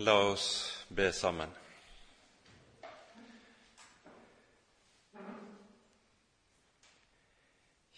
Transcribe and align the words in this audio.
La 0.00 0.12
oss 0.30 0.84
be 0.88 1.12
sammen. 1.12 1.50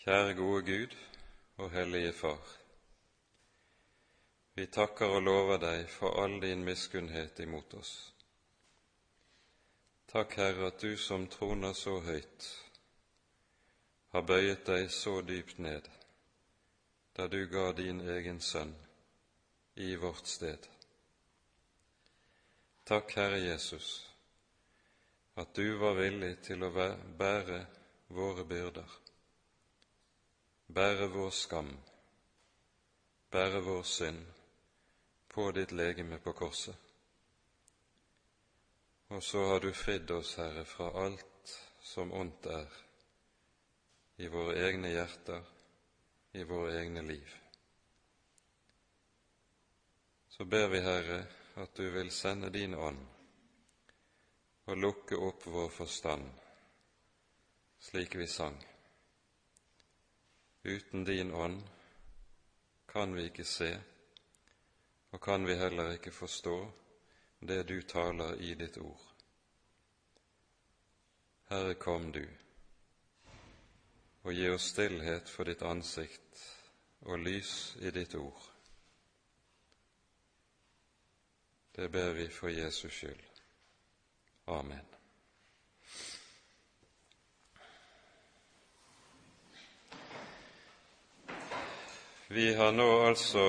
Kjære 0.00 0.32
gode 0.38 0.62
Gud 0.62 0.96
og 1.56 1.70
Hellige 1.70 2.12
Far. 2.12 2.40
Vi 4.54 4.66
takker 4.66 5.12
og 5.18 5.22
lover 5.28 5.60
deg 5.66 5.84
for 5.98 6.24
all 6.24 6.40
din 6.40 6.64
miskunnhet 6.64 7.44
imot 7.44 7.76
oss. 7.82 7.92
Takk, 10.08 10.40
Herre, 10.40 10.72
at 10.72 10.80
du 10.80 10.96
som 10.96 11.28
troner 11.28 11.76
så 11.76 12.00
høyt, 12.00 12.50
har 14.16 14.24
bøyet 14.24 14.64
deg 14.72 14.88
så 14.88 15.20
dypt 15.20 15.60
ned 15.60 15.92
da 17.12 17.28
du 17.28 17.42
ga 17.44 17.72
din 17.76 18.00
egen 18.00 18.40
sønn 18.40 18.76
i 19.76 19.96
vårt 20.00 20.26
sted. 20.26 20.79
Takk, 22.90 23.12
Herre 23.16 23.38
Jesus, 23.38 24.10
at 25.34 25.54
du 25.54 25.76
var 25.78 25.94
villig 25.94 26.32
til 26.42 26.64
å 26.66 26.72
bære 26.74 27.60
våre 28.10 28.42
byrder, 28.42 28.96
bære 30.74 31.06
vår 31.14 31.30
skam, 31.30 31.70
bære 33.30 33.62
vår 33.62 33.86
synd 33.86 34.26
på 35.30 35.46
ditt 35.54 35.70
legeme 35.70 36.18
på 36.18 36.34
korset. 36.42 36.90
Og 39.14 39.22
så 39.22 39.46
har 39.52 39.62
du 39.62 39.70
fridd 39.70 40.10
oss, 40.10 40.34
Herre, 40.42 40.66
fra 40.66 40.90
alt 41.06 41.56
som 41.94 42.10
ondt 42.10 42.50
er 42.50 42.78
i 44.18 44.34
våre 44.34 44.58
egne 44.66 44.96
hjerter, 44.98 45.44
i 46.34 46.42
våre 46.42 46.80
egne 46.82 47.06
liv. 47.06 47.36
Så 50.34 50.42
ber 50.44 50.74
vi, 50.74 50.88
Herre, 50.90 51.26
at 51.54 51.74
du 51.74 51.90
vil 51.90 52.10
sende 52.10 52.50
din 52.50 52.74
ånd 52.74 53.06
og 54.70 54.76
lukke 54.76 55.16
opp 55.16 55.46
vår 55.46 55.68
forstand, 55.68 56.26
slik 57.78 58.14
vi 58.14 58.26
sang. 58.26 58.58
Uten 60.62 61.04
din 61.04 61.32
ånd 61.34 61.62
kan 62.86 63.14
vi 63.14 63.24
ikke 63.30 63.44
se, 63.44 63.70
og 65.10 65.20
kan 65.20 65.46
vi 65.46 65.56
heller 65.58 65.96
ikke 65.96 66.12
forstå 66.14 66.56
det 67.40 67.62
du 67.68 67.82
taler 67.82 68.34
i 68.38 68.54
ditt 68.54 68.78
ord. 68.78 69.06
Herre, 71.50 71.74
kom 71.74 72.12
du, 72.12 72.24
og 74.22 74.32
gi 74.36 74.46
oss 74.52 74.70
stillhet 74.70 75.28
for 75.28 75.48
ditt 75.48 75.62
ansikt 75.66 76.46
og 77.08 77.18
lys 77.18 77.76
i 77.80 77.90
ditt 77.90 78.14
ord. 78.14 78.49
Det 81.72 81.88
ber 81.88 82.10
vi 82.12 82.28
for 82.28 82.48
Jesus 82.48 82.92
skyld. 82.92 83.26
Amen. 84.46 84.86
Vi 92.28 92.54
har 92.54 92.72
nå 92.72 92.88
altså 93.06 93.44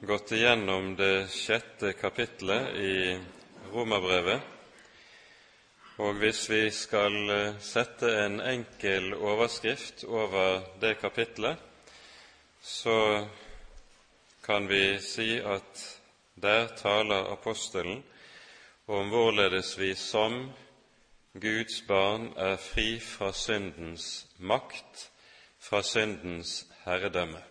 gått 0.00 0.32
igjennom 0.32 0.96
det 0.98 1.28
sjette 1.30 1.92
kapitlet 1.94 2.72
i 2.74 2.94
Romerbrevet. 3.70 4.40
Og 6.02 6.18
hvis 6.20 6.40
vi 6.50 6.64
skal 6.74 7.14
eh, 7.32 7.60
sette 7.62 8.10
en 8.24 8.40
enkel 8.42 9.14
overskrift 9.14 10.04
over 10.04 10.60
det 10.82 10.96
kapitlet, 11.00 11.56
så 12.60 12.98
kan 14.44 14.66
vi 14.68 14.98
si 15.00 15.38
at 15.40 15.86
der 16.42 16.68
taler 16.76 17.32
apostelen 17.32 18.04
om 18.86 19.08
hvorledes 19.08 19.78
vi 19.78 19.94
som 19.94 20.52
Guds 21.40 21.82
barn 21.88 22.32
er 22.36 22.56
fri 22.56 23.00
fra 23.00 23.32
syndens 23.32 24.26
makt, 24.38 25.10
fra 25.58 25.82
syndens 25.82 26.66
herredømme. 26.84 27.42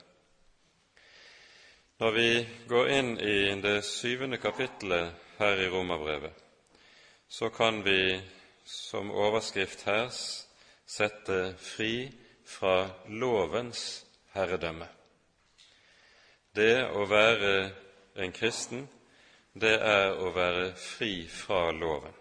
Når 1.99 2.11
vi 2.11 2.29
går 2.67 2.87
inn 2.87 3.11
i 3.19 3.61
det 3.61 3.83
syvende 3.85 4.37
kapittelet 4.37 5.13
her 5.37 5.61
i 5.61 5.69
Romerbrevet, 5.69 6.33
så 7.29 7.49
kan 7.49 7.85
vi 7.85 8.21
som 8.65 9.11
overskrift 9.11 9.85
her 9.85 10.09
sette 10.87 11.55
'fri 11.57 12.11
fra 12.45 12.89
lovens 13.07 14.05
herredømme'. 14.33 14.87
Det 16.55 16.85
å 16.89 17.05
være 17.05 17.84
en 18.15 18.31
kristen, 18.31 18.87
det 19.53 19.75
er 19.79 20.17
å 20.19 20.31
være 20.35 20.69
fri 20.79 21.27
fra 21.31 21.69
loven. 21.71 22.13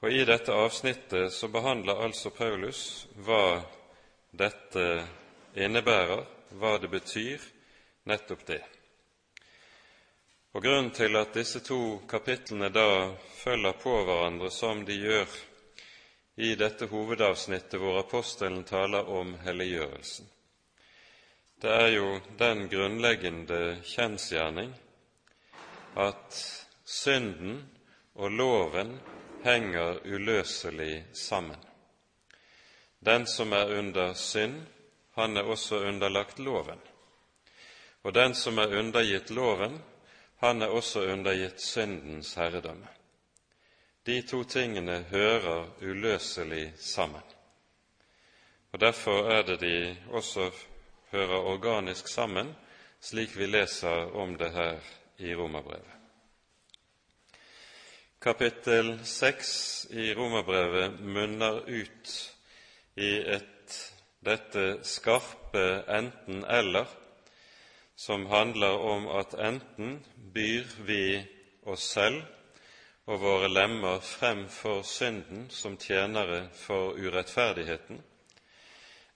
Og 0.00 0.12
I 0.12 0.24
dette 0.24 0.56
avsnittet 0.56 1.32
så 1.32 1.48
behandler 1.52 2.00
altså 2.06 2.32
Paulus 2.32 3.06
hva 3.20 3.60
dette 4.32 4.84
innebærer, 5.54 6.24
hva 6.56 6.78
det 6.80 6.88
betyr, 6.88 7.42
nettopp 8.08 8.46
det. 8.48 8.62
Og 10.56 10.64
Grunnen 10.64 10.90
til 10.90 11.14
at 11.20 11.36
disse 11.36 11.60
to 11.62 12.00
kapitlene 12.10 12.72
da 12.74 13.12
følger 13.42 13.76
på 13.82 13.92
hverandre 14.02 14.50
som 14.50 14.80
de 14.88 14.96
gjør 14.96 15.36
i 16.40 16.54
dette 16.58 16.88
hovedavsnittet 16.90 17.78
hvor 17.78 18.00
apostelen 18.00 18.64
taler 18.64 19.08
om 19.08 19.34
helliggjørelsen, 19.44 20.26
det 21.60 21.70
er 21.70 21.88
jo 21.92 22.20
den 22.38 22.68
grunnleggende 22.72 23.82
kjensgjerning 23.84 24.70
at 26.00 26.38
synden 26.84 27.58
og 28.14 28.30
loven 28.30 28.94
henger 29.44 29.98
uløselig 30.04 31.04
sammen. 31.12 31.58
Den 33.00 33.26
som 33.26 33.52
er 33.52 33.78
under 33.78 34.14
synd, 34.14 34.62
han 35.14 35.36
er 35.36 35.42
også 35.42 35.82
underlagt 35.84 36.38
loven. 36.38 36.80
Og 38.02 38.14
den 38.14 38.34
som 38.34 38.58
er 38.58 38.78
undergitt 38.78 39.30
loven, 39.30 39.82
han 40.40 40.62
er 40.62 40.72
også 40.72 41.04
undergitt 41.12 41.60
syndens 41.60 42.34
herredømme. 42.34 42.88
De 44.06 44.22
to 44.22 44.44
tingene 44.44 45.02
hører 45.10 45.68
uløselig 45.82 46.72
sammen. 46.76 47.22
Og 48.72 48.80
Derfor 48.80 49.28
er 49.30 49.42
det 49.42 49.60
de 49.60 49.96
også 50.08 50.50
hører 51.10 51.46
organisk 51.52 52.08
sammen, 52.08 52.54
slik 53.00 53.36
vi 53.36 53.46
leser 53.46 54.12
om 54.16 54.36
det 54.38 54.52
her 54.52 54.78
i 55.18 55.34
Romerbrevet. 55.34 55.96
Kapittel 58.20 58.98
seks 59.04 59.50
i 59.90 60.12
Romerbrevet 60.14 61.00
munner 61.00 61.62
ut 61.66 62.10
i 63.00 63.14
et, 63.36 63.76
dette 64.20 64.64
skarpe 64.84 65.64
enten-eller, 65.88 66.84
som 67.96 68.26
handler 68.28 68.76
om 68.84 69.08
at 69.16 69.34
enten 69.40 69.98
byr 70.34 70.68
vi 70.84 71.04
oss 71.68 71.88
selv 71.94 72.22
og 73.10 73.20
våre 73.24 73.48
lemmer 73.48 73.98
frem 74.04 74.44
for 74.52 74.84
synden 74.86 75.48
som 75.50 75.76
tjenere 75.80 76.44
for 76.54 76.94
urettferdigheten, 77.00 78.02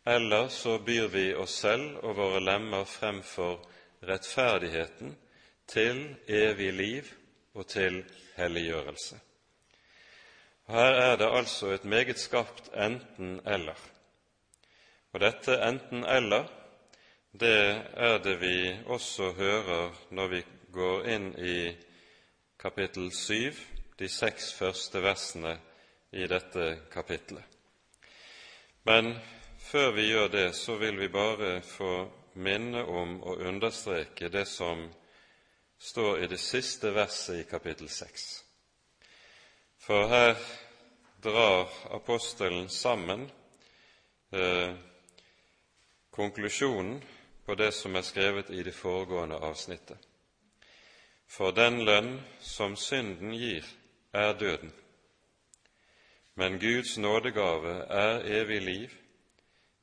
eller 0.05 0.49
så 0.49 0.79
byr 0.79 1.09
vi 1.09 1.35
oss 1.35 1.61
selv 1.65 1.99
og 2.05 2.17
våre 2.17 2.41
lemmer 2.45 2.85
fremfor 2.85 3.61
rettferdigheten 4.05 5.15
til 5.67 6.03
evig 6.29 6.73
liv 6.73 7.09
og 7.55 7.67
til 7.69 8.03
helliggjørelse. 8.37 9.21
Her 10.69 10.99
er 11.01 11.17
det 11.17 11.29
altså 11.29 11.73
et 11.75 11.85
meget 11.85 12.19
skarpt 12.19 12.71
enten-eller. 12.75 13.81
Og 15.13 15.21
dette 15.21 15.57
enten-eller, 15.69 16.45
det 17.33 17.83
er 17.97 18.19
det 18.19 18.41
vi 18.41 18.77
også 18.87 19.33
hører 19.33 19.93
når 20.11 20.27
vi 20.29 20.43
går 20.73 21.07
inn 21.15 21.29
i 21.39 21.75
kapittel 22.59 23.13
7, 23.13 23.53
de 23.99 24.09
seks 24.09 24.53
første 24.55 25.03
versene 25.03 25.59
i 26.13 26.27
dette 26.27 26.79
kapitlet. 26.93 27.45
Men 28.85 29.15
før 29.75 29.91
vi 29.91 30.05
gjør 30.07 30.29
det, 30.29 30.53
så 30.55 30.77
vil 30.79 31.01
vi 31.01 31.09
bare 31.09 31.57
få 31.67 32.07
minne 32.39 32.85
om 32.85 33.17
og 33.27 33.41
understreke 33.43 34.29
det 34.31 34.45
som 34.47 34.85
står 35.79 36.23
i 36.23 36.29
det 36.31 36.39
siste 36.39 36.93
verset 36.95 37.41
i 37.41 37.49
kapittel 37.51 37.91
6. 37.91 38.29
For 39.83 40.07
her 40.07 40.39
drar 41.25 41.75
apostelen 41.91 42.69
sammen 42.69 43.27
eh, 44.31 44.79
konklusjonen 46.15 47.03
på 47.47 47.59
det 47.59 47.75
som 47.75 47.99
er 47.99 48.07
skrevet 48.07 48.55
i 48.55 48.63
det 48.63 48.79
foregående 48.79 49.43
avsnittet. 49.43 49.99
For 51.27 51.51
den 51.51 51.83
lønn 51.83 52.21
som 52.39 52.77
synden 52.77 53.35
gir, 53.35 53.67
er 54.13 54.39
døden. 54.39 54.71
Men 56.35 56.61
Guds 56.63 56.99
nådegave 56.99 57.81
er 57.91 58.23
evig 58.23 58.63
liv 58.63 59.01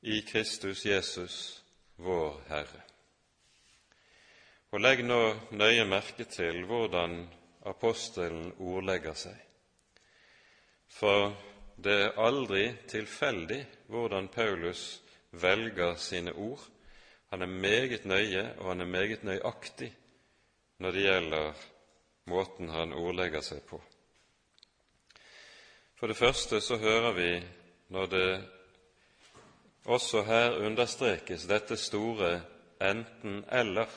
i 0.01 0.21
Kristus 0.21 0.85
Jesus, 0.85 1.63
vår 1.95 2.41
Herre. 2.49 2.81
Og 4.71 4.81
legg 4.81 5.03
nå 5.05 5.19
nøye 5.53 5.85
merke 5.85 6.25
til 6.25 6.63
hvordan 6.65 7.25
apostelen 7.69 8.53
ordlegger 8.57 9.17
seg. 9.17 9.37
For 10.89 11.33
det 11.77 11.97
er 12.05 12.19
aldri 12.19 12.63
tilfeldig 12.89 13.61
hvordan 13.91 14.29
Paulus 14.33 15.01
velger 15.31 15.95
sine 15.95 16.33
ord. 16.33 16.63
Han 17.29 17.41
er 17.41 17.51
meget 17.51 18.05
nøye, 18.05 18.55
og 18.57 18.71
han 18.71 18.81
er 18.81 18.89
meget 18.89 19.23
nøyaktig 19.23 19.91
når 20.81 20.91
det 20.91 21.03
gjelder 21.05 21.61
måten 22.31 22.69
han 22.69 22.93
ordlegger 22.93 23.43
seg 23.45 23.61
på. 23.69 23.77
For 25.95 26.09
det 26.09 26.17
første 26.17 26.61
så 26.61 26.79
hører 26.81 27.11
vi, 27.13 27.29
når 27.93 28.05
det 28.09 28.27
også 29.85 30.23
her 30.23 30.57
understrekes 30.65 31.45
dette 31.49 31.77
store 31.77 32.41
enten-eller, 32.81 33.87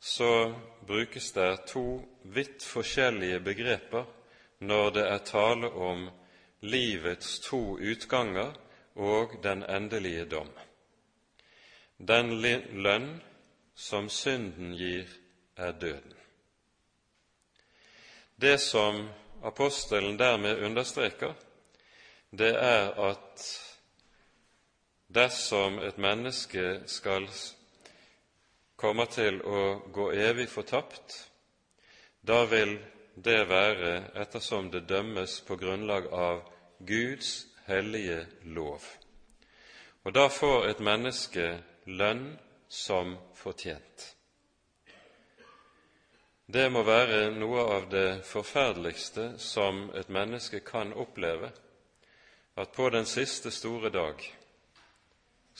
så 0.00 0.54
brukes 0.86 1.32
det 1.32 1.60
to 1.68 2.00
vidt 2.24 2.64
forskjellige 2.64 3.40
begreper 3.40 4.04
når 4.60 4.90
det 4.90 5.04
er 5.08 5.24
tale 5.24 5.70
om 5.70 6.08
livets 6.60 7.38
to 7.44 7.78
utganger 7.78 8.52
og 8.94 9.38
den 9.42 9.62
endelige 9.62 10.24
dom. 10.24 10.50
Den 11.98 12.32
lønn 12.72 13.20
som 13.74 14.08
synden 14.08 14.72
gir, 14.76 15.08
er 15.56 15.72
døden. 15.72 16.14
Det 18.40 18.60
som 18.60 19.08
apostelen 19.44 20.18
dermed 20.18 20.64
understreker, 20.64 21.34
det 22.32 22.54
er 22.56 22.90
at 23.10 23.44
dersom 25.10 25.78
et 25.82 25.98
menneske 25.98 26.82
skal 26.86 27.26
kommer 28.80 29.10
til 29.12 29.42
å 29.44 29.62
gå 29.92 30.06
evig 30.16 30.48
fortapt, 30.48 31.16
da 32.22 32.44
vil 32.48 32.78
det 33.14 33.42
være 33.50 33.90
ettersom 34.22 34.70
det 34.72 34.86
dømmes 34.88 35.40
på 35.44 35.58
grunnlag 35.60 36.08
av 36.14 36.40
Guds 36.78 37.44
hellige 37.66 38.22
lov. 38.56 38.86
Og 40.04 40.14
da 40.16 40.28
får 40.32 40.70
et 40.70 40.80
menneske 40.80 41.50
lønn 41.84 42.38
som 42.68 43.18
fortjent. 43.36 44.06
Det 46.50 46.66
må 46.72 46.82
være 46.82 47.28
noe 47.36 47.66
av 47.76 47.90
det 47.92 48.22
forferdeligste 48.26 49.34
som 49.38 49.90
et 49.94 50.08
menneske 50.08 50.64
kan 50.66 50.94
oppleve, 50.96 51.52
at 52.56 52.72
på 52.74 52.88
den 52.90 53.06
siste 53.06 53.52
store 53.54 53.92
dag 53.92 54.24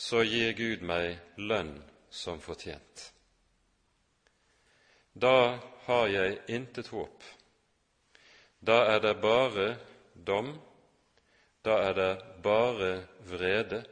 så 0.00 0.23
gir 0.25 0.55
Gud 0.56 0.82
meg 0.87 1.19
lønn 1.37 1.75
som 2.08 2.41
fortjent. 2.41 3.02
Da 5.12 5.61
har 5.85 6.06
jeg 6.08 6.38
intet 6.49 6.88
håp. 6.88 7.25
Da 8.64 8.79
er 8.94 9.00
det 9.05 9.19
bare 9.20 9.67
dom, 10.14 10.55
da 11.64 11.75
er 11.91 11.94
det 11.99 12.12
bare 12.43 12.93
vrede 13.29 13.82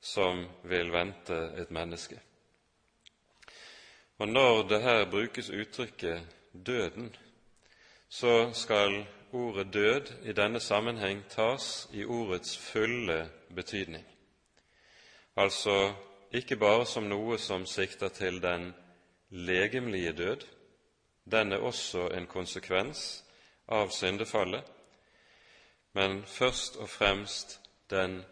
som 0.00 0.44
vil 0.68 0.92
vente 0.92 1.38
et 1.56 1.72
menneske. 1.72 2.20
Og 4.18 4.28
når 4.28 4.62
det 4.68 4.82
her 4.82 5.04
brukes 5.10 5.50
uttrykket 5.50 6.20
'døden', 6.52 7.16
så 8.08 8.52
skal 8.52 9.06
ordet 9.32 9.66
'død' 9.74 10.28
i 10.28 10.32
denne 10.32 10.60
sammenheng 10.60 11.24
tas 11.28 11.88
i 11.92 12.04
ordets 12.04 12.58
fulle 12.58 13.30
betydning. 13.54 14.15
Altså 15.36 15.94
ikke 16.32 16.56
bare 16.56 16.86
som 16.86 17.08
noe 17.08 17.38
som 17.38 17.66
sikter 17.66 18.08
til 18.08 18.40
den 18.42 18.74
legemlige 19.30 20.12
død, 20.12 20.46
den 21.24 21.52
er 21.52 21.58
også 21.58 22.08
en 22.14 22.26
konsekvens 22.26 23.24
av 23.68 23.90
syndefallet, 23.90 24.64
men 25.92 26.22
først 26.24 26.76
og 26.76 26.88
fremst 26.88 27.60
den 27.90 28.22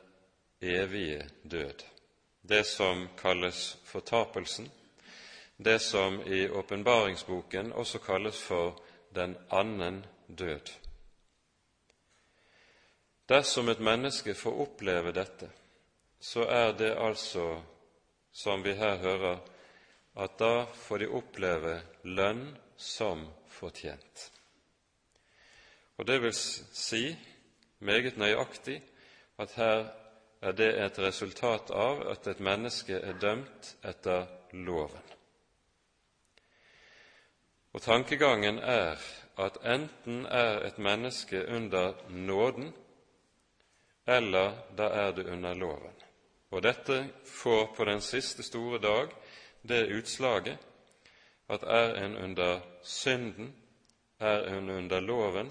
evige 0.60 1.28
død, 1.50 1.84
det 2.42 2.66
som 2.66 3.08
kalles 3.18 3.76
fortapelsen, 3.84 4.70
det 5.56 5.80
som 5.80 6.20
i 6.26 6.48
åpenbaringsboken 6.48 7.72
også 7.72 7.98
kalles 7.98 8.42
for 8.42 8.82
den 9.14 9.36
annen 9.50 10.04
død. 10.38 10.72
Dersom 13.28 13.68
et 13.68 13.80
menneske 13.80 14.34
får 14.34 14.60
oppleve 14.60 15.12
dette, 15.12 15.50
så 16.24 16.46
er 16.48 16.72
det 16.72 16.94
altså 16.96 17.60
som 18.32 18.62
vi 18.64 18.72
her 18.74 18.96
hører, 18.96 19.38
at 20.16 20.38
da 20.38 20.64
får 20.64 21.02
de 21.02 21.08
oppleve 21.18 21.74
lønn 22.02 22.46
som 22.76 23.26
fortjent. 23.52 24.30
Og 25.98 26.06
det 26.06 26.16
vil 26.22 26.34
si 26.34 27.02
meget 27.78 28.16
nøyaktig 28.16 28.80
at 29.38 29.52
her 29.58 29.84
er 30.40 30.52
det 30.52 30.70
et 30.80 30.98
resultat 30.98 31.70
av 31.70 32.00
at 32.10 32.26
et 32.26 32.40
menneske 32.40 32.96
er 32.96 33.18
dømt 33.20 33.74
etter 33.84 34.26
loven. 34.52 35.12
Og 37.74 37.82
tankegangen 37.82 38.58
er 38.58 38.96
at 39.38 39.60
enten 39.66 40.24
er 40.26 40.64
et 40.66 40.78
menneske 40.78 41.46
under 41.48 41.94
nåden, 42.08 42.72
eller 44.06 44.52
da 44.78 44.88
er 45.04 45.12
det 45.12 45.26
under 45.26 45.54
loven. 45.54 46.03
Og 46.54 46.62
dette 46.62 47.00
får 47.26 47.66
på 47.74 47.84
den 47.84 48.00
siste 48.00 48.42
store 48.46 48.78
dag 48.78 49.10
det 49.66 49.88
utslaget 49.90 50.58
at 51.50 51.62
er 51.66 51.96
en 52.04 52.16
under 52.16 52.60
synden, 52.82 53.54
er 54.20 54.46
en 54.54 54.70
under 54.70 55.00
loven, 55.00 55.50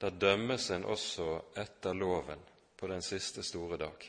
da 0.00 0.10
dømmes 0.10 0.70
en 0.70 0.84
også 0.84 1.40
etter 1.58 1.92
loven 1.92 2.38
på 2.76 2.86
den 2.86 3.02
siste 3.02 3.42
store 3.42 3.76
dag. 3.76 4.06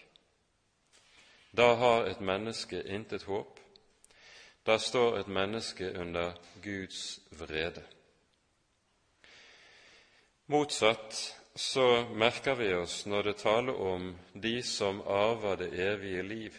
Da 1.58 1.74
har 1.76 2.06
et 2.06 2.22
menneske 2.22 2.84
intet 2.84 3.24
håp. 3.24 3.60
Da 4.66 4.78
står 4.78 5.18
et 5.18 5.28
menneske 5.28 5.94
under 6.00 6.34
Guds 6.64 7.20
vrede. 7.32 7.84
Motsatt 10.48 11.36
så 11.56 12.06
merker 12.14 12.56
vi 12.56 12.74
oss 12.74 13.06
når 13.06 13.24
det 13.24 13.38
taler 13.40 13.78
om 13.80 14.10
de 14.34 14.64
som 14.64 15.00
arver 15.08 15.56
det 15.56 15.70
evige 15.80 16.24
liv, 16.24 16.58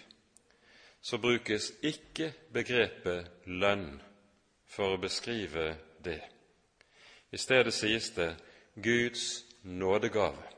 så 1.01 1.19
brukes 1.19 1.71
ikke 1.83 2.33
begrepet 2.53 3.29
lønn 3.45 4.01
for 4.67 4.97
å 4.97 5.01
beskrive 5.01 5.75
det. 6.05 6.23
I 7.31 7.37
stedet 7.37 7.75
sies 7.77 8.09
det 8.17 8.33
Guds 8.75 9.45
nådegave. 9.63 10.49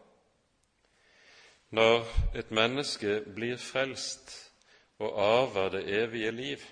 Når 1.75 2.07
et 2.39 2.55
menneske 2.55 3.21
blir 3.35 3.59
frelst 3.59 4.33
og 5.03 5.19
arver 5.19 5.75
det 5.75 5.85
evige 5.99 6.31
liv, 6.33 6.63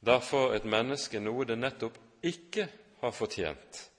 da 0.00 0.20
får 0.22 0.60
et 0.60 0.64
menneske 0.64 1.20
noe 1.20 1.44
det 1.44 1.58
nettopp 1.58 1.98
ikke 2.22 2.70
har 3.02 3.12
fortjent 3.12 3.89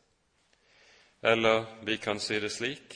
eller 1.23 1.65
vi 1.85 1.97
kan 1.97 2.19
si 2.19 2.39
det 2.39 2.51
slik 2.51 2.95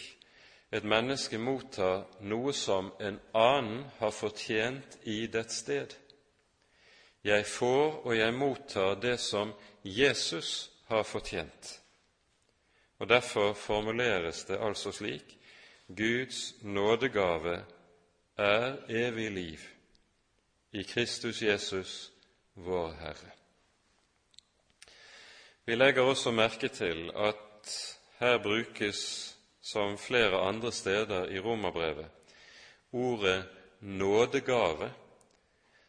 et 0.72 0.84
menneske 0.84 1.38
mottar 1.38 2.05
noe 2.25 2.53
som 2.53 2.89
en 3.00 3.20
annen 3.38 3.86
har 4.00 4.12
fortjent 4.12 4.98
i 5.03 5.27
dets 5.32 5.62
sted. 5.62 5.94
Jeg 7.24 7.46
får 7.46 8.01
og 8.05 8.17
jeg 8.17 8.34
mottar 8.34 8.98
det 9.01 9.20
som 9.20 9.53
Jesus 9.84 10.72
har 10.89 11.03
fortjent. 11.03 11.82
Og 13.00 13.10
Derfor 13.10 13.53
formuleres 13.53 14.44
det 14.46 14.60
altså 14.60 14.91
slik 14.91 15.38
Guds 15.88 16.53
nådegave 16.62 17.63
er 18.38 18.77
evig 18.89 19.32
liv 19.32 19.60
i 20.72 20.84
Kristus 20.84 21.41
Jesus, 21.41 22.12
vår 22.55 22.91
Herre. 23.00 23.32
Vi 25.65 25.75
legger 25.75 26.01
også 26.01 26.32
merke 26.32 26.67
til 26.67 27.12
at 27.15 27.94
her 28.19 28.38
brukes, 28.38 29.31
som 29.62 29.98
flere 29.98 30.39
andre 30.48 30.72
steder 30.72 31.29
i 31.29 31.39
romerbrevet, 31.39 32.05
ordet 32.91 33.43
nådegave 33.79 34.91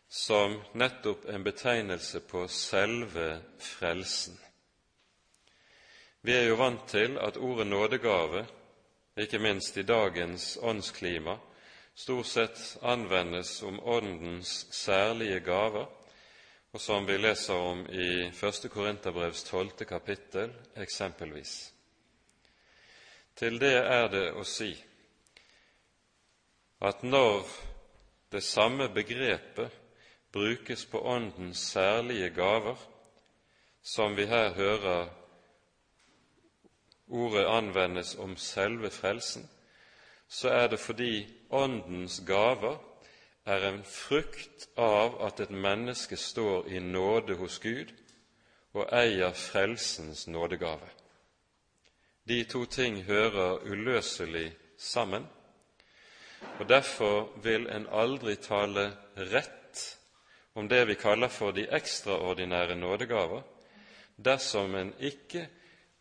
som 0.09 0.63
nettopp 0.73 1.29
en 1.29 1.45
betegnelse 1.45 2.21
på 2.21 2.49
selve 2.49 3.39
frelsen. 3.59 4.39
Vi 6.21 6.33
er 6.35 6.49
jo 6.49 6.57
vant 6.59 6.89
til 6.89 7.19
at 7.23 7.37
ordet 7.37 7.67
nådegave, 7.67 8.47
ikke 9.17 9.39
minst 9.39 9.77
i 9.77 9.83
dagens 9.83 10.59
åndsklima, 10.63 11.37
stort 11.95 12.27
sett 12.27 12.77
anvendes 12.83 13.63
om 13.63 13.81
Åndens 13.81 14.67
særlige 14.71 15.41
gaver, 15.41 15.87
og 16.73 16.81
som 16.81 17.07
vi 17.07 17.17
leser 17.17 17.55
om 17.55 17.87
i 17.89 18.27
1. 18.27 18.67
Korinterbrevs 18.71 19.43
tolvte 19.43 19.85
kapittel 19.85 20.53
eksempelvis. 20.77 21.76
Til 23.37 23.61
det 23.61 23.77
er 23.77 24.09
det 24.09 24.27
å 24.33 24.45
si 24.49 24.73
at 26.87 27.03
når 27.05 27.45
det 28.33 28.43
samme 28.45 28.89
begrepet 28.89 29.73
brukes 30.33 30.87
på 30.87 31.01
Åndens 31.01 31.59
særlige 31.73 32.31
gaver, 32.31 32.77
som 33.83 34.17
vi 34.17 34.27
her 34.27 34.51
hører 34.55 35.09
ordet 37.09 37.47
anvendes 37.47 38.15
om 38.15 38.37
selve 38.37 38.91
frelsen, 38.91 39.49
så 40.29 40.49
er 40.49 40.67
det 40.69 40.81
fordi 40.81 41.27
Åndens 41.51 42.23
gaver 42.27 42.77
er 43.47 43.69
en 43.69 43.85
frukt 43.85 44.69
av 44.77 45.21
at 45.23 45.41
et 45.41 45.51
menneske 45.51 46.17
står 46.17 46.67
i 46.67 46.79
nåde 46.83 47.37
hos 47.39 47.61
Gud 47.63 47.93
og 48.75 48.89
eier 48.93 49.33
frelsens 49.33 50.27
nådegave. 50.27 50.96
De 52.29 52.45
to 52.45 52.65
ting 52.65 53.03
hører 53.03 53.63
uløselig 53.63 54.53
sammen, 54.79 55.27
og 56.59 56.69
derfor 56.69 57.29
vil 57.43 57.69
en 57.71 57.87
aldri 57.87 58.35
tale 58.43 58.89
rett 59.17 59.83
om 60.55 60.69
det 60.69 60.81
vi 60.89 60.95
kaller 60.99 61.29
for 61.29 61.55
de 61.55 61.69
ekstraordinære 61.71 62.77
nådegaver, 62.77 63.43
dersom 64.17 64.75
en 64.75 64.95
ikke 64.99 65.49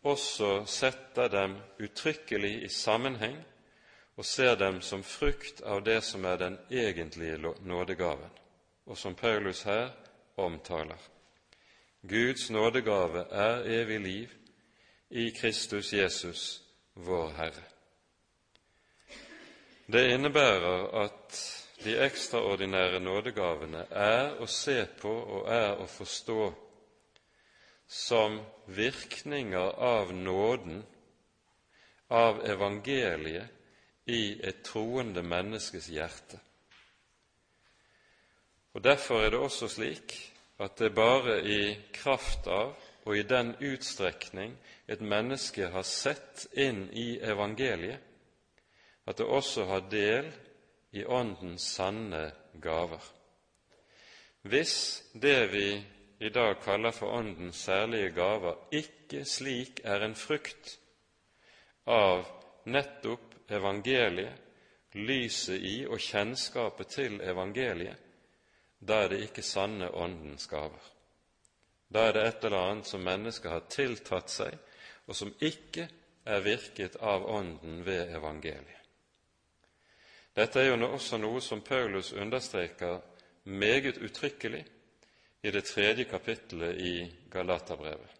også 0.02 0.64
setter 0.66 1.28
dem 1.28 1.56
uttrykkelig 1.80 2.62
i 2.64 2.68
sammenheng 2.68 3.36
og 4.16 4.24
ser 4.24 4.54
dem 4.54 4.80
som 4.80 5.02
frukt 5.02 5.60
av 5.62 5.84
det 5.84 6.00
som 6.04 6.24
er 6.24 6.36
den 6.36 6.58
egentlige 6.70 7.38
nådegaven, 7.60 8.30
og 8.86 8.98
som 8.98 9.14
Paulus 9.14 9.62
her 9.62 9.90
omtaler. 10.36 10.98
Guds 12.08 12.50
nådegave 12.50 13.26
er 13.30 13.62
evig 13.64 14.00
liv 14.00 14.28
i 15.08 15.30
Kristus 15.30 15.92
Jesus, 15.92 16.62
vår 16.94 17.30
Herre. 17.30 17.64
Det 19.86 20.10
innebærer 20.10 21.04
at 21.04 21.40
de 21.84 21.94
ekstraordinære 22.02 23.00
nådegavene 23.00 23.84
er 23.90 24.40
å 24.42 24.48
se 24.50 24.80
på 25.00 25.12
og 25.12 25.50
er 25.52 25.76
å 25.78 25.86
forstå 25.86 26.46
som 27.86 28.40
virkninger 28.66 29.78
av 29.78 30.10
nåden, 30.14 30.82
av 32.10 32.42
evangeliet, 32.46 33.52
i 34.06 34.38
et 34.38 34.60
troende 34.62 35.22
menneskes 35.22 35.88
hjerte. 35.90 36.38
Og 38.74 38.84
Derfor 38.84 39.24
er 39.24 39.32
det 39.34 39.40
også 39.42 39.68
slik 39.68 40.14
at 40.62 40.78
det 40.78 40.92
bare 40.94 41.40
i 41.42 41.74
kraft 41.92 42.46
av 42.46 42.76
og 43.04 43.16
i 43.18 43.24
den 43.26 43.54
utstrekning 43.60 44.54
et 44.86 45.00
menneske 45.00 45.66
har 45.72 45.82
sett 45.82 46.46
inn 46.52 46.86
i 46.92 47.18
evangeliet, 47.18 48.00
at 49.06 49.18
det 49.18 49.26
også 49.26 49.64
har 49.66 49.88
del 49.90 50.30
i 50.94 51.04
Åndens 51.04 51.66
sanne 51.76 52.30
gaver. 52.62 53.02
Hvis 54.46 55.02
det 55.12 55.52
vi 55.52 55.68
i 56.18 56.30
dag 56.30 56.60
kaller 56.62 56.94
for 56.94 57.18
Åndens 57.18 57.56
særlige 57.66 58.10
gaver, 58.10 58.54
ikke 58.72 59.24
slik 59.24 59.80
er 59.84 60.06
en 60.06 60.14
frukt 60.14 60.78
av 61.86 62.26
nettopp 62.66 63.34
evangeliet, 63.50 64.42
lyset 64.96 65.60
i 65.60 65.76
og 65.84 66.00
kjennskapet 66.00 66.88
til 66.94 67.18
evangeliet, 67.20 67.98
da 68.80 69.02
er 69.04 69.12
det 69.12 69.24
ikke 69.26 69.42
sanne 69.44 69.90
Åndens 69.94 70.46
gaver. 70.48 70.82
Da 71.92 72.08
er 72.08 72.16
det 72.16 72.24
et 72.26 72.46
eller 72.48 72.70
annet 72.70 72.88
som 72.88 73.04
mennesket 73.04 73.50
har 73.50 73.68
tiltatt 73.70 74.32
seg, 74.32 74.56
og 75.06 75.16
som 75.16 75.32
ikke 75.40 75.88
er 76.26 76.42
virket 76.42 76.96
av 77.00 77.26
Ånden 77.30 77.84
ved 77.86 78.14
evangeliet. 78.16 78.82
Dette 80.36 80.60
er 80.60 80.68
jo 80.68 80.88
også 80.90 81.16
noe 81.18 81.40
som 81.40 81.62
Paulus 81.64 82.12
understreker 82.12 82.98
meget 83.44 83.96
uttrykkelig 84.02 84.64
i 85.42 85.50
det 85.50 85.64
tredje 85.64 86.04
kapittelet 86.04 86.80
i 86.82 86.94
Galaterbrevet. 87.30 88.10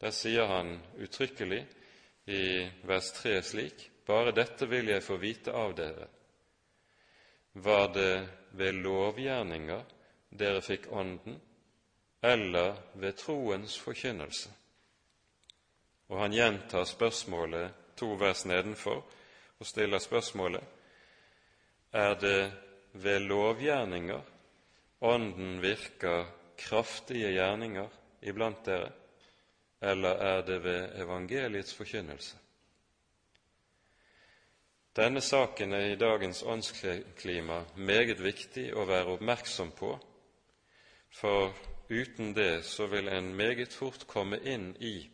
Der 0.00 0.14
sier 0.14 0.46
han 0.46 0.76
uttrykkelig 1.00 1.64
i 2.30 2.44
vers 2.86 3.12
3 3.18 3.40
slik 3.42 3.86
Bare 4.06 4.32
dette 4.34 4.66
vil 4.66 4.88
jeg 4.90 5.04
få 5.06 5.20
vite 5.22 5.52
av 5.54 5.74
dere. 5.78 6.06
Var 7.52 7.84
det 7.94 8.14
ved 8.58 8.80
lovgjerninger 8.82 9.84
dere 10.40 10.62
fikk 10.66 10.88
Ånden, 10.90 11.36
eller 12.22 12.74
ved 12.94 13.18
troens 13.20 13.76
forkynnelse? 13.78 14.50
Og 16.10 16.18
han 16.18 16.34
gjentar 16.34 16.84
spørsmålet 16.84 17.94
to 17.96 18.12
vers 18.18 18.44
nedenfor 18.44 19.04
og 19.60 19.66
stiller 19.66 20.02
spørsmålet 20.02 20.64
er 21.92 22.14
det 22.18 22.52
ved 22.92 23.26
lovgjerninger 23.30 24.20
Ånden 25.00 25.62
virker 25.62 26.26
kraftige 26.58 27.30
gjerninger 27.32 27.88
iblant 28.22 28.66
dere, 28.66 28.90
eller 29.80 30.20
er 30.20 30.42
det 30.44 30.58
ved 30.64 31.00
evangeliets 31.00 31.74
forkynnelse? 31.74 32.36
Denne 34.96 35.20
saken 35.20 35.72
er 35.72 35.86
i 35.86 35.96
dagens 35.96 36.42
åndsklima 36.42 37.62
meget 37.76 38.20
viktig 38.20 38.66
å 38.76 38.84
være 38.84 39.14
oppmerksom 39.14 39.70
på, 39.78 39.94
for 41.08 41.54
uten 41.88 42.34
det 42.36 42.64
så 42.68 42.90
vil 42.92 43.08
en 43.08 43.32
meget 43.36 43.72
fort 43.72 44.04
komme 44.06 44.36
inn 44.44 44.74
i 44.84 45.08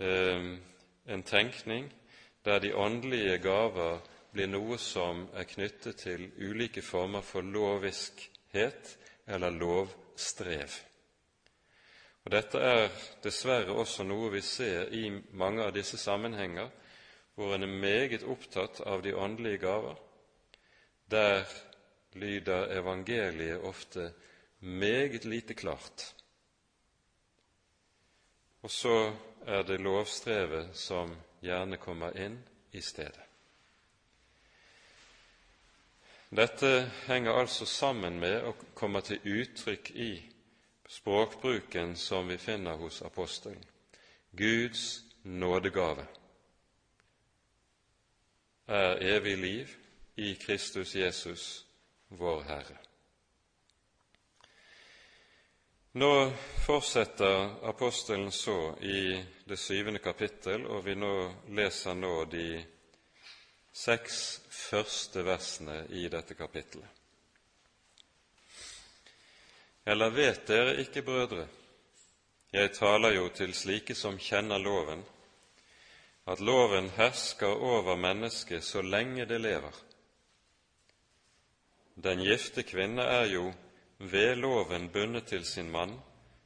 en 0.00 1.22
tenkning 1.22 1.90
der 2.44 2.58
de 2.58 2.74
åndelige 2.74 3.38
gaver 3.38 4.00
blir 4.32 4.48
noe 4.48 4.78
som 4.78 5.26
er 5.34 5.48
knyttet 5.48 5.98
til 6.04 6.28
ulike 6.38 6.82
former 6.82 7.20
for 7.20 7.42
loviskhet 7.42 8.96
eller 9.26 9.50
lovstrev. 9.50 10.70
Og 12.24 12.32
Dette 12.32 12.60
er 12.60 12.86
dessverre 13.24 13.74
også 13.74 14.04
noe 14.04 14.30
vi 14.32 14.42
ser 14.44 14.92
i 14.92 15.08
mange 15.32 15.64
av 15.64 15.74
disse 15.74 15.98
sammenhenger 15.98 16.70
hvor 17.34 17.54
en 17.54 17.64
er 17.64 17.80
meget 17.80 18.24
opptatt 18.28 18.82
av 18.84 19.02
de 19.02 19.14
åndelige 19.16 19.62
gaver. 19.62 19.96
Der 21.10 21.44
lyder 22.12 22.72
evangeliet 22.78 23.64
ofte 23.64 24.12
meget 24.60 25.24
lite 25.24 25.54
klart. 25.54 26.14
Og 28.62 28.70
så 28.70 29.12
er 29.46 29.62
det 29.62 29.80
lovstrevet 29.80 30.76
som 30.76 31.12
gjerne 31.40 31.76
kommer 31.76 32.16
inn 32.16 32.38
i 32.72 32.80
stedet. 32.80 33.26
Dette 36.30 36.90
henger 37.08 37.32
altså 37.32 37.66
sammen 37.66 38.20
med 38.20 38.42
og 38.46 38.60
kommer 38.74 39.00
til 39.00 39.18
uttrykk 39.26 39.90
i 39.90 40.12
språkbruken 40.88 41.96
som 41.96 42.28
vi 42.28 42.36
finner 42.38 42.78
hos 42.78 43.02
apostelen. 43.02 43.64
Guds 44.36 45.02
nådegave 45.22 46.06
er 48.66 49.16
evig 49.16 49.38
liv 49.38 49.68
i 50.16 50.34
Kristus 50.34 50.94
Jesus, 50.94 51.66
vår 52.08 52.42
Herre. 52.42 52.78
Nå 55.92 56.32
fortsetter 56.66 57.66
apostelen 57.66 58.32
så 58.32 58.76
i 58.80 59.24
det 59.44 59.56
syvende 59.56 59.98
kapittel, 59.98 60.62
og 60.66 60.84
vi 60.84 60.94
nå 60.94 61.14
leser 61.50 61.96
nå 61.98 62.12
de 62.30 62.60
seks 63.74 64.18
første 64.54 65.24
versene 65.26 65.80
i 65.90 66.04
dette 66.12 66.36
kapittelet. 66.38 66.86
Eller 69.90 70.14
vet 70.14 70.44
dere 70.46 70.76
ikke, 70.78 71.02
brødre, 71.02 71.48
jeg 72.52 72.70
taler 72.76 73.16
jo 73.16 73.24
til 73.34 73.50
slike 73.54 73.96
som 73.98 74.18
kjenner 74.18 74.62
loven, 74.62 75.02
at 76.30 76.38
loven 76.38 76.92
hersker 76.94 77.50
over 77.50 77.98
mennesket 77.98 78.62
så 78.62 78.82
lenge 78.82 79.26
det 79.26 79.40
lever. 79.42 79.74
Den 81.98 82.22
gifte 82.22 82.62
kvinne 82.62 83.02
er 83.02 83.26
jo 83.32 83.50
ved 84.00 84.36
loven 84.36 84.88
bundet 84.88 85.26
til 85.26 85.44
sin 85.44 85.70
mann 85.70 86.00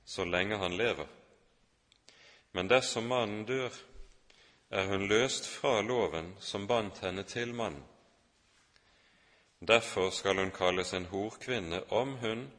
så 0.04 0.25
lenge 0.25 0.56
han 0.56 0.76
lever. 0.76 1.06
Men 2.52 2.68
dersom 2.68 3.04
mannen 3.04 3.44
dør, 3.46 3.70
er 4.70 4.87
hun 4.87 5.06
løst 5.08 5.46
fra 5.46 5.80
loven 5.80 6.34
som 6.40 6.66
bandt 6.66 6.99
henne 6.99 7.23
til 7.23 7.54
mannen. 7.54 7.84
Derfor 9.61 10.11
skal 10.11 10.38
hun 10.38 10.50
kalles 10.50 10.92
en 10.94 11.06
horkvinne 11.06 11.92
om 11.92 12.16
hun, 12.16 12.50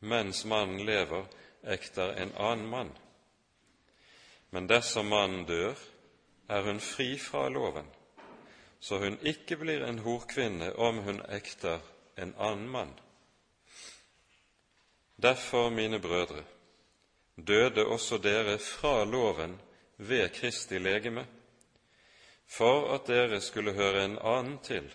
mens 0.00 0.44
mannen 0.44 0.80
lever, 0.86 1.26
ekter 1.62 2.16
en 2.22 2.32
annen 2.34 2.66
mann. 2.66 2.90
Men 4.50 4.66
dersom 4.68 5.06
mannen 5.06 5.44
dør, 5.46 5.76
er 6.48 6.62
hun 6.62 6.80
fri 6.80 7.18
fra 7.18 7.48
loven, 7.48 7.86
så 8.80 8.98
hun 8.98 9.18
ikke 9.22 9.56
blir 9.56 9.84
en 9.86 9.98
horkvinne 9.98 10.72
om 10.76 10.98
hun 10.98 11.22
ekter 11.28 11.78
en 12.16 12.34
annen 12.38 12.68
mann. 12.68 12.96
Derfor, 15.22 15.70
mine 15.70 16.00
brødre, 16.00 16.44
døde 17.46 17.86
også 17.86 18.18
dere 18.18 18.58
fra 18.58 19.04
loven 19.04 19.60
ved 19.96 20.28
Kristi 20.28 20.78
legeme, 20.78 21.26
for 22.46 22.94
at 22.94 23.06
dere 23.06 23.40
skulle 23.40 23.72
høre 23.72 24.04
en 24.04 24.18
annen 24.18 24.58
til, 24.58 24.94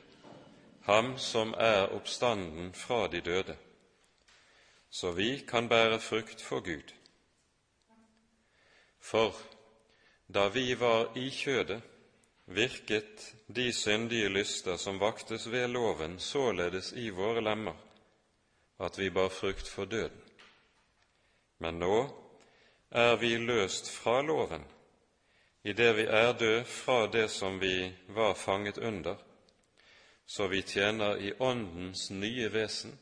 ham 0.83 1.17
som 1.17 1.53
er 1.57 1.87
oppstanden 1.95 2.73
fra 2.73 3.07
de 3.07 3.21
døde, 3.21 3.55
så 4.89 5.11
vi 5.11 5.45
kan 5.47 5.69
bære 5.69 5.99
frukt 5.99 6.41
for 6.41 6.59
Gud. 6.59 6.93
For 8.99 9.35
da 10.27 10.47
vi 10.47 10.79
var 10.79 11.11
i 11.15 11.29
kjødet, 11.29 11.81
virket 12.45 13.35
de 13.55 13.73
syndige 13.73 14.29
lyster 14.29 14.77
som 14.77 14.99
vaktes 14.99 15.51
ved 15.51 15.67
loven, 15.67 16.19
således 16.19 16.91
i 16.91 17.09
våre 17.09 17.41
lemmer, 17.41 17.86
at 18.79 18.99
vi 18.99 19.09
bar 19.09 19.29
frukt 19.29 19.67
for 19.67 19.85
døden. 19.85 20.21
Men 21.57 21.79
nå 21.79 21.95
er 22.91 23.15
vi 23.17 23.33
løst 23.37 23.89
fra 23.91 24.21
loven, 24.21 24.63
idet 25.63 25.95
vi 25.97 26.05
er 26.05 26.33
død 26.37 26.63
fra 26.69 27.07
det 27.07 27.27
som 27.31 27.59
vi 27.59 27.89
var 28.07 28.33
fanget 28.33 28.77
under, 28.77 29.17
så 30.25 30.47
vi 30.47 30.61
tjener 30.61 31.17
i 31.17 31.33
Åndens 31.39 32.09
nye 32.11 32.53
vesen 32.53 32.99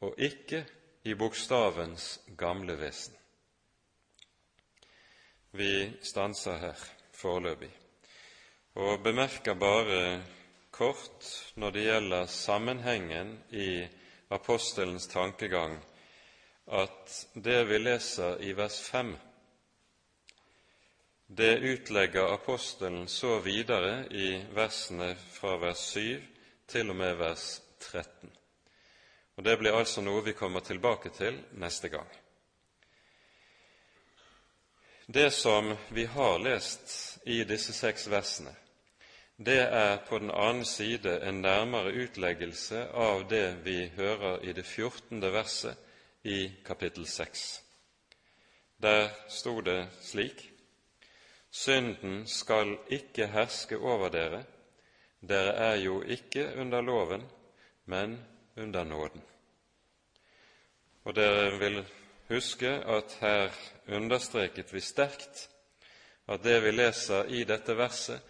og 0.00 0.18
ikke 0.18 0.64
i 1.04 1.14
bokstavens 1.14 2.20
gamle 2.38 2.76
vesen. 2.78 3.14
Vi 5.52 5.92
stanser 6.02 6.58
her 6.58 6.84
foreløpig 7.12 7.70
og 8.74 9.02
bemerker 9.04 9.54
bare 9.54 10.22
kort 10.72 11.26
når 11.60 11.70
det 11.70 11.82
gjelder 11.84 12.26
sammenhengen 12.26 13.34
i 13.50 13.84
apostelens 14.32 15.06
tankegang, 15.08 15.76
at 16.66 17.26
det 17.34 17.64
vi 17.68 17.78
leser 17.78 18.42
i 18.42 18.52
vers 18.56 18.80
5, 18.80 19.16
det 21.26 21.58
utlegger 21.58 22.34
apostelen 22.34 23.08
så 23.08 23.38
videre 23.38 24.06
i 24.10 24.44
versene 24.52 25.14
fra 25.16 25.56
vers 25.56 25.84
7 25.94 26.22
til 26.68 26.90
og 26.92 26.96
med 26.96 27.14
vers 27.16 27.46
13. 27.80 28.32
Og 29.36 29.44
Det 29.44 29.58
blir 29.58 29.76
altså 29.76 30.04
noe 30.04 30.24
vi 30.24 30.36
kommer 30.36 30.60
tilbake 30.60 31.08
til 31.16 31.40
neste 31.56 31.88
gang. 31.88 32.08
Det 35.06 35.30
som 35.32 35.72
vi 35.88 36.04
har 36.04 36.38
lest 36.38 37.18
i 37.24 37.44
disse 37.44 37.72
seks 37.72 38.06
versene, 38.12 38.52
det 39.46 39.60
er 39.60 39.96
på 40.08 40.18
den 40.18 40.30
annen 40.30 40.64
side 40.64 41.18
en 41.28 41.40
nærmere 41.42 41.92
utleggelse 42.04 42.86
av 42.94 43.24
det 43.30 43.64
vi 43.64 43.88
hører 43.96 44.42
i 44.44 44.52
det 44.52 44.64
fjortende 44.66 45.32
verset 45.32 45.76
i 46.24 46.52
kapittel 46.64 47.06
seks. 47.06 47.62
Der 48.82 49.08
sto 49.28 49.60
det 49.60 49.88
slik:" 50.00 50.48
Synden 51.50 52.26
skal 52.26 52.78
ikke 52.88 53.26
herske 53.26 53.78
over 53.78 54.08
dere, 54.08 54.44
dere 55.20 55.52
er 55.52 55.74
jo 55.76 56.02
ikke 56.02 56.54
under 56.56 56.80
loven, 56.80 57.26
men 57.84 58.24
under 58.56 58.84
nåden. 58.84 59.22
Og 61.04 61.16
dere 61.16 61.58
vil 61.58 61.84
huske 62.28 62.68
at 62.68 63.16
her 63.20 63.50
understreket 63.88 64.72
vi 64.74 64.80
sterkt 64.80 65.48
at 66.28 66.44
det 66.44 66.62
vi 66.62 66.70
leser 66.70 67.24
i 67.24 67.44
dette 67.44 67.76
verset, 67.76 68.20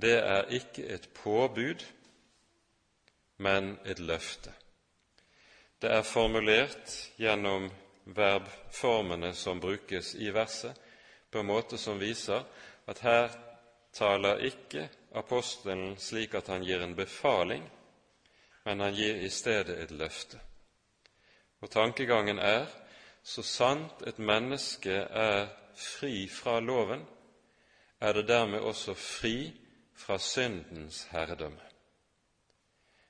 det 0.00 0.18
er 0.18 0.50
ikke 0.52 0.84
et 0.92 1.08
påbud, 1.14 1.84
men 3.36 3.78
et 3.84 3.98
løfte. 3.98 4.52
Det 5.80 5.90
er 5.92 6.02
formulert 6.02 6.92
gjennom 7.16 7.70
verbformene 8.04 9.32
som 9.34 9.60
brukes 9.60 10.14
i 10.14 10.30
verset, 10.34 10.76
på 11.30 11.40
en 11.40 11.48
måte 11.48 11.78
som 11.78 12.00
viser 12.00 12.44
at 12.86 13.00
her 13.04 13.32
taler 13.92 14.44
ikke 14.46 14.88
apostelen 15.16 15.96
slik 16.00 16.34
at 16.34 16.48
han 16.52 16.64
gir 16.64 16.84
en 16.84 16.94
befaling, 16.96 17.64
men 18.64 18.80
han 18.80 18.94
gir 18.94 19.16
i 19.16 19.30
stedet 19.30 19.78
et 19.80 19.90
løfte. 19.90 20.40
Og 21.60 21.70
tankegangen 21.70 22.38
er 22.38 22.66
så 23.24 23.42
sant 23.42 24.02
et 24.06 24.18
menneske 24.18 24.92
er 24.92 25.48
fri 25.76 26.26
fra 26.28 26.60
loven, 26.60 27.02
er 28.00 28.12
det 28.12 28.28
dermed 28.28 28.60
også 28.60 28.94
fri 28.94 29.65
fra 29.96 30.18
syndens 30.18 31.06
herredømme. 31.10 31.62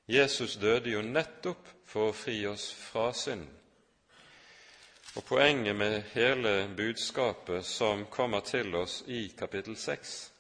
Jesus 0.09 0.57
døde 0.57 0.91
jo 0.91 1.03
nettopp 1.03 1.67
for 1.85 2.11
å 2.11 2.15
fri 2.15 2.39
oss 2.47 2.69
fra 2.71 3.11
synden. 3.13 3.51
Og 5.17 5.25
Poenget 5.25 5.77
med 5.77 6.03
hele 6.13 6.69
budskapet 6.77 7.65
som 7.65 8.05
kommer 8.13 8.41
til 8.41 8.75
oss 8.77 9.01
i 9.07 9.29
kapittel 9.39 9.77
6, 9.77 10.33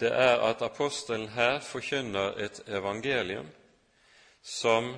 det 0.00 0.10
er 0.12 0.42
at 0.44 0.62
apostelen 0.62 1.28
her 1.28 1.60
forkynner 1.60 2.34
et 2.42 2.60
evangelium 2.68 3.46
som 4.42 4.90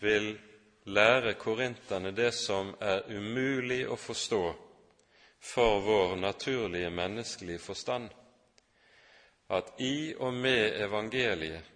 vil 0.00 0.36
lære 0.84 1.34
korinterne 1.40 2.12
det 2.12 2.34
som 2.36 2.74
er 2.80 3.08
umulig 3.08 3.86
å 3.88 3.96
forstå 3.96 4.42
for 5.40 5.80
vår 5.80 6.14
naturlige 6.20 6.90
menneskelige 6.90 7.58
forstand 7.58 8.12
at 9.54 9.72
i 9.78 10.14
og 10.18 10.34
med 10.34 10.80
evangeliet 10.82 11.70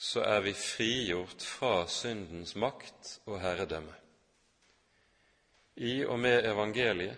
så 0.00 0.22
er 0.24 0.40
vi 0.40 0.52
frigjort 0.56 1.42
fra 1.44 1.86
syndens 1.86 2.54
makt 2.56 3.18
og 3.26 3.40
herredømme. 3.40 3.92
I 5.76 6.04
og 6.04 6.18
med 6.18 6.44
evangeliet 6.48 7.16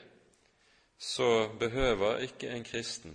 så 0.99 1.49
behøver 1.59 2.19
ikke 2.27 2.51
en 2.51 2.65
kristen 2.65 3.15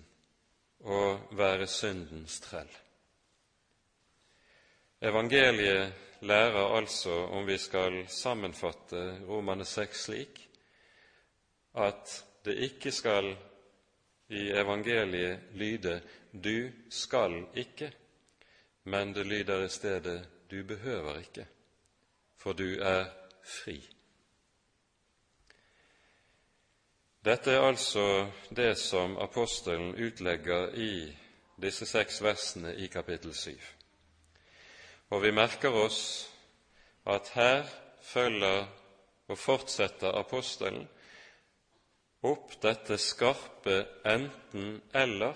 å 0.84 1.18
være 1.36 1.68
syndens 1.68 2.40
trell. 2.44 2.72
Evangeliet 5.02 5.94
lærer 6.22 6.76
altså, 6.78 7.14
om 7.36 7.46
vi 7.48 7.58
skal 7.58 8.06
sammenfatte 8.10 9.04
Romane 9.28 9.66
6 9.66 10.04
slik, 10.08 10.42
at 11.78 12.24
det 12.46 12.56
ikke 12.72 12.92
skal 12.92 13.36
i 14.30 14.50
evangeliet 14.52 15.52
lyde 15.54 16.00
'du 16.44 16.72
skal 16.90 17.46
ikke', 17.56 17.94
men 18.84 19.16
det 19.16 19.26
lyder 19.26 19.66
i 19.66 19.70
stedet 19.70 20.30
'du 20.52 20.64
behøver 20.64 21.20
ikke', 21.20 21.48
for 22.38 22.54
du 22.54 22.80
er 22.82 23.06
fri. 23.44 23.90
Dette 27.26 27.52
er 27.52 27.62
altså 27.62 28.32
det 28.56 28.78
som 28.78 29.18
apostelen 29.18 29.96
utlegger 29.96 30.70
i 30.76 31.18
disse 31.62 31.86
seks 31.86 32.22
versene 32.24 32.76
i 32.76 32.88
kapittel 32.88 33.34
syv. 33.36 33.60
Og 35.10 35.24
vi 35.24 35.32
merker 35.32 35.70
oss 35.70 36.30
at 37.06 37.30
her 37.34 37.66
følger 38.02 38.68
og 39.28 39.38
fortsetter 39.38 40.16
apostelen 40.20 40.88
opp 42.24 42.56
dette 42.64 42.98
skarpe 42.98 43.82
enten-eller 44.08 45.36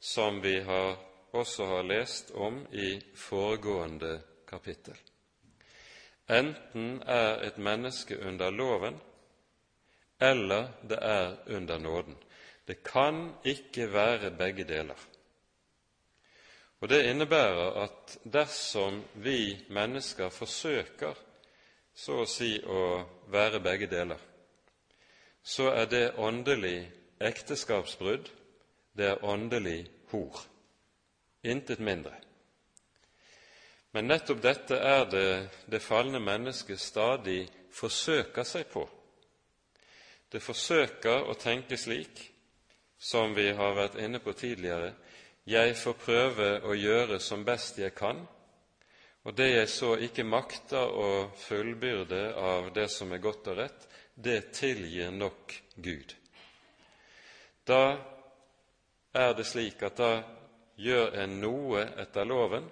som 0.00 0.40
vi 0.40 0.60
har, 0.60 0.96
også 1.30 1.64
har 1.64 1.82
lest 1.82 2.30
om 2.30 2.66
i 2.72 3.00
foregående 3.14 4.20
kapittel. 4.48 4.96
Enten 6.28 7.02
er 7.06 7.42
et 7.46 7.58
menneske 7.58 8.18
under 8.18 8.50
loven, 8.50 8.96
eller 10.20 10.72
det 10.82 10.98
er 11.02 11.36
under 11.46 11.78
nåden. 11.78 12.16
Det 12.66 12.82
kan 12.82 13.34
ikke 13.44 13.92
være 13.92 14.30
begge 14.30 14.64
deler. 14.64 14.98
Og 16.80 16.88
Det 16.88 17.04
innebærer 17.10 17.82
at 17.82 18.18
dersom 18.32 19.04
vi 19.14 19.56
mennesker 19.68 20.28
forsøker 20.28 21.14
så 21.94 22.20
å 22.22 22.26
si 22.28 22.58
å 22.60 22.82
være 23.32 23.60
begge 23.64 23.86
deler, 23.86 24.18
så 25.42 25.70
er 25.72 25.86
det 25.86 26.18
åndelig 26.18 26.90
ekteskapsbrudd, 27.20 28.28
det 28.96 29.10
er 29.12 29.24
åndelig 29.24 29.86
hor. 30.10 30.40
Intet 31.46 31.78
mindre. 31.78 32.14
Men 33.92 34.10
nettopp 34.10 34.42
dette 34.44 34.76
er 34.76 35.04
det 35.08 35.28
det 35.72 35.80
falne 35.80 36.20
mennesket 36.20 36.80
stadig 36.80 37.46
forsøker 37.72 38.44
seg 38.44 38.66
på. 38.72 38.82
Det 40.32 40.42
forsøker 40.42 41.30
å 41.30 41.36
tenke 41.38 41.78
slik, 41.80 42.24
som 42.98 43.34
vi 43.36 43.50
har 43.54 43.76
vært 43.76 43.98
inne 44.00 44.18
på 44.20 44.32
tidligere, 44.36 44.94
jeg 45.46 45.76
får 45.78 45.94
prøve 46.00 46.48
å 46.66 46.74
gjøre 46.74 47.20
som 47.22 47.44
best 47.46 47.78
jeg 47.78 47.94
kan, 47.94 48.18
og 49.26 49.34
det 49.38 49.46
jeg 49.52 49.68
så 49.70 49.92
ikke 50.02 50.24
makter 50.26 50.90
å 50.90 51.10
fullbyrde 51.46 52.22
av 52.34 52.72
det 52.74 52.88
som 52.90 53.12
er 53.14 53.22
godt 53.22 53.52
og 53.52 53.60
rett, 53.60 53.86
det 54.14 54.52
tilgir 54.56 55.12
nok 55.14 55.54
Gud. 55.76 56.14
Da 57.66 57.96
er 59.16 59.34
det 59.34 59.46
slik 59.46 59.82
at 59.82 59.98
da 59.98 60.10
gjør 60.76 61.16
en 61.22 61.38
noe 61.40 61.82
etter 62.02 62.28
loven, 62.28 62.66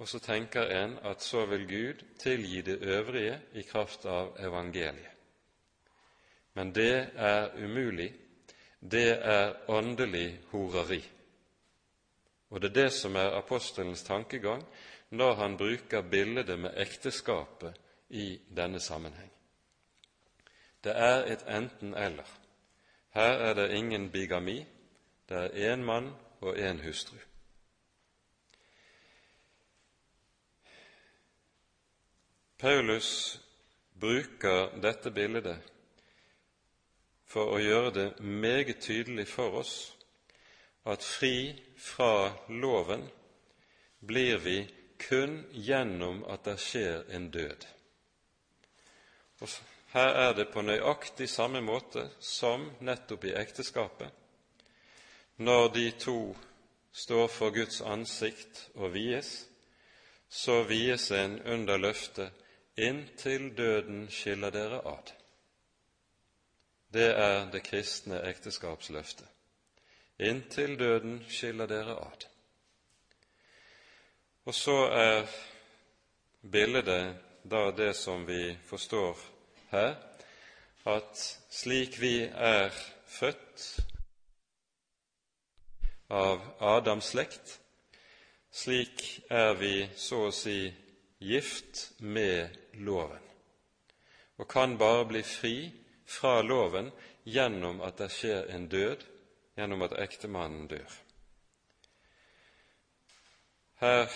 og 0.00 0.08
så 0.08 0.18
tenker 0.22 0.70
en 0.72 0.96
at 1.04 1.22
så 1.22 1.44
vil 1.50 1.66
Gud 1.68 2.04
tilgi 2.18 2.62
det 2.64 2.78
øvrige 2.80 3.40
i 3.52 3.62
kraft 3.62 4.06
av 4.06 4.36
evangeliet. 4.40 5.16
Men 6.54 6.72
det 6.74 7.10
er 7.16 7.50
umulig. 7.56 8.12
Det 8.80 9.10
er 9.12 9.70
åndelig 9.70 10.40
horeri. 10.50 11.02
Og 12.50 12.60
det 12.60 12.70
er 12.70 12.82
det 12.82 12.92
som 12.92 13.16
er 13.16 13.36
apostelens 13.36 14.02
tankegang 14.02 14.64
når 15.10 15.34
han 15.34 15.56
bruker 15.56 16.02
bildet 16.02 16.58
med 16.58 16.74
ekteskapet 16.76 17.76
i 18.08 18.40
denne 18.56 18.80
sammenheng. 18.80 19.30
Det 20.84 20.92
er 20.96 21.26
et 21.32 21.44
enten-eller. 21.48 22.26
Her 23.10 23.32
er 23.50 23.54
det 23.54 23.74
ingen 23.74 24.10
bigami, 24.10 24.64
det 25.30 25.38
er 25.38 25.72
én 25.72 25.84
mann 25.86 26.10
og 26.40 26.58
én 26.58 26.82
hustru. 26.82 27.16
Paulus 32.58 33.40
bruker 34.00 34.74
dette 34.82 35.10
bildet 35.10 35.62
for 37.30 37.54
å 37.54 37.60
gjøre 37.62 37.92
det 37.94 38.08
meget 38.20 38.82
tydelig 38.82 39.28
for 39.30 39.62
oss 39.62 39.74
at 40.90 41.04
fri 41.06 41.54
fra 41.78 42.32
loven 42.48 43.06
blir 44.00 44.42
vi 44.44 44.58
kun 45.00 45.44
gjennom 45.52 46.24
at 46.28 46.44
det 46.44 46.58
skjer 46.60 47.04
en 47.16 47.30
død. 47.30 47.66
Og 49.40 49.48
her 49.94 50.16
er 50.26 50.34
det 50.36 50.50
på 50.52 50.62
nøyaktig 50.66 51.28
samme 51.30 51.62
måte 51.64 52.10
som 52.20 52.66
nettopp 52.80 53.24
i 53.30 53.36
ekteskapet. 53.40 54.19
Når 55.40 55.68
de 55.72 55.90
to 55.90 56.36
står 56.92 57.26
for 57.32 57.50
Guds 57.50 57.80
ansikt 57.80 58.66
og 58.74 58.92
vies, 58.92 59.46
så 60.28 60.62
vies 60.68 61.10
en 61.16 61.38
under 61.42 61.80
løftet 61.80 62.36
inntil 62.76 63.50
døden 63.56 64.04
skiller 64.12 64.52
dere 64.52 64.82
ad. 64.86 65.12
Det 66.92 67.08
er 67.16 67.50
det 67.50 67.62
kristne 67.62 68.20
ekteskapsløftet. 68.28 69.26
Inntil 70.18 70.78
døden 70.78 71.24
skiller 71.28 71.66
dere 71.66 71.96
ad. 71.96 72.26
Og 74.44 74.54
så 74.54 74.76
er 74.92 75.26
bildet 76.52 77.16
da 77.50 77.70
det 77.76 77.94
som 77.96 78.26
vi 78.28 78.56
forstår 78.66 79.16
her, 79.70 79.94
at 80.84 81.24
slik 81.50 82.00
vi 82.00 82.28
er 82.28 82.74
født 83.06 83.89
av 86.10 86.40
Adams 86.58 87.12
slekt, 87.12 87.60
slik 88.50 89.02
er 89.30 89.54
vi 89.54 89.74
så 89.96 90.26
å 90.28 90.32
si 90.34 90.72
gift 91.22 91.92
med 92.02 92.56
loven, 92.82 93.22
og 94.40 94.48
kan 94.50 94.74
bare 94.80 95.06
bli 95.06 95.22
fri 95.22 95.54
fra 96.10 96.40
loven 96.42 96.90
gjennom 97.24 97.80
at 97.86 98.00
det 98.00 98.10
skjer 98.10 98.50
en 98.54 98.66
død, 98.72 99.04
gjennom 99.56 99.86
at 99.86 99.94
ektemannen 100.02 100.66
dør. 100.70 100.98
Her, 103.80 104.10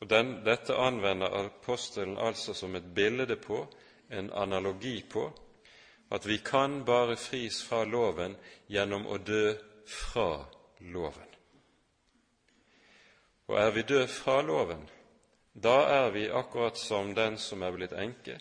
og 0.00 0.08
den, 0.10 0.32
Dette 0.44 0.74
anvender 0.74 1.34
apostelen 1.44 2.16
altså 2.18 2.54
som 2.54 2.74
et 2.74 2.88
bilde 2.94 3.36
på, 3.36 3.66
en 4.10 4.32
analogi 4.32 5.02
på, 5.10 5.28
at 6.12 6.26
vi 6.26 6.38
kan 6.44 6.82
bare 6.84 7.16
fris 7.16 7.62
fra 7.64 7.84
loven 7.84 8.34
gjennom 8.68 9.06
å 9.06 9.18
dø 9.18 9.54
fra 9.88 10.44
loven. 10.92 11.28
Og 13.46 13.58
er 13.58 13.70
vi 13.70 13.82
død 13.82 14.06
fra 14.08 14.40
loven, 14.42 14.88
da 15.52 15.76
er 15.92 16.10
vi 16.10 16.28
akkurat 16.30 16.78
som 16.78 17.14
den 17.14 17.38
som 17.38 17.62
er 17.62 17.74
blitt 17.76 17.92
enke, 17.92 18.38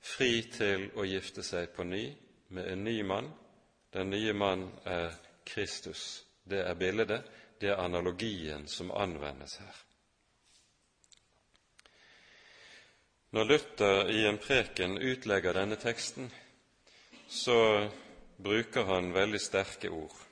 fri 0.00 0.42
til 0.52 0.90
å 0.96 1.04
gifte 1.08 1.42
seg 1.42 1.72
på 1.76 1.84
ny 1.84 2.04
med 2.52 2.68
en 2.72 2.84
ny 2.84 3.02
mann. 3.02 3.30
Den 3.92 4.10
nye 4.10 4.32
mann 4.32 4.68
er 4.84 5.14
Kristus. 5.44 6.24
Det 6.44 6.60
er 6.64 6.74
bildet, 6.74 7.24
det 7.60 7.70
er 7.72 7.80
analogien 7.80 8.66
som 8.68 8.90
anvendes 8.90 9.56
her. 9.60 9.76
Når 13.30 13.44
Luther 13.44 14.08
i 14.10 14.24
en 14.26 14.38
preken 14.42 14.98
utlegger 14.98 15.54
denne 15.54 15.76
teksten, 15.78 16.30
så 17.28 17.88
bruker 18.42 18.88
han 18.88 19.12
veldig 19.14 19.40
sterke 19.40 19.90
ord. 19.94 20.29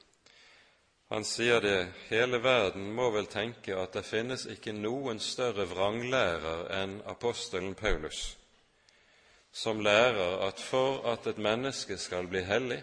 Han 1.08 1.24
sier 1.24 1.60
det 1.64 1.88
hele 2.10 2.38
verden 2.44 2.90
må 2.92 3.06
vel 3.14 3.26
tenke 3.32 3.72
at 3.80 3.94
det 3.96 4.04
finnes 4.04 4.44
ikke 4.52 4.74
noen 4.76 5.20
større 5.24 5.64
vranglærer 5.70 6.66
enn 6.82 6.98
apostelen 7.08 7.72
Paulus, 7.78 8.36
som 9.52 9.80
lærer 9.80 10.44
at 10.44 10.60
for 10.60 11.06
at 11.08 11.26
et 11.30 11.40
menneske 11.40 11.96
skal 11.96 12.28
bli 12.28 12.42
hellig, 12.44 12.82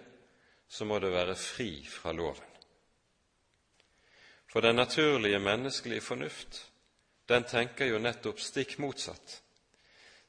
så 0.67 0.87
må 0.89 0.97
det 0.99 1.13
være 1.13 1.35
fri 1.37 1.69
fra 1.85 2.15
loven. 2.17 2.49
For 4.49 4.65
den 4.65 4.81
naturlige 4.81 5.39
menneskelige 5.39 6.01
fornuft, 6.01 6.63
den 7.29 7.45
tenker 7.45 7.91
jo 7.91 8.01
nettopp 8.01 8.41
stikk 8.41 8.79
motsatt. 8.81 9.41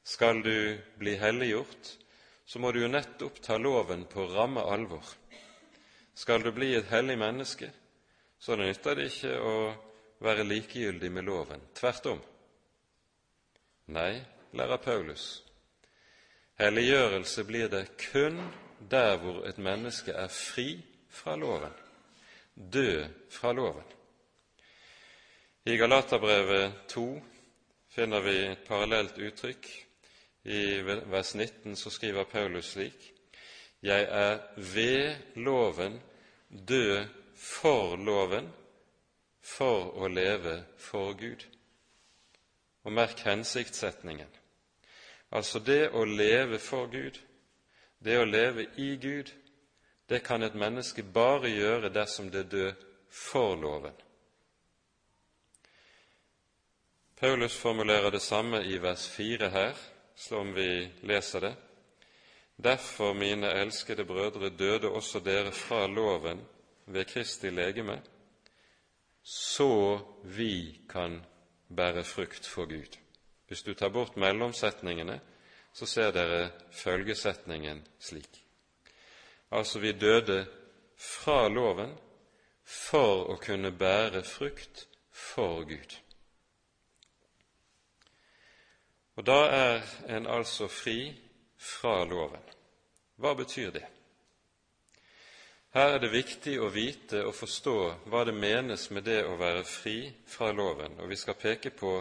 Skal 0.03 0.43
du 0.45 0.77
bli 0.99 1.15
helliggjort, 1.17 1.97
så 2.45 2.59
må 2.59 2.71
du 2.71 2.83
jo 2.83 2.93
nettopp 2.93 3.41
ta 3.41 3.57
loven 3.57 4.05
på 4.05 4.29
ramme 4.35 4.61
alvor. 4.61 5.03
Skal 6.13 6.45
du 6.45 6.51
bli 6.51 6.75
et 6.77 6.89
hellig 6.93 7.17
menneske, 7.17 7.71
så 8.39 8.55
nytter 8.55 8.95
det 8.95 9.09
ikke 9.11 9.33
å 9.41 9.57
være 10.23 10.45
likegyldig 10.47 11.11
med 11.11 11.27
loven. 11.27 11.61
Tvert 11.77 12.05
om. 12.11 12.21
Nei, 13.95 14.19
lærer 14.57 14.81
Paulus, 14.83 15.25
helliggjørelse 16.59 17.43
blir 17.47 17.69
det 17.71 17.85
kun 18.09 18.41
der 18.91 19.15
hvor 19.21 19.45
et 19.47 19.57
menneske 19.57 20.11
er 20.11 20.27
fri 20.33 20.73
fra 21.09 21.35
loven, 21.39 21.73
død 22.55 23.05
fra 23.31 23.53
loven. 23.55 23.85
I 25.67 25.77
Galaterbrevet 25.77 26.87
2 26.91 27.05
finner 27.91 28.23
vi 28.23 28.35
et 28.45 28.65
parallelt 28.67 29.17
uttrykk. 29.19 29.65
I 30.47 30.59
vers 30.83 31.33
19 31.35 31.75
så 31.75 31.91
skriver 31.91 32.23
Paulus 32.23 32.71
slik:" 32.71 33.13
Jeg 33.83 34.07
er 34.09 34.39
ved 34.55 35.15
loven 35.35 36.01
død 36.49 37.05
for 37.37 37.97
loven 37.97 38.49
for 39.47 39.93
å 39.95 40.09
leve 40.11 40.59
for 40.81 41.13
Gud. 41.13 41.45
Og 42.83 42.93
merk 42.93 43.21
hensiktssetningen. 43.27 44.29
Altså 45.31 45.59
det 45.59 45.89
å 45.91 46.05
leve 46.07 46.59
for 46.59 46.87
Gud, 46.91 47.19
det 47.99 48.17
å 48.19 48.25
leve 48.27 48.67
i 48.79 48.95
Gud, 48.95 49.31
det 50.07 50.21
kan 50.23 50.43
et 50.43 50.55
menneske 50.55 51.03
bare 51.03 51.51
gjøre 51.51 51.91
dersom 51.91 52.31
det 52.31 52.47
dør 52.51 52.75
for 53.11 53.55
loven. 53.59 53.95
Paulus 57.17 57.57
formulerer 57.57 58.13
det 58.13 58.21
samme 58.21 58.61
i 58.63 58.77
vers 58.77 59.07
4 59.09 59.49
her, 59.49 59.79
som 60.15 60.53
vi 60.53 60.87
leser 61.01 61.47
det. 61.47 61.55
Derfor, 62.57 63.13
mine 63.13 63.49
elskede 63.57 64.05
brødre, 64.05 64.49
døde 64.49 64.89
også 64.89 65.19
dere 65.19 65.51
fra 65.51 65.87
loven 65.87 66.39
ved 66.87 67.05
Kristi 67.05 67.49
legeme, 67.49 68.01
så 69.23 69.99
vi 70.23 70.79
kan 70.89 71.19
bære 71.75 72.03
frukt 72.03 72.47
for 72.47 72.65
Gud. 72.65 72.97
Hvis 73.47 73.63
du 73.63 73.73
tar 73.73 73.89
bort 73.89 74.17
mellomsetningene, 74.17 75.19
så 75.73 75.85
ser 75.85 76.11
dere 76.11 76.51
følgesetningen 76.71 77.87
slik. 77.99 78.43
Altså, 79.51 79.79
vi 79.79 79.91
døde 79.91 80.45
fra 80.97 81.47
loven 81.47 81.93
for 82.63 83.29
å 83.31 83.37
kunne 83.39 83.71
bære 83.71 84.23
frukt 84.23 84.87
for 85.11 85.63
Gud. 85.63 85.99
Og 89.17 89.25
da 89.25 89.37
er 89.49 89.85
en 90.17 90.27
altså 90.27 90.67
fri 90.67 91.13
fra 91.57 92.03
loven. 92.05 92.43
Hva 93.17 93.33
betyr 93.33 93.71
det? 93.73 93.85
Her 95.77 95.91
er 95.93 95.99
det 96.01 96.09
viktig 96.09 96.55
å 96.57 96.71
vite 96.73 97.19
og 97.21 97.35
forstå 97.37 97.73
hva 98.09 98.23
det 98.25 98.33
menes 98.33 98.87
med 98.89 99.03
det 99.05 99.19
å 99.29 99.35
være 99.37 99.59
fri 99.61 100.07
fra 100.25 100.47
loven, 100.49 100.95
og 100.97 101.11
vi 101.11 101.17
skal 101.21 101.37
peke 101.37 101.69
på 101.69 101.91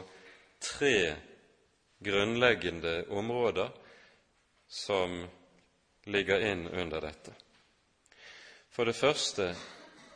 tre 0.65 1.11
grunnleggende 2.01 3.03
områder 3.13 3.69
som 4.79 5.19
ligger 6.09 6.47
inn 6.49 6.63
under 6.73 7.05
dette. 7.05 7.35
For 8.73 8.89
det 8.89 8.97
første 8.97 9.51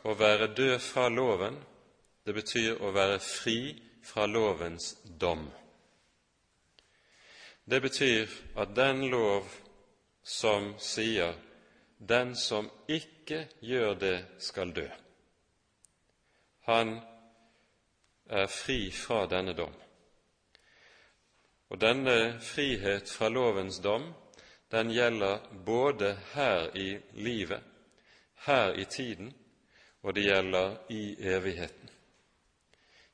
å 0.09 0.17
være 0.17 0.49
død 0.57 0.81
fra 0.81 1.05
loven, 1.13 1.61
det 2.25 2.33
betyr 2.39 2.81
å 2.81 2.89
være 2.97 3.21
fri 3.21 3.75
fra 4.01 4.25
lovens 4.25 4.95
dom. 5.21 5.45
Det 7.69 7.83
betyr 7.85 8.25
at 8.57 8.73
den 8.73 9.05
lov 9.13 9.53
som 10.25 10.73
sier 10.81 11.37
'den 12.07 12.35
som 12.35 12.69
ikke 12.87 13.47
gjør 13.61 13.93
det, 13.93 14.25
skal 14.37 14.75
dø'. 14.75 14.89
Han 16.61 16.99
er 18.29 18.47
fri 18.47 18.91
fra 18.91 19.25
denne 19.25 19.53
dom. 19.53 19.73
Og 21.69 21.81
denne 21.81 22.39
frihet 22.39 23.09
fra 23.09 23.29
lovens 23.29 23.79
dom, 23.79 24.13
den 24.71 24.91
gjelder 24.91 25.39
både 25.65 26.17
her 26.33 26.77
i 26.77 26.99
livet, 27.13 27.63
her 28.35 28.73
i 28.73 28.85
tiden, 28.85 29.33
og 30.01 30.15
det 30.15 30.23
gjelder 30.23 30.77
i 30.89 31.15
evigheten. 31.19 31.89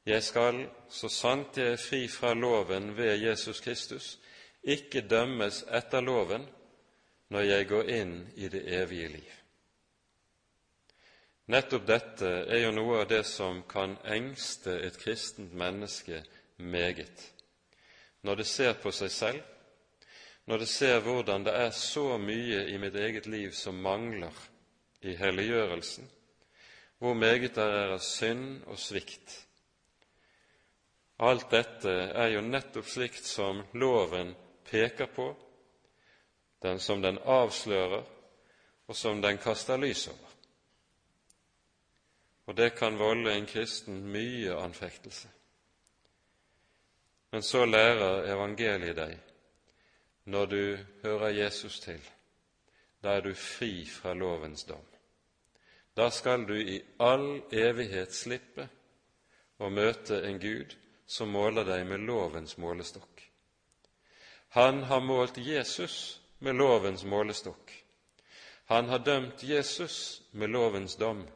Jeg 0.06 0.24
skal, 0.24 0.70
så 0.90 1.10
sant 1.10 1.58
jeg 1.58 1.72
er 1.72 1.82
fri 1.90 2.08
fra 2.08 2.34
loven 2.34 2.94
ved 2.98 3.18
Jesus 3.18 3.60
Kristus, 3.60 4.20
ikke 4.64 5.02
dømmes 5.02 5.66
etter 5.68 6.02
loven, 6.02 6.48
når 7.34 7.44
jeg 7.48 7.68
går 7.68 7.90
inn 7.92 8.14
i 8.36 8.50
det 8.52 8.64
evige 8.80 9.10
liv. 9.18 9.34
Nettopp 11.48 11.86
dette 11.88 12.30
er 12.52 12.66
jo 12.66 12.74
noe 12.76 13.02
av 13.02 13.08
det 13.08 13.24
som 13.28 13.62
kan 13.72 13.96
engste 14.04 14.74
et 14.84 14.98
kristent 15.00 15.54
menneske 15.56 16.20
meget, 16.58 17.24
når 18.22 18.42
det 18.42 18.48
ser 18.50 18.76
på 18.82 18.92
seg 18.92 19.14
selv, 19.14 19.42
når 20.48 20.64
det 20.64 20.70
ser 20.72 21.00
hvordan 21.04 21.48
det 21.48 21.56
er 21.56 21.72
så 21.76 22.18
mye 22.20 22.66
i 22.72 22.78
mitt 22.80 22.96
eget 22.96 23.28
liv 23.32 23.52
som 23.56 23.80
mangler 23.84 24.36
i 25.04 25.16
helliggjørelsen, 25.16 26.08
hvor 27.00 27.14
meget 27.14 27.56
det 27.56 27.64
er 27.64 27.96
av 27.96 28.04
synd 28.04 28.64
og 28.68 28.80
svikt. 28.80 29.36
Alt 31.24 31.52
dette 31.52 31.92
er 32.12 32.32
jo 32.36 32.44
nettopp 32.46 32.88
slikt 32.92 33.26
som 33.26 33.64
loven 33.74 34.36
peker 34.68 35.10
på, 35.16 35.32
den 36.62 36.80
som 36.80 37.02
den 37.02 37.18
avslører, 37.18 38.04
og 38.88 38.96
som 38.96 39.22
den 39.22 39.38
kaster 39.38 39.78
lys 39.78 40.08
over. 40.08 40.28
Og 42.48 42.58
det 42.58 42.76
kan 42.76 43.00
volde 43.00 43.34
en 43.36 43.46
kristen 43.46 44.06
mye 44.12 44.56
anfektelse. 44.56 45.28
Men 47.32 47.44
så 47.44 47.66
lærer 47.66 48.32
evangeliet 48.34 48.96
deg, 48.96 49.18
når 50.26 50.46
du 50.46 50.78
hører 51.04 51.28
Jesus 51.30 51.80
til, 51.80 52.00
da 53.04 53.18
er 53.18 53.22
du 53.22 53.34
fri 53.34 53.86
fra 53.86 54.14
lovens 54.14 54.64
dom. 54.64 54.86
Da 55.98 56.10
skal 56.10 56.46
du 56.48 56.56
i 56.56 56.82
all 57.00 57.42
evighet 57.52 58.14
slippe 58.14 58.68
å 59.60 59.70
møte 59.70 60.22
en 60.28 60.40
Gud 60.40 60.76
som 61.08 61.32
måler 61.34 61.66
deg 61.68 61.86
med 61.88 62.06
lovens 62.08 62.58
målestokk. 62.58 63.24
Han 64.56 64.84
har 64.84 65.02
målt 65.04 65.38
Jesus 65.38 66.22
med 66.40 66.56
lovens 66.56 67.04
målestokk. 67.04 67.74
Han 68.66 68.90
har 68.90 69.00
dømt 69.00 69.44
Jesus 69.44 70.22
med 70.32 70.50
lovens 70.50 70.96
dom. 70.96 71.28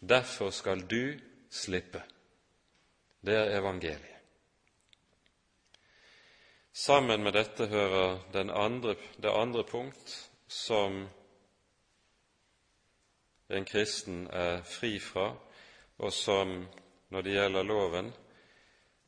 Derfor 0.00 0.50
skal 0.50 0.86
du 0.86 1.18
slippe. 1.50 2.02
Det 3.20 3.34
er 3.34 3.58
evangeliet. 3.58 4.08
Sammen 6.72 7.22
med 7.22 7.32
dette 7.32 7.66
hører 7.66 8.18
andre, 8.34 8.94
det 9.22 9.30
andre 9.30 9.64
punkt 9.64 10.30
som 10.48 11.08
en 13.48 13.64
kristen 13.64 14.26
er 14.32 14.62
fri 14.62 14.98
fra, 15.00 15.34
og 15.98 16.12
som, 16.12 16.68
når 17.10 17.22
det 17.22 17.34
gjelder 17.34 17.62
loven, 17.68 18.12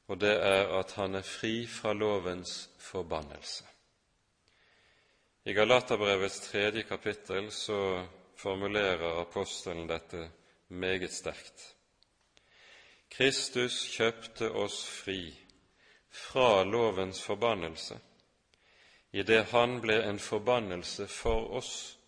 og 0.09 0.21
det 0.21 0.35
er 0.37 0.75
at 0.79 0.93
han 0.93 1.15
er 1.15 1.25
fri 1.25 1.67
fra 1.67 1.93
lovens 1.93 2.71
forbannelse. 2.79 3.74
I 5.47 5.53
Galaterbrevets 5.53 6.41
tredje 6.41 6.83
kapittel 6.83 7.51
så 7.51 8.07
formulerer 8.37 9.21
apostelen 9.21 9.87
dette 9.87 10.31
meget 10.69 11.13
sterkt. 11.13 11.75
Kristus 13.13 13.77
kjøpte 13.93 14.49
oss 14.51 14.79
fri 14.89 15.35
fra 16.09 16.65
lovens 16.65 17.21
forbannelse 17.23 17.99
idet 19.13 19.53
han 19.53 19.77
ble 19.85 20.01
en 20.09 20.19
forbannelse 20.19 21.07
for 21.13 21.53
oss, 21.61 21.99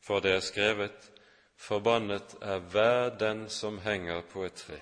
for 0.00 0.20
det 0.20 0.36
er 0.36 0.40
skrevet:" 0.40 1.10
Forbannet 1.56 2.36
er 2.42 2.58
hver 2.58 3.08
den 3.18 3.48
som 3.48 3.78
henger 3.78 4.20
på 4.20 4.44
et 4.44 4.54
tre, 4.54 4.80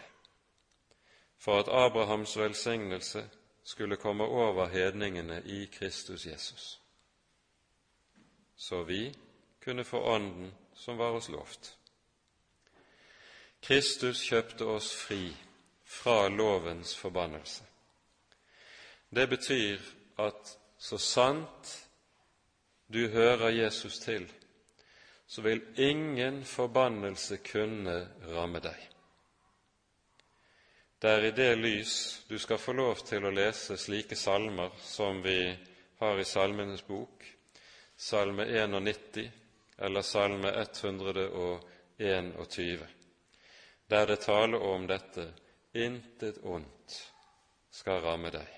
for 1.38 1.58
at 1.60 1.68
Abrahams 1.68 2.38
velsignelse 2.38 3.28
skulle 3.64 3.96
komme 3.96 4.24
over 4.24 4.68
hedningene 4.68 5.42
i 5.44 5.66
Kristus 5.66 6.26
Jesus, 6.26 6.81
så 8.62 8.82
vi 8.82 9.14
kunne 9.64 9.84
få 9.84 10.00
Ånden 10.14 10.52
som 10.74 10.96
var 10.96 11.10
oss 11.10 11.28
lovt. 11.28 11.76
Kristus 13.60 14.20
kjøpte 14.22 14.68
oss 14.70 14.92
fri 14.94 15.32
fra 15.84 16.28
lovens 16.28 16.94
forbannelse. 16.96 17.64
Det 19.10 19.26
betyr 19.28 19.82
at 20.22 20.54
så 20.78 20.98
sant 20.98 21.72
du 22.86 23.08
hører 23.08 23.48
Jesus 23.48 23.98
til, 23.98 24.30
så 25.26 25.42
vil 25.42 25.62
ingen 25.76 26.44
forbannelse 26.44 27.42
kunne 27.42 27.98
ramme 28.30 28.62
deg. 28.62 28.88
Det 31.02 31.10
er 31.10 31.26
i 31.26 31.34
det 31.34 31.52
lys 31.58 31.94
du 32.30 32.38
skal 32.38 32.62
få 32.62 32.78
lov 32.78 33.02
til 33.10 33.26
å 33.26 33.34
lese 33.34 33.74
slike 33.74 34.14
salmer 34.14 34.70
som 34.86 35.18
vi 35.26 35.40
har 35.98 36.18
i 36.18 36.24
Salmenes 36.24 36.86
bok, 36.86 37.26
Salme 38.02 38.44
91 38.44 39.30
eller 39.78 40.02
Salme 40.02 40.50
121, 40.50 42.86
der 43.86 44.06
det 44.06 44.16
taler 44.16 44.62
om 44.62 44.86
dette 44.90 45.28
intet 45.72 46.38
ondt 46.42 47.12
skal 47.70 48.02
ramme 48.02 48.30
deg. 48.34 48.48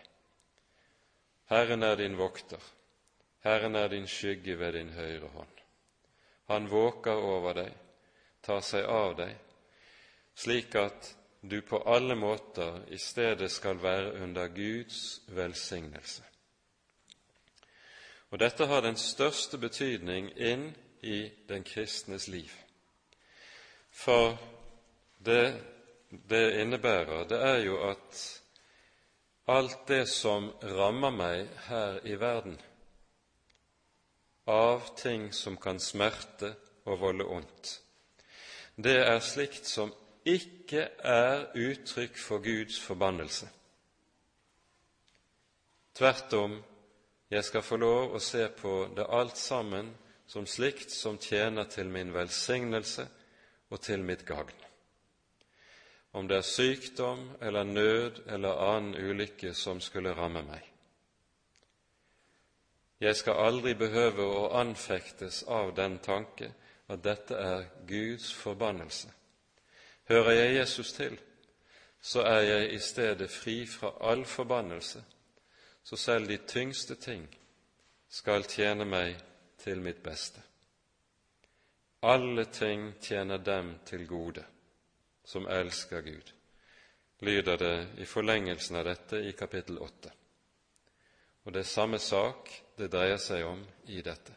Herren 1.53 1.83
er 1.85 1.97
din 2.01 2.17
vokter, 2.17 2.57
Herren 3.45 3.77
er 3.77 3.89
din 3.93 4.09
skygge 4.09 4.57
ved 4.57 4.73
din 4.79 4.97
høyre 4.97 5.29
hånd. 5.37 5.57
Han 6.49 6.73
våker 6.73 7.13
over 7.13 7.55
deg, 7.61 7.73
tar 8.41 8.65
seg 8.65 8.89
av 8.89 9.13
deg, 9.21 9.37
slik 10.35 10.75
at 10.81 11.17
du 11.45 11.61
på 11.61 11.85
alle 11.85 12.17
måter 12.17 12.89
i 12.89 12.97
stedet 12.97 13.53
skal 13.53 13.77
være 13.83 14.23
under 14.25 14.49
Guds 14.49 15.21
velsignelse. 15.29 16.34
Og 18.35 18.41
Dette 18.43 18.67
har 18.67 18.83
den 18.83 18.97
største 18.99 19.61
betydning 19.63 20.33
inn 20.35 20.73
i 21.07 21.29
den 21.47 21.63
kristnes 21.63 22.27
liv. 22.27 22.51
For 23.95 24.35
det 25.23 25.55
det 26.29 26.61
innebærer, 26.61 27.25
det 27.25 27.39
er 27.43 27.57
jo 27.65 27.79
at 27.91 28.43
alt 29.47 29.89
det 29.89 30.09
som 30.09 30.51
rammer 30.63 31.11
meg 31.11 31.49
her 31.69 31.99
i 32.07 32.15
verden, 32.21 32.59
av 34.47 34.91
ting 34.99 35.31
som 35.35 35.57
kan 35.57 35.81
smerte 35.81 36.55
og 36.85 37.01
volde 37.01 37.25
ondt. 37.25 37.81
Det 38.77 38.97
er 39.07 39.19
slikt 39.25 39.67
som 39.67 39.95
ikke 40.25 40.89
er 40.99 41.47
uttrykk 41.55 42.19
for 42.19 42.43
Guds 42.45 42.81
forbannelse. 42.81 43.49
Tvert 45.95 46.33
om, 46.35 46.59
jeg 47.35 47.45
skal 47.45 47.63
få 47.67 47.77
lov 47.83 48.15
å 48.15 48.21
se 48.23 48.47
på 48.55 48.73
det 48.95 49.07
alt 49.11 49.39
sammen 49.39 49.91
som 50.31 50.47
slikt 50.47 50.93
som 50.95 51.19
tjener 51.19 51.67
til 51.71 51.89
min 51.91 52.13
velsignelse 52.15 53.09
og 53.71 53.81
til 53.83 54.05
mitt 54.07 54.23
gagn. 54.27 54.55
Om 56.15 56.29
det 56.31 56.37
er 56.37 56.47
sykdom 56.47 57.25
eller 57.43 57.65
nød 57.65 58.21
eller 58.31 58.63
annen 58.69 58.95
ulykke 58.95 59.55
som 59.55 59.81
skulle 59.83 60.15
ramme 60.15 60.45
meg. 60.47 60.63
Jeg 63.03 63.17
skal 63.19 63.41
aldri 63.49 63.75
behøve 63.75 64.23
å 64.23 64.53
anfektes 64.55 65.43
av 65.51 65.75
den 65.75 65.99
tanke 65.99 66.53
at 66.89 67.03
dette 67.03 67.35
er 67.35 67.67
Guds 67.89 68.31
forbannelse. 68.33 69.11
Hører 70.09 70.31
jeg 70.39 70.55
Jesus 70.61 70.93
til, 70.93 71.19
så 72.01 72.23
er 72.23 72.41
jeg 72.47 72.73
i 72.73 72.79
stedet 72.79 73.31
fri 73.31 73.65
fra 73.67 73.91
all 74.01 74.25
forbannelse, 74.25 75.03
så 75.85 75.97
selv 75.97 76.29
de 76.29 76.39
tyngste 76.39 76.95
ting 76.95 77.27
skal 78.09 78.47
tjene 78.49 78.87
meg 78.89 79.19
til 79.61 79.81
mitt 79.85 80.03
beste. 80.03 80.41
Alle 82.05 82.45
ting 82.45 82.93
tjener 83.01 83.39
dem 83.39 83.75
til 83.89 84.07
gode 84.07 84.45
som 85.25 85.47
elsker 85.49 86.01
Gud, 86.05 86.33
lyder 87.21 87.57
det 87.57 87.77
i 87.99 88.05
forlengelsen 88.05 88.77
av 88.77 88.85
dette 88.85 89.21
i 89.25 89.33
kapittel 89.33 89.79
åtte. 89.81 90.13
Og 91.45 91.53
det 91.53 91.65
er 91.65 91.73
samme 91.75 92.01
sak 92.01 92.51
det 92.79 92.91
dreier 92.93 93.21
seg 93.21 93.45
om 93.49 93.61
i 93.93 94.01
dette. 94.05 94.33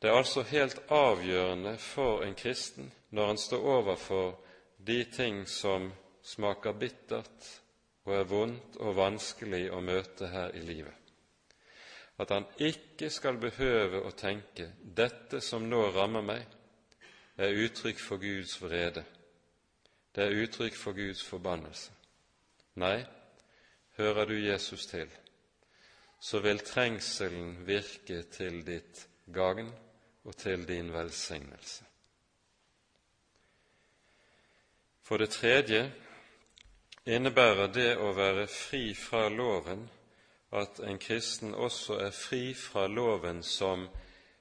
Det 0.00 0.10
er 0.10 0.16
altså 0.16 0.42
helt 0.48 0.80
avgjørende 0.92 1.76
for 1.80 2.24
en 2.24 2.34
kristen 2.36 2.90
når 3.16 3.26
han 3.26 3.40
står 3.40 3.68
overfor 3.78 4.34
de 4.76 5.04
ting 5.12 5.46
som 5.48 5.88
smaker 6.22 6.76
bittert 6.76 7.48
og 8.06 8.14
er 8.14 8.28
vondt 8.30 8.78
og 8.82 8.96
vanskelig 8.96 9.66
å 9.74 9.80
møte 9.82 10.30
her 10.30 10.54
i 10.54 10.62
livet, 10.62 10.94
at 12.22 12.30
han 12.32 12.46
ikke 12.62 13.10
skal 13.12 13.40
behøve 13.42 14.00
å 14.06 14.14
tenke 14.16 14.70
'dette 14.80 15.40
som 15.40 15.68
nå 15.68 15.82
rammer 15.90 16.22
meg, 16.22 16.46
er 17.36 17.58
uttrykk 17.66 17.98
for 18.00 18.16
Guds 18.16 18.62
vrede', 18.62 19.04
det 20.14 20.24
er 20.24 20.42
uttrykk 20.42 20.74
for 20.74 20.92
Guds 20.96 21.24
forbannelse. 21.24 21.92
Nei, 22.74 23.04
hører 23.96 24.24
du 24.24 24.38
Jesus 24.38 24.86
til, 24.86 25.10
så 26.20 26.40
vil 26.40 26.58
trengselen 26.58 27.66
virke 27.66 28.22
til 28.22 28.62
ditt 28.64 29.08
gagn 29.32 29.68
og 30.24 30.36
til 30.36 30.64
din 30.68 30.92
velsignelse. 30.92 31.84
For 35.02 35.16
det 35.16 35.30
tredje 35.30 35.92
innebærer 37.06 37.70
det 37.70 37.92
å 38.02 38.10
være 38.16 38.48
fri 38.50 38.90
fra 38.98 39.28
loven 39.30 39.84
at 40.56 40.80
en 40.82 40.98
kristen 40.98 41.54
også 41.54 42.00
er 42.06 42.14
fri 42.14 42.50
fra 42.58 42.86
loven 42.90 43.42
som 43.46 43.86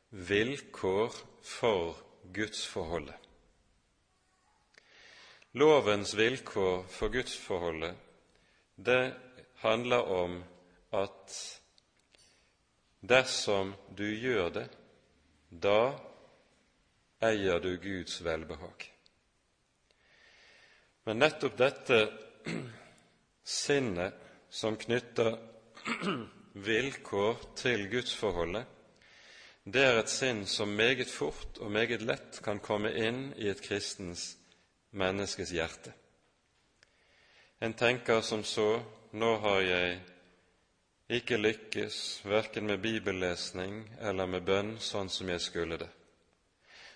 vilkår 0.09 1.13
for 1.45 1.99
gudsforholdet. 2.33 3.21
Lovens 5.55 6.15
vilkår 6.17 6.83
for 6.91 7.13
gudsforholdet, 7.13 7.95
det 8.75 9.13
handler 9.61 10.09
om 10.11 10.41
at 10.91 11.37
dersom 12.99 13.71
du 13.95 14.07
gjør 14.09 14.49
det, 14.57 14.65
da 15.49 15.95
eier 17.23 17.61
du 17.63 17.77
Guds 17.79 18.19
velbehag. 18.25 18.89
Men 21.05 21.21
nettopp 21.21 21.57
dette 21.57 21.99
sinnet 23.43 24.13
som 24.49 24.77
knytter 24.77 25.37
vilkår 26.69 27.43
til 27.59 27.89
gudsforholdet, 27.91 28.65
det 29.65 29.81
er 29.81 29.99
et 29.99 30.11
sinn 30.13 30.43
som 30.45 30.69
meget 30.77 31.09
fort 31.09 31.57
og 31.57 31.71
meget 31.73 32.03
lett 32.05 32.37
kan 32.45 32.59
komme 32.61 32.91
inn 32.93 33.31
i 33.41 33.49
et 33.49 33.61
kristens 33.65 34.35
menneskes 34.93 35.51
hjerte. 35.57 35.93
En 37.59 37.73
tenker 37.73 38.21
som 38.21 38.43
så 38.45 38.83
nå 39.17 39.31
har 39.41 39.61
jeg 39.65 39.95
ikke 41.17 41.37
lykkes 41.37 41.97
verken 42.25 42.67
med 42.69 42.81
bibellesning 42.83 43.81
eller 44.01 44.29
med 44.29 44.45
bønn 44.45 44.75
sånn 44.81 45.09
som 45.09 45.29
jeg 45.29 45.41
skulle 45.41 45.79
det. 45.81 45.89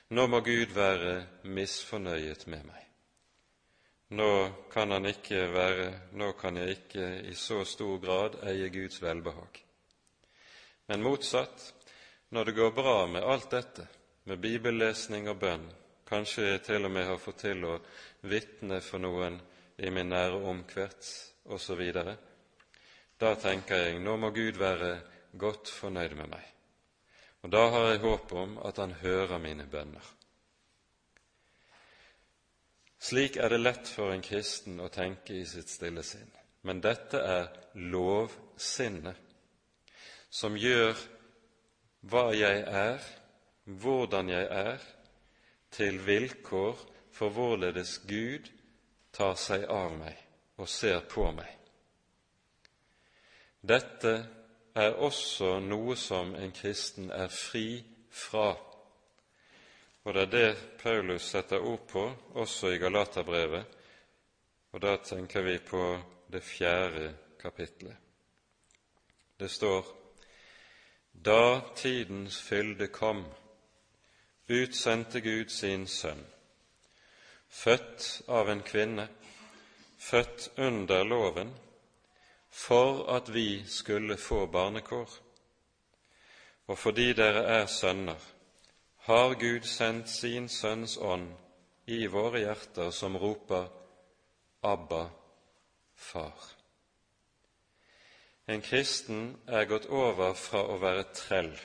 Nå 0.10 0.28
må 0.28 0.42
Gud 0.42 0.74
være 0.74 1.24
misfornøyet 1.46 2.48
med 2.50 2.66
meg. 2.66 2.89
Nå 4.10 4.50
kan 4.74 4.92
han 4.92 5.06
ikke 5.06 5.44
være, 5.54 5.90
nå 6.18 6.32
kan 6.34 6.58
jeg 6.58 6.80
ikke 6.80 7.10
i 7.30 7.36
så 7.38 7.62
stor 7.66 8.00
grad 8.02 8.40
eie 8.50 8.72
Guds 8.74 9.04
velbehag. 9.04 9.60
Men 10.90 11.04
motsatt, 11.06 11.68
når 12.34 12.50
det 12.50 12.56
går 12.58 12.72
bra 12.74 12.96
med 13.06 13.22
alt 13.22 13.52
dette, 13.54 13.86
med 14.26 14.42
bibellesning 14.42 15.30
og 15.30 15.38
bønn, 15.44 15.68
kanskje 16.10 16.48
jeg 16.48 16.64
til 16.66 16.90
og 16.90 16.94
med 16.96 17.06
har 17.06 17.22
fått 17.22 17.44
til 17.46 17.66
å 17.70 17.78
vitne 18.26 18.82
for 18.82 19.02
noen 19.02 19.38
i 19.78 19.94
min 19.94 20.10
nære 20.10 20.42
omkrets 20.42 21.12
osv., 21.46 21.84
da 23.20 23.34
tenker 23.36 23.84
jeg 23.84 24.00
nå 24.02 24.16
må 24.18 24.32
Gud 24.34 24.58
være 24.58 24.94
godt 25.38 25.70
fornøyd 25.70 26.16
med 26.18 26.32
meg. 26.32 26.46
Og 27.44 27.52
da 27.54 27.66
har 27.74 27.92
jeg 27.92 28.02
håp 28.04 28.32
om 28.34 28.58
at 28.66 28.78
Han 28.82 28.96
hører 29.04 29.38
mine 29.38 29.68
bønner. 29.68 30.06
Slik 33.00 33.38
er 33.40 33.50
det 33.50 33.62
lett 33.62 33.88
for 33.88 34.12
en 34.12 34.24
kristen 34.24 34.80
å 34.84 34.90
tenke 34.92 35.38
i 35.40 35.46
sitt 35.48 35.72
stille 35.72 36.04
sinn. 36.04 36.30
Men 36.68 36.82
dette 36.84 37.22
er 37.24 37.48
lovsinnet, 37.74 39.16
som 40.30 40.58
gjør 40.60 40.98
hva 42.12 42.30
jeg 42.36 42.64
er, 42.68 43.00
hvordan 43.66 44.30
jeg 44.30 44.48
er, 44.52 44.84
til 45.72 46.00
vilkår 46.04 46.82
for 47.16 47.34
hvorledes 47.34 48.00
Gud 48.10 48.50
tar 49.16 49.38
seg 49.40 49.66
av 49.72 49.94
meg 49.96 50.20
og 50.60 50.68
ser 50.70 51.00
på 51.08 51.30
meg. 51.32 51.50
Dette 53.62 54.14
er 54.76 54.96
også 55.04 55.58
noe 55.64 55.96
som 56.00 56.36
en 56.36 56.52
kristen 56.56 57.10
er 57.12 57.32
fri 57.32 57.82
fra, 58.10 58.54
og 60.10 60.16
det 60.16 60.22
er 60.22 60.30
det 60.32 60.78
Paulus 60.82 61.28
setter 61.30 61.62
ord 61.62 61.84
på 61.88 62.02
også 62.42 62.72
i 62.74 62.78
Galaterbrevet, 62.82 63.66
og 64.72 64.82
da 64.82 64.96
tenker 65.06 65.44
vi 65.46 65.60
på 65.62 65.82
det 66.34 66.42
fjerde 66.44 67.12
kapitlet. 67.38 67.94
Det 69.40 69.52
står 69.52 69.86
da 71.14 71.62
tidens 71.76 72.40
fylde 72.42 72.88
kom, 72.88 73.22
utsendte 74.50 75.22
Gud 75.22 75.54
sin 75.54 75.86
sønn, 75.88 76.26
født 77.50 78.10
av 78.28 78.50
en 78.50 78.66
kvinne, 78.66 79.06
født 80.00 80.50
under 80.58 81.04
loven, 81.04 81.54
for 82.50 83.06
at 83.14 83.30
vi 83.34 83.64
skulle 83.68 84.18
få 84.18 84.48
barnekår. 84.48 85.10
Og 86.68 86.78
fordi 86.78 87.12
dere 87.14 87.46
er 87.62 87.66
sønner, 87.66 88.39
har 89.10 89.36
Gud 89.36 89.66
sendt 89.66 90.10
sin 90.10 90.46
Sønns 90.50 90.98
ånd 91.02 91.32
i 91.90 92.04
våre 92.08 92.44
hjerter, 92.44 92.92
som 92.94 93.16
roper 93.18 93.64
Abba, 94.62 95.08
Far. 95.98 96.44
En 98.46 98.62
kristen 98.62 99.32
er 99.48 99.66
gått 99.66 99.88
over 99.90 100.36
fra 100.38 100.62
å 100.62 100.76
være 100.78 101.08
trell. 101.18 101.56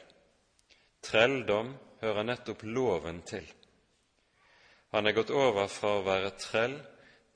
Trelldom 1.05 1.75
hører 2.01 2.25
nettopp 2.25 2.65
loven 2.65 3.21
til. 3.29 3.45
Han 4.97 5.05
er 5.05 5.17
gått 5.19 5.33
over 5.37 5.69
fra 5.69 5.99
å 5.99 6.07
være 6.07 6.31
trell 6.41 6.79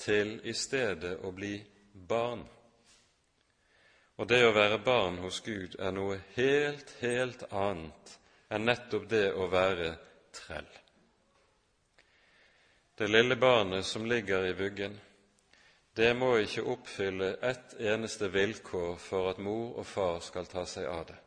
til 0.00 0.38
i 0.48 0.54
stedet 0.56 1.18
å 1.20 1.34
bli 1.36 1.58
barn. 1.92 2.46
Og 4.16 4.32
det 4.32 4.40
å 4.46 4.56
være 4.56 4.80
barn 4.88 5.20
hos 5.26 5.42
Gud 5.44 5.76
er 5.76 5.92
noe 5.92 6.16
helt, 6.38 6.96
helt 7.04 7.44
annet 7.52 8.16
enn 8.48 8.64
nettopp 8.68 9.08
det 9.10 9.26
å 9.32 9.48
være 9.52 9.92
trell. 10.34 10.68
Det 12.98 13.08
lille 13.08 13.36
barnet 13.36 13.86
som 13.86 14.06
ligger 14.06 14.46
i 14.48 14.56
vuggen, 14.58 14.96
det 15.94 16.10
må 16.14 16.32
ikke 16.38 16.66
oppfylle 16.72 17.36
ett 17.42 17.74
eneste 17.80 18.28
vilkår 18.30 18.96
for 19.02 19.30
at 19.30 19.40
mor 19.42 19.78
og 19.78 19.86
far 19.86 20.20
skal 20.22 20.46
ta 20.46 20.64
seg 20.66 20.86
av 20.86 21.04
det. 21.06 21.18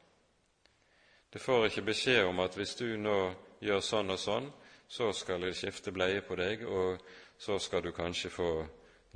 Det 1.31 1.39
får 1.39 1.65
ikke 1.65 1.85
beskjed 1.87 2.25
om 2.27 2.39
at 2.43 2.55
hvis 2.59 2.75
du 2.79 2.97
nå 2.99 3.17
gjør 3.63 3.83
sånn 3.83 4.11
og 4.11 4.19
sånn, 4.19 4.49
så 4.91 5.13
skal 5.15 5.45
jeg 5.47 5.55
skifte 5.55 5.93
bleie 5.95 6.23
på 6.27 6.35
deg, 6.35 6.65
og 6.67 6.99
så 7.39 7.59
skal 7.59 7.83
du 7.85 7.93
kanskje 7.95 8.31
få 8.31 8.51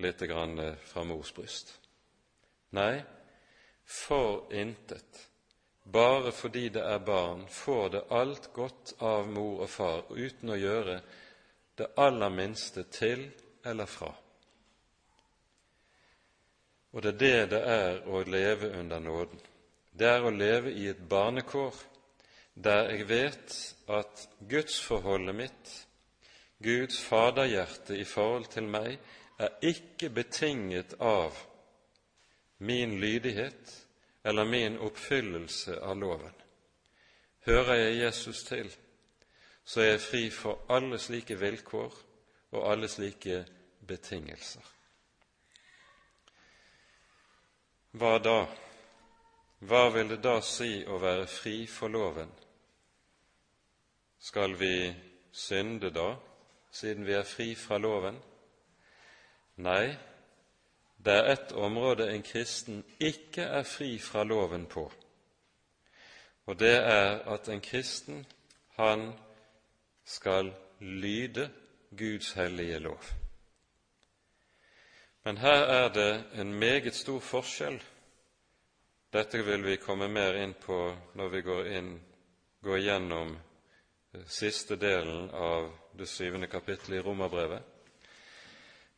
litt 0.03 0.23
grann 0.23 0.59
eh, 0.59 0.77
fra 0.79 1.03
mors 1.03 1.33
bryst. 1.35 1.73
Nei, 2.75 3.03
for 3.83 4.47
intet. 4.55 5.25
Bare 5.85 6.31
fordi 6.31 6.69
det 6.69 6.81
er 6.81 6.99
barn, 6.99 7.45
får 7.49 7.89
det 7.89 8.03
alt 8.09 8.49
godt 8.53 8.95
av 8.99 9.27
mor 9.29 9.61
og 9.61 9.69
far 9.69 10.07
uten 10.09 10.49
å 10.49 10.57
gjøre 10.57 10.99
det 11.77 11.91
aller 12.01 12.31
minste 12.33 12.87
til 12.89 13.27
eller 13.65 13.85
fra. 13.85 14.09
Og 16.95 17.03
det 17.03 17.11
er 17.11 17.19
det 17.19 17.49
det 17.51 17.61
er 17.69 18.01
å 18.07 18.23
leve 18.23 18.71
under 18.79 18.99
nåden. 18.99 19.41
Det 19.91 20.07
er 20.09 20.25
å 20.25 20.31
leve 20.31 20.71
i 20.71 20.87
et 20.89 21.05
barnekår 21.09 21.75
der 22.55 22.89
jeg 22.89 23.07
vet 23.09 23.55
at 23.91 24.27
gudsforholdet 24.49 25.35
mitt, 25.35 25.73
Guds 26.63 27.01
faderhjerte 27.03 27.97
i 27.99 28.05
forhold 28.07 28.47
til 28.49 28.63
meg, 28.71 28.95
er 29.37 29.51
ikke 29.61 30.09
betinget 30.09 30.95
av 31.03 31.35
min 32.63 32.95
lydighet 32.99 33.84
eller 34.25 34.45
min 34.45 34.77
oppfyllelse 34.81 35.79
av 35.85 35.97
loven. 36.01 36.33
Hører 37.45 37.75
jeg 37.75 37.97
Jesus 37.97 38.43
til, 38.43 38.71
så 39.63 39.81
er 39.81 39.91
jeg 39.91 40.01
fri 40.01 40.21
for 40.33 40.65
alle 40.73 40.97
slike 40.99 41.37
vilkår 41.37 41.99
og 42.57 42.71
alle 42.71 42.89
slike 42.89 43.43
betingelser. 43.85 44.65
Hva 47.93 48.17
da? 48.19 48.39
Hva 49.61 49.83
vil 49.93 50.09
det 50.15 50.23
da 50.25 50.39
si 50.41 50.81
å 50.89 50.97
være 50.99 51.29
fri 51.29 51.59
for 51.69 51.93
loven? 51.93 52.33
Skal 54.19 54.57
vi 54.57 54.89
synde 55.31 55.93
da, 55.93 56.15
siden 56.73 57.05
vi 57.05 57.13
er 57.13 57.29
fri 57.29 57.53
fra 57.55 57.77
loven? 57.77 58.17
Nei, 59.61 59.93
det 61.05 61.13
er 61.13 61.31
ett 61.33 61.51
område 61.51 62.09
en 62.11 62.23
kristen 62.25 62.83
ikke 62.99 63.41
er 63.41 63.63
fri 63.63 63.97
fra 63.99 64.23
loven 64.23 64.65
på, 64.65 64.91
og 66.45 66.59
det 66.59 66.75
er 66.75 67.21
at 67.33 67.49
en 67.49 67.61
kristen, 67.61 68.25
han 68.75 69.13
skal 70.05 70.53
lyde 70.79 71.49
Guds 71.97 72.33
hellige 72.33 72.79
lov. 72.79 73.03
Men 75.23 75.37
her 75.37 75.63
er 75.63 75.89
det 75.89 76.23
en 76.33 76.53
meget 76.53 76.95
stor 76.95 77.19
forskjell. 77.19 77.79
Dette 79.13 79.45
vil 79.45 79.63
vi 79.65 79.77
komme 79.81 80.07
mer 80.07 80.37
inn 80.37 80.53
på 80.53 80.77
når 81.17 81.29
vi 81.33 81.41
går, 81.41 81.67
inn, 81.79 81.95
går 82.61 82.77
gjennom 82.77 83.31
eh, 83.33 84.25
siste 84.27 84.75
delen 84.75 85.29
av 85.29 85.71
det 85.97 86.05
syvende 86.11 86.47
kapittelet 86.47 86.99
i 86.99 87.01
Romerbrevet. 87.01 87.61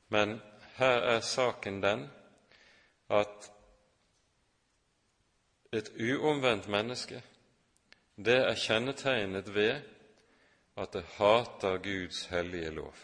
Men 0.10 0.42
her 0.78 1.02
er 1.16 1.22
saken 1.26 1.82
den 1.84 2.08
at 3.10 3.52
et 5.74 5.92
uomvendt 6.00 6.68
menneske, 6.68 7.22
det 8.18 8.38
er 8.38 8.56
kjennetegnet 8.56 9.54
ved 9.56 9.82
at 10.78 10.94
det 10.94 11.04
hater 11.18 11.78
Guds 11.78 12.26
hellige 12.26 12.70
lov. 12.72 12.96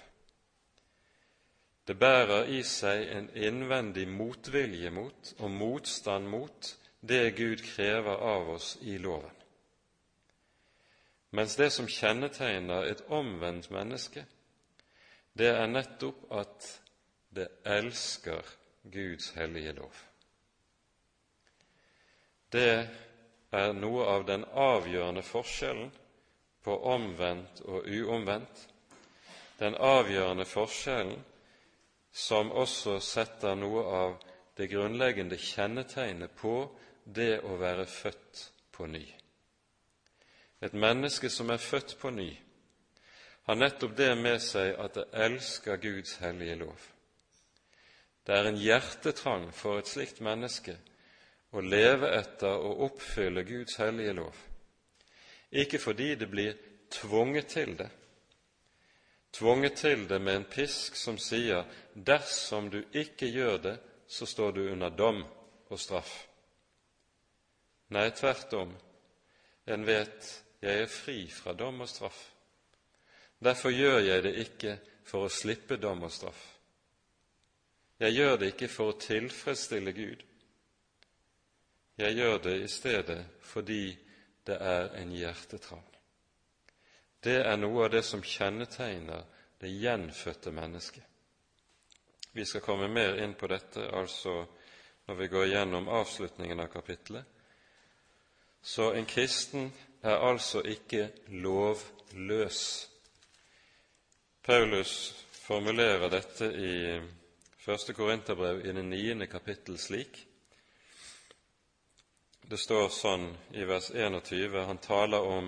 Det 1.88 2.00
bærer 2.00 2.48
i 2.48 2.62
seg 2.64 3.10
en 3.12 3.30
innvendig 3.36 4.08
motvilje 4.08 4.90
mot 4.94 5.34
og 5.40 5.52
motstand 5.52 6.30
mot 6.32 6.70
det 7.02 7.36
Gud 7.36 7.66
krever 7.76 8.22
av 8.24 8.54
oss 8.54 8.78
i 8.82 8.98
loven. 8.98 9.34
Mens 11.34 11.58
det 11.60 11.72
som 11.74 11.90
kjennetegner 11.90 12.86
et 12.88 13.02
omvendt 13.10 13.72
menneske, 13.74 14.24
det 15.34 15.50
er 15.50 15.68
nettopp 15.68 16.30
at 16.32 16.70
det 17.34 17.48
elsker 17.66 18.46
Guds 18.84 19.32
hellige 19.38 19.74
lov. 19.78 19.94
Det 22.54 22.88
er 23.52 23.74
noe 23.74 24.06
av 24.06 24.26
den 24.30 24.46
avgjørende 24.46 25.24
forskjellen 25.26 25.90
på 26.64 26.78
omvendt 26.94 27.64
og 27.66 27.88
uomvendt, 27.90 28.68
den 29.60 29.76
avgjørende 29.76 30.46
forskjellen 30.46 31.18
som 32.14 32.52
også 32.52 33.00
setter 33.02 33.56
noe 33.58 33.84
av 33.90 34.16
det 34.58 34.70
grunnleggende 34.70 35.38
kjennetegnet 35.38 36.34
på 36.38 36.56
det 37.04 37.40
å 37.42 37.58
være 37.58 37.86
født 37.90 38.48
på 38.72 38.88
ny. 38.88 39.06
Et 40.62 40.74
menneske 40.74 41.30
som 41.30 41.50
er 41.50 41.62
født 41.62 41.98
på 42.00 42.14
ny, 42.14 42.30
har 43.44 43.58
nettopp 43.60 43.98
det 43.98 44.14
med 44.16 44.40
seg 44.42 44.78
at 44.80 44.96
det 44.96 45.10
elsker 45.26 45.82
Guds 45.82 46.16
hellige 46.22 46.62
lov. 46.62 46.93
Det 48.24 48.36
er 48.36 48.48
en 48.48 48.60
hjertetrang 48.60 49.50
for 49.56 49.82
et 49.82 49.90
slikt 49.90 50.22
menneske 50.24 50.78
å 51.54 51.62
leve 51.62 52.10
etter 52.16 52.56
og 52.66 52.86
oppfylle 52.88 53.44
Guds 53.46 53.76
hellige 53.82 54.16
lov, 54.18 54.38
ikke 55.52 55.80
fordi 55.80 56.14
det 56.16 56.30
blir 56.32 56.56
tvunget 56.94 57.52
til 57.54 57.76
det, 57.78 57.90
tvunget 59.34 59.76
til 59.84 60.08
det 60.10 60.22
med 60.22 60.40
en 60.40 60.48
pisk 60.50 60.96
som 60.98 61.20
sier 61.22 61.68
dersom 61.94 62.70
du 62.74 62.80
ikke 62.94 63.30
gjør 63.30 63.58
det, 63.68 63.76
så 64.08 64.26
står 64.30 64.52
du 64.52 64.62
under 64.72 64.90
dom 64.90 65.24
og 65.70 65.80
straff. 65.80 66.14
Nei, 67.94 68.10
tvert 68.16 68.54
om, 68.58 68.74
en 69.66 69.86
vet 69.86 70.30
jeg 70.64 70.86
er 70.86 70.90
fri 70.90 71.18
fra 71.30 71.54
dom 71.58 71.82
og 71.84 71.90
straff. 71.90 72.20
Derfor 73.44 73.74
gjør 73.74 74.00
jeg 74.00 74.24
det 74.24 74.34
ikke 74.46 74.78
for 75.04 75.28
å 75.28 75.32
slippe 75.34 75.78
dom 75.82 76.06
og 76.08 76.14
straff. 76.14 76.53
Jeg 78.04 78.18
gjør 78.18 78.34
det 78.36 78.48
ikke 78.52 78.68
for 78.68 78.92
å 78.92 79.00
tilfredsstille 79.00 79.94
Gud. 79.96 80.24
Jeg 81.96 82.18
gjør 82.18 82.42
det 82.44 82.56
i 82.60 82.68
stedet 82.68 83.22
fordi 83.48 83.94
det 84.44 84.58
er 84.60 84.90
en 85.00 85.14
hjertetrang. 85.16 85.86
Det 87.24 87.38
er 87.46 87.56
noe 87.62 87.86
av 87.86 87.94
det 87.94 88.02
som 88.04 88.26
kjennetegner 88.28 89.24
det 89.62 89.72
gjenfødte 89.72 90.52
mennesket. 90.52 91.06
Vi 92.36 92.44
skal 92.50 92.66
komme 92.66 92.92
mer 92.92 93.22
inn 93.24 93.38
på 93.40 93.48
dette 93.48 93.88
altså 93.96 94.36
når 95.08 95.20
vi 95.22 95.32
går 95.32 95.48
gjennom 95.54 95.88
avslutningen 95.88 96.60
av 96.60 96.72
kapittelet. 96.76 97.24
Så 98.60 98.92
en 98.98 99.08
kristen 99.08 99.72
er 100.04 100.28
altså 100.28 100.60
ikke 100.68 101.08
lovløs. 101.30 102.62
Paulus 104.44 104.96
formulerer 105.46 106.10
dette 106.12 106.52
i 106.52 106.74
første 107.64 107.94
Korinterbrev 107.94 108.66
i 108.66 108.72
det 108.76 108.84
niende 108.84 109.28
kapittel 109.32 109.78
slik. 109.80 110.18
Det 112.44 112.60
står 112.60 112.90
sånn 112.92 113.30
i 113.56 113.64
vers 113.64 113.88
21, 113.96 114.58
han 114.68 114.82
taler 114.84 115.24
om 115.24 115.48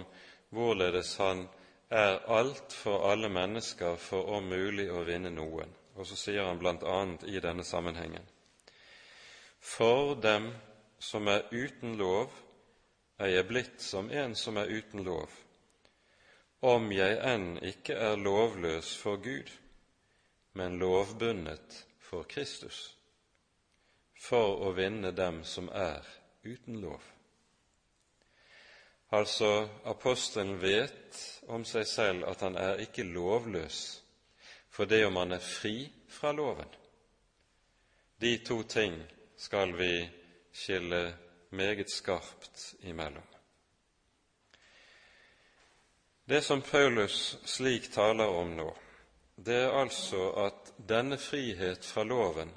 hvorledes 0.55 1.18
han 1.20 1.43
er 1.91 2.22
alt 2.32 2.74
for 2.74 3.03
alle 3.09 3.28
mennesker 3.30 3.97
for 3.99 4.32
om 4.38 4.47
mulig 4.47 4.88
å 4.91 5.03
vinne 5.03 5.34
noen. 5.34 5.74
Og 5.95 6.07
så 6.07 6.16
sier 6.20 6.47
han 6.47 6.59
bl.a. 6.59 6.99
i 7.28 7.39
denne 7.43 7.63
sammenhengen 7.63 8.24
For 9.59 10.16
dem 10.16 10.49
som 10.99 11.28
er 11.28 11.43
uten 11.51 11.97
lov, 11.99 12.32
er 13.20 13.32
jeg 13.32 13.47
blitt 13.47 13.84
som 13.84 14.07
en 14.11 14.36
som 14.36 14.57
er 14.57 14.72
uten 14.72 15.03
lov, 15.03 15.32
om 16.63 16.88
jeg 16.91 17.20
enn 17.24 17.57
ikke 17.63 17.95
er 17.95 18.20
lovløs 18.20 18.95
for 18.99 19.20
Gud, 19.24 19.51
men 20.55 20.80
lovbundet 20.80 21.84
for 22.09 22.23
Kristus, 22.29 22.95
for 24.19 24.61
å 24.67 24.71
vinne 24.77 25.11
dem 25.11 25.43
som 25.43 25.69
er 25.73 26.05
uten 26.45 26.79
lov. 26.81 27.01
Altså, 29.15 29.67
apostelen 29.85 30.57
vet 30.61 31.19
om 31.47 31.65
seg 31.65 31.85
selv 31.87 32.25
at 32.29 32.41
han 32.41 32.57
er 32.57 32.81
ikke 32.83 33.05
lovløs 33.05 33.83
for 34.75 34.85
det 34.85 35.05
om 35.05 35.15
han 35.15 35.31
er 35.31 35.43
fri 35.43 35.85
fra 36.11 36.33
loven. 36.35 36.67
De 38.19 38.37
to 38.43 38.63
ting 38.63 38.97
skal 39.37 39.71
vi 39.77 40.09
skille 40.51 41.15
meget 41.49 41.91
skarpt 41.91 42.73
imellom. 42.83 43.23
Det 46.25 46.41
som 46.41 46.61
Paulus 46.61 47.37
slik 47.45 47.91
taler 47.93 48.27
om 48.27 48.55
nå, 48.57 48.67
det 49.36 49.55
er 49.55 49.73
altså 49.75 50.29
at 50.45 50.73
denne 50.89 51.17
frihet 51.17 51.86
fra 51.86 52.03
loven 52.03 52.51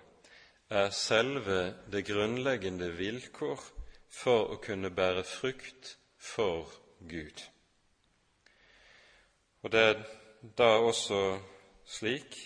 er 0.70 0.90
selve 0.90 1.74
det 1.92 2.04
grunnleggende 2.06 2.90
vilkår 2.96 3.62
for 4.08 4.52
å 4.54 4.58
kunne 4.62 4.90
bære 4.94 5.24
frukt 5.24 5.96
for 6.18 6.70
Gud. 7.08 7.42
Og 9.62 9.72
Det 9.72 9.80
er 9.80 10.02
da 10.58 10.76
også 10.78 11.38
slik 11.86 12.36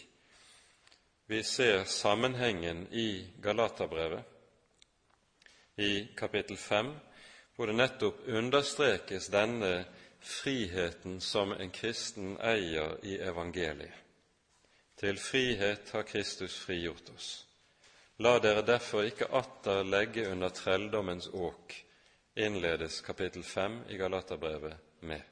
vi 1.27 1.43
ser 1.43 1.85
sammenhengen 1.85 2.87
i 2.93 3.27
Galaterbrevet, 3.43 4.25
i 5.77 6.09
kapittel 6.17 6.57
5, 6.57 6.93
hvor 7.57 7.67
det 7.67 7.77
nettopp 7.77 8.27
understrekes 8.29 9.29
denne 9.33 9.85
friheten 10.21 11.21
som 11.21 11.53
en 11.53 11.71
kristen 11.71 12.37
eier 12.41 12.97
i 13.03 13.17
evangeliet. 13.21 14.03
Til 15.03 15.19
frihet 15.19 15.91
har 15.91 16.03
Kristus 16.07 16.55
frigjort 16.63 17.09
oss. 17.11 17.31
La 18.23 18.37
dere 18.39 18.63
derfor 18.63 19.03
ikke 19.03 19.27
atter 19.35 19.81
legge 19.83 20.29
under 20.31 20.53
trelldommens 20.55 21.27
åk, 21.35 21.75
innledes 22.39 23.01
kapittel 23.03 23.43
5 23.43 23.81
i 23.91 23.97
Galaterbrevet 23.99 25.01
med. 25.01 25.23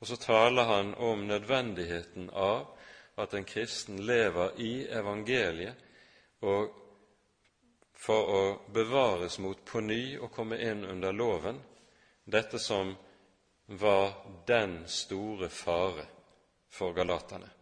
Og 0.00 0.10
så 0.10 0.18
taler 0.18 0.66
han 0.66 0.90
om 0.94 1.22
nødvendigheten 1.28 2.26
av 2.34 2.66
at 3.22 3.38
en 3.38 3.46
kristen 3.46 4.02
lever 4.02 4.58
i 4.58 4.72
evangeliet 4.98 5.86
og 6.42 6.74
for 7.94 8.34
å 8.34 8.42
bevares 8.74 9.38
mot 9.38 9.62
på 9.62 9.84
ny 9.86 10.18
å 10.18 10.32
komme 10.34 10.58
inn 10.58 10.82
under 10.90 11.14
loven, 11.14 11.62
dette 12.24 12.58
som 12.58 12.96
var 13.78 14.10
den 14.50 14.80
store 14.90 15.52
fare 15.54 16.08
for 16.66 16.98
galaterne. 16.98 17.59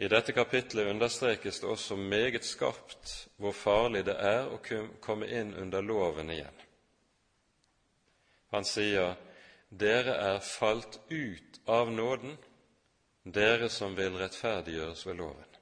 I 0.00 0.08
dette 0.08 0.32
kapitlet 0.32 0.88
understrekes 0.88 1.60
det 1.60 1.68
også 1.68 1.96
meget 1.96 2.44
skarpt 2.48 3.10
hvor 3.36 3.52
farlig 3.52 4.06
det 4.06 4.14
er 4.16 4.46
å 4.48 4.56
komme 5.04 5.26
inn 5.28 5.50
under 5.60 5.84
loven 5.84 6.30
igjen. 6.32 6.60
Han 8.50 8.64
sier, 8.64 9.18
'Dere 9.68 10.14
er 10.16 10.38
falt 10.40 10.96
ut 11.10 11.60
av 11.66 11.92
nåden, 11.92 12.38
dere 13.24 13.68
som 13.68 13.92
vil 13.96 14.16
rettferdiggjøres 14.16 15.06
ved 15.06 15.20
loven.' 15.20 15.58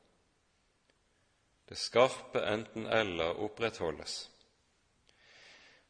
Det 1.69 1.77
skarpe 1.77 2.41
enten-eller 2.53 3.43
opprettholdes. 3.43 4.31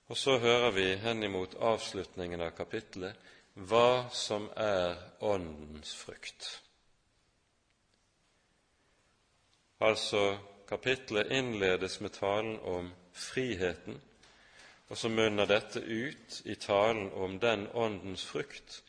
Og 0.08 0.16
så 0.16 0.38
hører 0.38 0.70
vi 0.70 0.86
henimot 1.04 1.54
avslutningen 1.54 2.40
av 2.40 2.56
kapitlet 2.56 3.28
hva 3.54 4.08
som 4.10 4.48
er 4.56 4.96
Åndens 5.20 5.92
frukt. 5.94 6.48
Altså, 9.80 10.38
kapitlet 10.68 11.30
innledes 11.30 12.00
med 12.00 12.10
talen 12.10 12.58
om 12.60 12.90
friheten, 13.12 14.00
og 14.88 14.96
så 14.96 15.08
munner 15.08 15.46
dette 15.46 15.80
ut 15.80 16.40
i 16.44 16.54
talen 16.54 17.12
om 17.12 17.38
den 17.40 17.68
åndens 17.68 18.24
frukt 18.24 18.82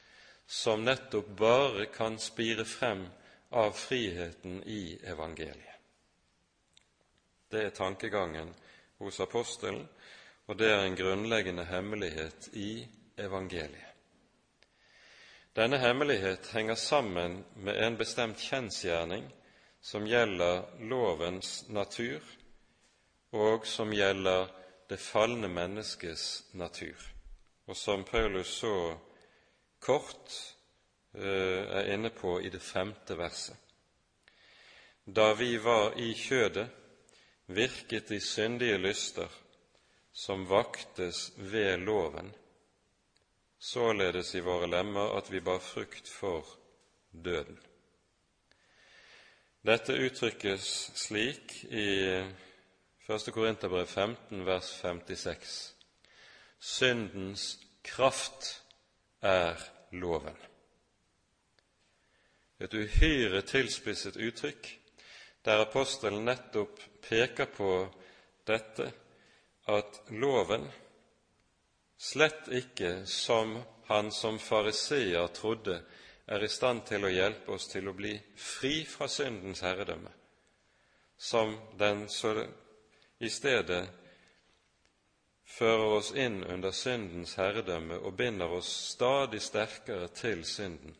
som 0.49 0.81
nettopp 0.83 1.27
bare 1.37 1.85
kan 1.93 2.17
spire 2.19 2.65
frem 2.65 3.05
av 3.49 3.71
friheten 3.77 4.63
i 4.65 4.97
evangeliet. 5.03 5.77
Det 7.49 7.63
er 7.65 7.69
tankegangen 7.69 8.53
hos 8.97 9.19
apostelen, 9.19 9.85
og 10.45 10.57
det 10.57 10.71
er 10.71 10.83
en 10.85 10.97
grunnleggende 10.97 11.65
hemmelighet 11.69 12.49
i 12.53 12.87
evangeliet. 13.17 13.85
Denne 15.53 15.77
hemmelighet 15.77 16.49
henger 16.53 16.75
sammen 16.75 17.43
med 17.55 17.77
en 17.83 17.97
bestemt 17.97 18.41
kjensgjerning 18.41 19.29
som 19.81 20.07
gjelder 20.07 20.63
lovens 20.79 21.69
natur, 21.69 22.23
og 23.31 23.67
som 23.67 23.93
gjelder 23.93 24.49
det 24.89 24.97
falne 24.99 25.47
menneskets 25.47 26.49
natur, 26.57 26.97
og 27.67 27.77
som 27.77 28.03
Paulus 28.03 28.47
så 28.61 28.97
kort 29.79 30.33
uh, 31.15 31.21
er 31.21 31.93
inne 31.93 32.09
på 32.09 32.39
i 32.41 32.49
det 32.49 32.61
femte 32.61 33.17
verset. 33.17 33.55
Da 35.05 35.33
vi 35.33 35.55
var 35.57 35.95
i 35.97 36.11
kjødet, 36.13 36.67
virket 37.49 38.09
de 38.09 38.19
syndige 38.21 38.77
lyster, 38.77 39.29
som 40.13 40.45
vaktes 40.49 41.31
ved 41.37 41.77
loven, 41.77 42.33
således 43.59 44.35
i 44.35 44.43
våre 44.43 44.67
lemmer 44.67 45.15
at 45.17 45.31
vi 45.31 45.39
bar 45.39 45.59
frukt 45.59 46.09
for 46.09 46.45
døden. 47.11 47.57
Dette 49.69 49.93
uttrykkes 49.93 50.65
slik 50.97 51.51
i 51.69 51.89
1. 53.05 53.27
Korinterbrev 53.33 53.85
15, 53.85 54.45
vers 54.45 54.69
56. 54.81 55.75
Syndens 56.59 57.59
kraft 57.85 58.63
er 59.21 59.61
loven. 59.91 60.39
Et 62.57 62.73
uhyre 62.73 63.43
tilspisset 63.45 64.17
uttrykk 64.17 64.71
der 65.45 65.61
apostelen 65.67 66.25
nettopp 66.25 66.81
peker 67.05 67.53
på 67.53 67.71
dette 68.49 68.89
at 69.69 70.01
loven 70.09 70.65
slett 72.09 72.49
ikke, 72.49 73.03
som 73.05 73.59
han 73.93 74.09
som 74.09 74.41
fariseer 74.41 75.29
trodde, 75.29 75.83
er 76.29 76.43
i 76.43 76.49
stand 76.49 76.83
til 76.85 77.05
å 77.05 77.09
hjelpe 77.09 77.55
oss 77.55 77.65
til 77.71 77.89
å 77.89 77.95
bli 77.97 78.13
fri 78.37 78.83
fra 78.85 79.07
syndens 79.09 79.63
herredømme, 79.65 80.11
som 81.17 81.55
den 81.79 82.05
så 82.09 82.35
i 83.19 83.29
stedet 83.33 83.81
fører 85.49 85.95
oss 85.97 86.11
inn 86.13 86.43
under 86.45 86.71
syndens 86.71 87.33
herredømme 87.39 87.97
og 88.05 88.13
binder 88.19 88.53
oss 88.59 88.69
stadig 88.91 89.41
sterkere 89.41 90.07
til 90.13 90.45
synden. 90.45 90.93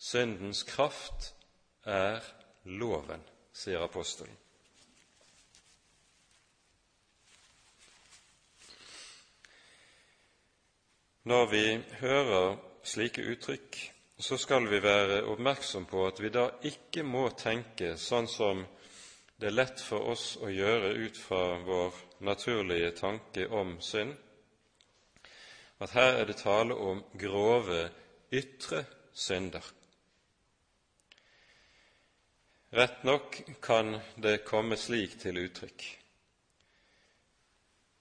Syndens 0.00 0.62
kraft 0.64 1.34
er 1.84 2.24
loven, 2.64 3.20
sier 3.52 3.84
apostelen. 3.84 4.36
Når 11.28 11.46
vi 11.52 11.64
hører 12.00 12.69
slike 12.82 13.22
uttrykk, 13.22 13.78
så 14.18 14.36
skal 14.38 14.68
vi 14.68 14.82
være 14.82 15.22
oppmerksom 15.32 15.86
på 15.88 16.04
at 16.06 16.20
vi 16.20 16.28
da 16.32 16.46
ikke 16.68 17.02
må 17.02 17.28
tenke 17.36 17.94
sånn 17.96 18.28
som 18.28 18.64
det 19.40 19.48
er 19.48 19.56
lett 19.56 19.80
for 19.80 20.10
oss 20.12 20.34
å 20.36 20.50
gjøre 20.52 20.92
ut 21.00 21.16
fra 21.16 21.56
vår 21.64 21.96
naturlige 22.28 22.90
tanke 22.98 23.46
om 23.48 23.78
synd, 23.80 24.12
at 25.80 25.94
her 25.96 26.18
er 26.20 26.28
det 26.28 26.36
tale 26.42 26.76
om 26.76 27.00
grove 27.16 27.86
ytre 28.36 28.82
synder. 29.16 29.64
Rett 32.76 33.00
nok 33.08 33.40
kan 33.64 33.96
det 34.20 34.42
komme 34.44 34.76
slik 34.76 35.16
til 35.24 35.40
uttrykk. 35.40 35.86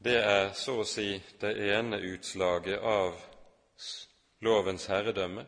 Det 0.04 0.20
er 0.20 0.52
så 0.56 0.82
å 0.84 0.88
si 0.88 1.08
det 1.40 1.56
ene 1.72 1.98
utslaget 2.12 2.84
av 2.84 3.16
lovens 4.46 4.88
herredømme, 4.92 5.46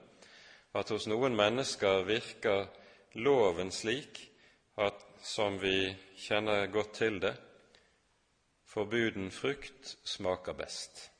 at 0.73 0.89
hos 0.89 1.07
noen 1.11 1.35
mennesker 1.35 2.03
virker 2.07 2.67
loven 3.19 3.71
slik 3.71 4.21
at, 4.79 4.99
som 5.21 5.59
vi 5.61 5.91
kjenner 6.17 6.67
godt 6.73 6.93
til 6.97 7.19
det, 7.21 7.35
forbuden 8.65 9.31
frukt 9.31 9.97
smaker 10.07 10.55
best. 10.57 11.11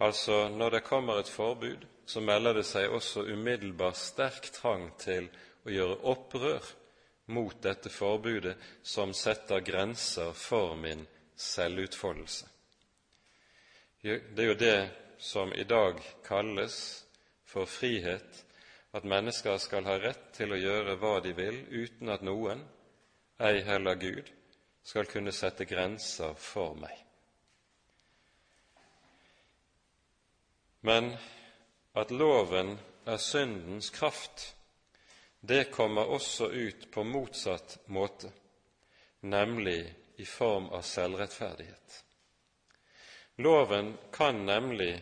Altså, 0.00 0.48
når 0.48 0.70
det 0.70 0.84
kommer 0.84 1.18
et 1.18 1.28
forbud, 1.28 1.84
så 2.06 2.20
melder 2.20 2.58
det 2.58 2.64
seg 2.66 2.90
også 2.90 3.26
umiddelbart 3.30 3.98
sterk 3.98 4.48
trang 4.54 4.88
til 4.98 5.28
å 5.66 5.70
gjøre 5.70 5.98
opprør 6.10 6.70
mot 7.34 7.54
dette 7.62 7.90
forbudet 7.90 8.56
som 8.82 9.12
setter 9.14 9.62
grenser 9.62 10.32
for 10.34 10.74
min 10.76 11.04
selvutfoldelse. 11.38 12.48
Det 14.02 14.42
er 14.42 14.50
jo 14.50 14.58
det 14.58 14.76
som 15.22 15.52
i 15.52 15.64
dag 15.64 16.00
kalles 16.26 17.04
for 17.44 17.66
frihet, 17.66 18.44
at 18.90 19.04
mennesker 19.06 19.58
skal 19.62 19.86
ha 19.86 19.94
rett 20.02 20.32
til 20.34 20.50
å 20.50 20.58
gjøre 20.58 20.96
hva 20.98 21.12
de 21.22 21.30
vil 21.38 21.60
uten 21.70 22.10
at 22.10 22.24
noen, 22.26 22.64
ei 23.38 23.62
heller 23.62 23.94
Gud, 24.02 24.26
skal 24.82 25.06
kunne 25.06 25.30
sette 25.30 25.64
grenser 25.70 26.34
for 26.34 26.74
meg. 26.74 26.96
Men 30.82 31.12
at 31.94 32.10
loven 32.10 32.74
er 33.06 33.22
syndens 33.22 33.92
kraft, 33.94 34.56
det 35.40 35.70
kommer 35.70 36.10
også 36.10 36.50
ut 36.50 36.90
på 36.90 37.06
motsatt 37.06 37.78
måte, 37.86 38.34
nemlig 39.20 39.84
i 40.18 40.26
form 40.26 40.72
av 40.74 40.82
selvrettferdighet. 40.82 42.02
Loven 43.42 43.94
kan 44.12 44.44
nemlig, 44.46 45.00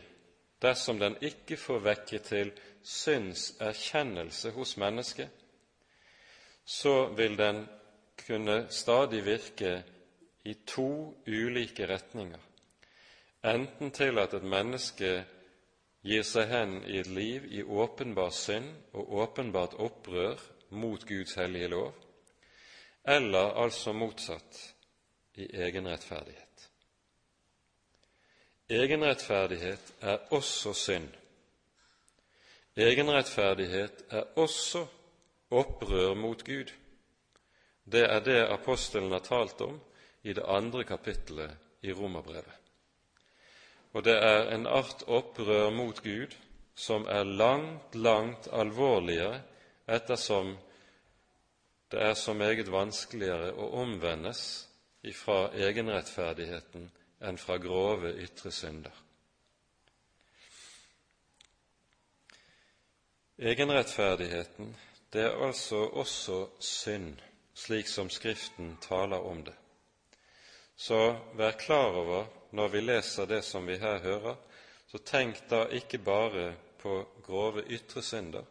dersom 0.63 0.99
den 1.01 1.17
ikke 1.25 1.57
får 1.57 1.79
vekke 1.85 2.19
til 2.25 2.53
syndserkjennelse 2.83 4.51
hos 4.51 4.77
mennesket, 4.77 5.29
så 6.65 7.07
vil 7.17 7.39
den 7.39 7.65
kunne 8.27 8.67
stadig 8.71 9.25
virke 9.25 9.83
i 10.45 10.55
to 10.67 11.15
ulike 11.27 11.87
retninger, 11.89 12.39
enten 13.45 13.91
til 13.91 14.19
at 14.19 14.35
et 14.35 14.45
menneske 14.45 15.13
gir 16.05 16.25
seg 16.25 16.49
hen 16.49 16.77
i 16.89 16.99
et 17.01 17.09
liv 17.13 17.49
i 17.53 17.63
åpenbar 17.63 18.33
synd 18.33 18.71
og 18.93 19.13
åpenbart 19.25 19.75
opprør 19.81 20.41
mot 20.71 21.05
Guds 21.09 21.35
hellige 21.35 21.69
lov, 21.69 21.95
eller 23.05 23.57
altså 23.65 23.93
motsatt 23.93 24.61
i 25.35 25.49
egenrettferdighet. 25.57 26.50
Egenrettferdighet 28.71 29.93
er 30.01 30.19
også 30.31 30.73
synd. 30.79 31.09
Egenrettferdighet 32.77 34.05
er 34.11 34.23
også 34.39 34.87
opprør 35.51 36.15
mot 36.15 36.45
Gud. 36.47 36.71
Det 37.85 38.07
er 38.07 38.21
det 38.25 38.39
apostelen 38.47 39.13
har 39.13 39.27
talt 39.27 39.61
om 39.61 39.81
i 40.23 40.33
det 40.33 40.47
andre 40.47 40.85
kapittelet 40.85 41.51
i 41.83 41.93
Romerbrevet 41.93 42.61
og 43.93 44.05
det 44.07 44.17
er 44.23 44.51
en 44.55 44.67
art 44.67 45.03
opprør 45.07 45.71
mot 45.75 46.03
Gud 46.03 46.35
som 46.75 47.07
er 47.09 47.25
langt, 47.25 47.95
langt 47.95 48.49
alvorligere 48.53 49.41
ettersom 49.91 50.55
det 51.91 52.03
er 52.03 52.15
så 52.15 52.35
meget 52.35 52.71
vanskeligere 52.71 53.51
å 53.53 53.73
omvendes 53.83 54.43
ifra 55.03 55.49
egenrettferdigheten 55.59 56.87
enn 57.21 57.39
fra 57.39 57.57
grove 57.61 58.13
ytre 58.23 58.53
synder. 58.53 58.95
Egenrettferdigheten, 63.41 64.77
det 65.13 65.23
er 65.25 65.47
altså 65.47 65.77
også 65.77 66.47
synd, 66.61 67.17
slik 67.55 67.89
som 67.89 68.11
Skriften 68.11 68.77
taler 68.85 69.17
om 69.17 69.45
det. 69.45 69.55
Så 70.77 71.17
vær 71.37 71.57
klar 71.61 71.97
over 71.97 72.27
når 72.53 72.69
vi 72.69 72.81
leser 72.81 73.27
det 73.27 73.43
som 73.45 73.67
vi 73.67 73.79
her 73.81 73.99
hører, 73.99 74.37
så 74.89 74.99
tenk 74.99 75.41
da 75.51 75.67
ikke 75.73 75.99
bare 75.99 76.55
på 76.81 76.95
grove 77.23 77.65
ytre 77.69 78.03
synder. 78.03 78.45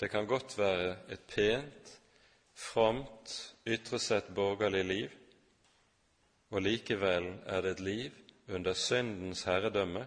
Det 0.00 0.10
kan 0.10 0.26
godt 0.26 0.58
være 0.58 0.96
et 1.08 1.20
pent, 1.28 1.98
fromt, 2.54 3.54
ytre 3.66 3.98
sett 3.98 4.32
borgerlig 4.34 4.84
liv, 4.84 5.10
og 6.52 6.60
likevel 6.60 7.30
er 7.48 7.64
det 7.64 7.76
et 7.76 7.80
liv 7.80 8.18
under 8.52 8.76
syndens 8.76 9.44
herredømme. 9.48 10.04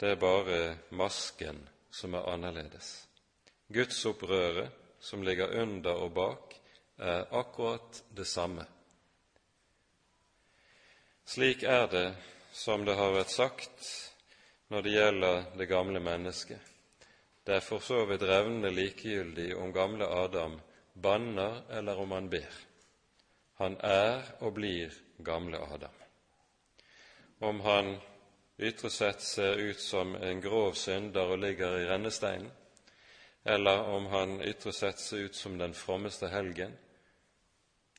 Det 0.00 0.10
er 0.12 0.20
bare 0.20 0.76
masken 0.90 1.62
som 1.90 2.14
er 2.14 2.28
annerledes. 2.28 2.90
Gudsopprøret 3.72 4.70
som 5.00 5.22
ligger 5.22 5.62
under 5.62 6.04
og 6.04 6.12
bak, 6.14 6.58
er 6.98 7.24
akkurat 7.34 8.02
det 8.16 8.26
samme. 8.26 8.64
Slik 11.26 11.62
er 11.62 11.86
det, 11.86 12.08
som 12.52 12.84
det 12.84 12.94
har 12.94 13.14
vært 13.14 13.32
sagt 13.32 13.88
når 14.70 14.84
det 14.84 14.92
gjelder 14.92 15.40
det 15.58 15.68
gamle 15.70 16.00
mennesket. 16.00 16.60
Det 17.46 17.56
er 17.56 17.64
for 17.64 17.82
så 17.82 18.04
vidt 18.06 18.22
revnende 18.22 18.70
likegyldig 18.70 19.56
om 19.56 19.72
gamle 19.74 20.06
Adam 20.06 20.60
banner 20.94 21.62
eller 21.70 21.98
om 21.98 22.12
han 22.14 22.28
ber. 22.30 22.52
Han 23.62 23.76
er 23.86 24.24
og 24.42 24.56
blir 24.56 24.90
gamle 25.22 25.60
Adam. 25.62 25.94
Om 27.46 27.60
han 27.62 27.92
ytre 28.58 28.90
sett 28.90 29.22
ser 29.22 29.60
ut 29.60 29.78
som 29.78 30.16
en 30.18 30.40
grov 30.42 30.74
synder 30.74 31.30
og 31.30 31.38
ligger 31.44 31.76
i 31.78 31.84
rennesteinen, 31.86 32.50
eller 33.44 33.86
om 33.94 34.08
han 34.10 34.40
ytre 34.42 34.72
sett 34.74 34.98
ser 34.98 35.28
ut 35.28 35.38
som 35.38 35.58
den 35.58 35.74
frommeste 35.78 36.32
helgen, 36.34 36.74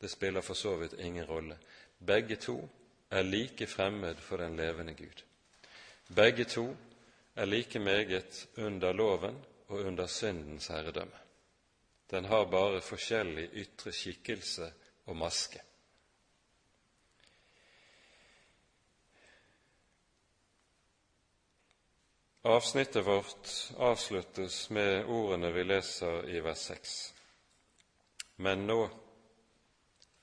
det 0.01 0.11
spiller 0.11 0.43
for 0.43 0.53
så 0.53 0.75
vidt 0.75 0.99
ingen 0.99 1.25
rolle. 1.31 1.55
Begge 1.97 2.35
to 2.35 2.57
er 3.09 3.23
like 3.23 3.67
fremmed 3.67 4.19
for 4.19 4.43
den 4.43 4.59
levende 4.59 4.93
Gud. 4.99 5.23
Begge 6.15 6.43
to 6.43 6.75
er 7.35 7.45
like 7.45 7.79
meget 7.79 8.47
under 8.57 8.93
loven 8.93 9.39
og 9.67 9.79
under 9.79 10.07
syndens 10.07 10.67
herredømme. 10.67 11.19
Den 12.11 12.25
har 12.25 12.51
bare 12.51 12.81
forskjellig 12.81 13.49
ytre 13.53 13.91
skikkelse 13.91 14.73
og 15.05 15.15
maske. 15.15 15.61
Avsnittet 22.43 23.05
vårt 23.05 23.51
avsluttes 23.77 24.69
med 24.69 25.05
ordene 25.05 25.51
vi 25.55 25.63
leser 25.63 26.27
i 26.27 26.41
vers 26.43 26.65
6. 26.71 26.95
Men 28.35 28.65
nå, 28.67 28.81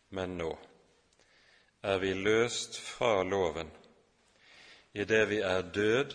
men 0.08 0.36
nå 0.36 0.50
er 1.80 2.02
vi 2.02 2.12
løst 2.14 2.76
fra 2.76 3.22
loven 3.24 3.70
idet 4.92 5.28
vi 5.28 5.38
er 5.40 5.62
død 5.62 6.14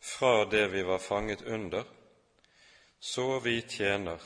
fra 0.00 0.44
det 0.44 0.68
vi 0.72 0.82
var 0.82 0.98
fanget 0.98 1.42
under, 1.42 1.84
så 3.00 3.40
vi 3.40 3.60
tjener 3.62 4.20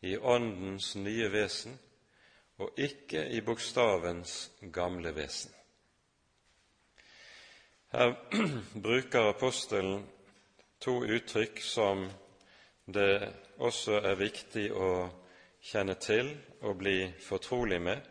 i 0.00 0.16
Åndens 0.16 0.96
nye 0.96 1.28
vesen, 1.32 1.78
og 2.60 2.76
ikke 2.76 3.24
i 3.32 3.40
bokstavens 3.40 4.50
gamle 4.72 5.14
vesen. 5.16 5.52
Her 7.92 8.12
bruker 8.86 9.30
apostelen 9.32 10.04
to 10.80 11.00
uttrykk 11.02 11.62
som 11.64 12.04
det 12.86 13.32
også 13.58 14.00
er 14.04 14.18
viktig 14.20 14.66
å 14.72 14.90
kjenne 15.72 15.96
til 16.00 16.34
og 16.60 16.76
bli 16.80 16.98
fortrolig 17.24 17.80
med. 17.82 18.04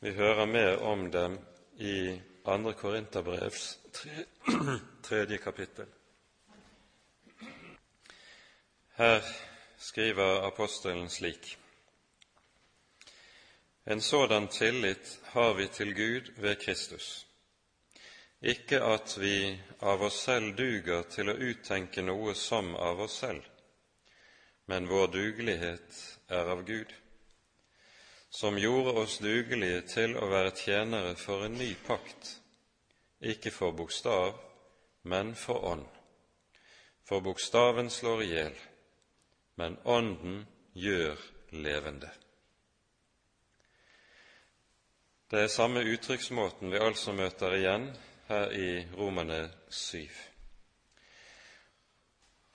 Vi 0.00 0.12
hører 0.14 0.46
mer 0.46 0.82
om 0.82 1.06
dem 1.10 1.38
i 1.78 2.18
2. 2.44 2.72
Korinterbrevs 2.72 3.78
tredje 5.08 5.38
kapittel. 5.38 5.86
Her 8.98 9.22
skriver 9.78 10.46
apostelen 10.46 11.08
slik:" 11.08 11.56
En 13.90 14.00
sådan 14.00 14.48
tillit 14.48 15.20
har 15.24 15.54
vi 15.54 15.66
til 15.66 15.94
Gud 15.94 16.32
ved 16.36 16.56
Kristus. 16.56 17.26
Ikke 18.42 18.82
at 18.84 19.14
vi 19.20 19.60
av 19.80 20.02
oss 20.02 20.18
selv 20.26 20.50
duger 20.58 21.06
til 21.08 21.32
å 21.32 21.36
uttenke 21.46 22.04
noe 22.04 22.34
som 22.36 22.74
av 22.76 23.00
oss 23.06 23.16
selv, 23.22 23.46
men 24.68 24.90
vår 24.92 25.08
dugelighet 25.14 26.02
er 26.28 26.52
av 26.52 26.66
Gud, 26.68 26.92
som 28.28 28.60
gjorde 28.60 28.92
oss 29.06 29.16
dugelige 29.24 29.80
til 29.94 30.20
å 30.20 30.28
være 30.34 30.52
tjenere 30.60 31.16
for 31.16 31.48
en 31.48 31.56
ny 31.56 31.72
pakt, 31.88 32.34
ikke 33.24 33.56
for 33.56 33.72
bokstav, 33.72 34.36
men 35.08 35.32
for 35.32 35.64
ånd. 35.72 35.88
For 37.08 37.24
bokstaven 37.24 37.88
slår 37.88 38.22
i 38.28 38.32
hjel, 38.36 38.64
men 39.56 39.80
ånden 39.84 40.42
gjør 40.76 41.30
levende. 41.56 42.12
Det 45.30 45.42
er 45.44 45.50
samme 45.52 45.82
uttrykksmåten 45.84 46.70
vi 46.72 46.78
altså 46.80 47.12
møter 47.12 47.52
igjen 47.58 47.82
her 48.30 48.52
i 48.56 48.68
Romane 48.96 49.42
7. 49.68 50.06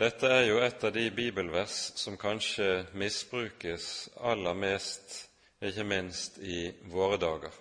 Dette 0.02 0.32
er 0.34 0.48
jo 0.48 0.56
et 0.58 0.82
av 0.82 0.90
de 0.96 1.04
bibelvers 1.14 1.76
som 2.02 2.16
kanskje 2.18 2.88
misbrukes 2.98 3.86
aller 4.18 4.58
mest, 4.58 5.14
ikke 5.62 5.86
minst 5.86 6.40
i 6.42 6.72
våre 6.90 7.20
dager, 7.22 7.54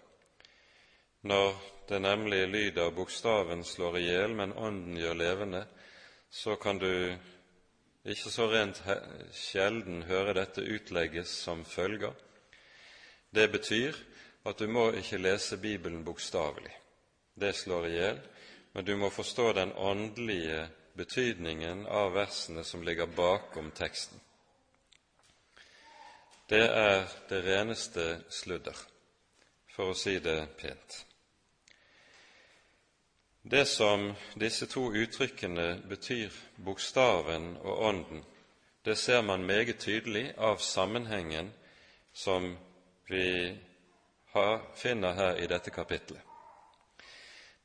når 1.28 1.60
det 1.90 2.00
nemlig 2.00 2.46
lyder 2.48 2.90
'bokstaven 2.90 3.64
slår 3.68 3.98
i 3.98 4.06
hjel, 4.06 4.32
men 4.34 4.56
ånden 4.56 4.96
gjør 4.96 5.18
levende', 5.20 5.66
så 6.30 6.56
kan 6.56 6.78
du 6.78 7.18
ikke 8.04 8.30
så 8.30 8.48
rent 8.48 8.80
sjelden 9.32 10.08
høre 10.08 10.32
dette 10.40 10.64
utlegges 10.64 11.28
som 11.28 11.64
følger. 11.64 12.16
Det 13.34 13.50
betyr 13.52 13.92
at 14.44 14.58
du 14.58 14.66
må 14.66 14.90
ikke 14.98 15.20
lese 15.22 15.56
Bibelen 15.56 16.04
bokstavelig. 16.04 16.72
Det 17.34 17.54
slår 17.56 17.86
i 17.86 17.92
hjel, 17.96 18.20
men 18.72 18.84
du 18.84 18.96
må 18.96 19.10
forstå 19.10 19.52
den 19.52 19.72
åndelige 19.72 20.66
betydningen 20.96 21.86
av 21.86 22.12
versene 22.12 22.64
som 22.64 22.82
ligger 22.82 23.06
bakom 23.06 23.70
teksten. 23.70 24.20
Det 26.48 26.66
er 26.68 27.06
det 27.28 27.40
reneste 27.46 28.04
sludder, 28.28 28.76
for 29.72 29.92
å 29.92 29.96
si 29.96 30.18
det 30.20 30.40
pent. 30.60 30.98
Det 33.42 33.64
som 33.66 34.12
disse 34.38 34.66
to 34.70 34.90
uttrykkene 34.94 35.82
betyr, 35.88 36.30
bokstaven 36.56 37.56
og 37.62 37.86
ånden, 37.88 38.20
det 38.84 38.98
ser 38.98 39.22
man 39.22 39.46
meget 39.46 39.80
tydelig 39.80 40.34
av 40.36 40.56
sammenhengen 40.62 41.52
som 42.12 42.56
vi 43.08 43.58
finner 44.74 45.12
her 45.12 45.36
i 45.36 45.46
dette 45.46 45.70
kapitlet. 45.70 46.20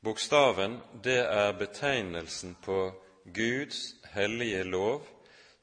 Bokstaven, 0.00 0.80
det 1.04 1.18
er 1.26 1.52
betegnelsen 1.58 2.56
på 2.62 2.92
Guds 3.34 3.94
hellige 4.12 4.62
lov, 4.64 5.06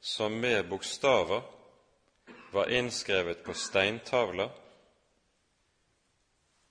som 0.02 0.32
med 0.32 0.68
bokstaver 0.70 1.42
var 2.52 2.70
innskrevet 2.70 3.44
på 3.44 3.54
steintavler, 3.54 4.50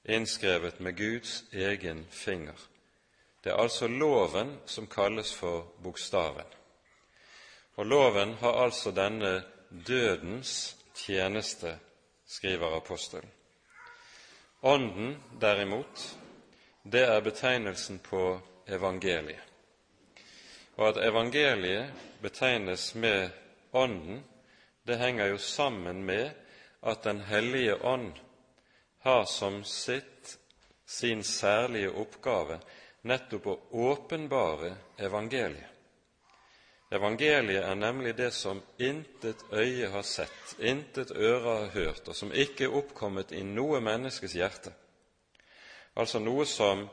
innskrevet 0.04 0.80
med 0.80 0.96
Guds 0.96 1.44
egen 1.52 2.06
finger. 2.10 2.58
Det 3.44 3.52
er 3.52 3.56
altså 3.56 3.86
loven 3.88 4.58
som 4.66 4.86
kalles 4.86 5.34
for 5.34 5.66
bokstaven. 5.82 6.46
Og 7.76 7.86
loven 7.86 8.34
har 8.34 8.52
altså 8.64 8.90
denne 8.90 9.42
dødens 9.86 10.76
tjeneste, 10.94 11.78
skriver 12.26 12.76
apostelen. 12.76 13.30
Ånden, 14.64 15.16
derimot, 15.40 16.18
det 16.82 17.02
er 17.04 17.20
betegnelsen 17.20 17.98
på 18.00 18.40
evangeliet. 18.66 19.42
Og 20.80 20.88
at 20.88 21.00
evangeliet 21.04 21.92
betegnes 22.22 22.94
med 22.94 23.28
Ånden, 23.76 24.22
det 24.88 24.96
henger 24.96 25.34
jo 25.34 25.38
sammen 25.38 26.00
med 26.04 26.30
at 26.80 27.04
Den 27.04 27.20
hellige 27.20 27.76
ånd 27.84 28.12
har 29.04 29.24
som 29.24 29.64
sitt, 29.64 30.38
sin 30.86 31.22
særlige 31.22 31.92
oppgave 31.92 32.56
nettopp 33.02 33.46
å 33.46 33.60
åpenbare 33.90 34.72
evangeliet. 34.96 35.73
Evangeliet 36.94 37.64
er 37.64 37.74
nemlig 37.74 38.12
det 38.18 38.30
som 38.32 38.60
intet 38.78 39.40
øye 39.52 39.88
har 39.90 40.02
sett, 40.06 40.56
intet 40.58 41.10
øre 41.10 41.56
har 41.58 41.70
hørt, 41.74 42.08
og 42.08 42.14
som 42.14 42.32
ikke 42.32 42.68
er 42.68 42.76
oppkommet 42.78 43.32
i 43.34 43.42
noe 43.42 43.80
menneskes 43.82 44.36
hjerte. 44.38 44.70
Altså 45.96 46.20
noe 46.22 46.46
som 46.46 46.86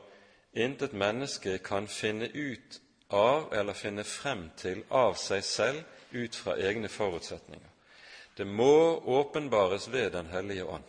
intet 0.52 0.92
menneske 0.92 1.58
kan 1.62 1.86
finne 1.88 2.28
ut 2.34 2.80
av 3.12 3.52
eller 3.54 3.78
finne 3.78 4.04
frem 4.04 4.48
til 4.56 4.82
av 4.90 5.14
seg 5.20 5.44
selv 5.44 5.84
ut 6.12 6.34
fra 6.34 6.56
egne 6.58 6.88
forutsetninger. 6.88 7.70
Det 8.36 8.46
må 8.46 8.98
åpenbares 9.20 9.86
ved 9.92 10.10
Den 10.10 10.26
hellige 10.26 10.64
ånd. 10.64 10.84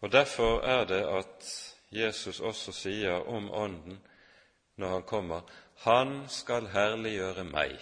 Og 0.00 0.12
Derfor 0.12 0.60
er 0.60 0.84
det 0.84 1.02
at 1.06 1.50
Jesus 1.90 2.40
også 2.40 2.72
sier 2.72 3.28
om 3.28 3.50
Ånden 3.50 4.00
når 4.76 4.88
han 4.88 5.02
kommer 5.02 5.40
han 5.82 6.28
skal 6.30 6.68
herliggjøre 6.70 7.42
meg. 7.48 7.74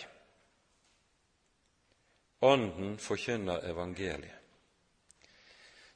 Ånden 2.40 2.94
forkynner 2.96 3.66
evangeliet. 3.68 4.36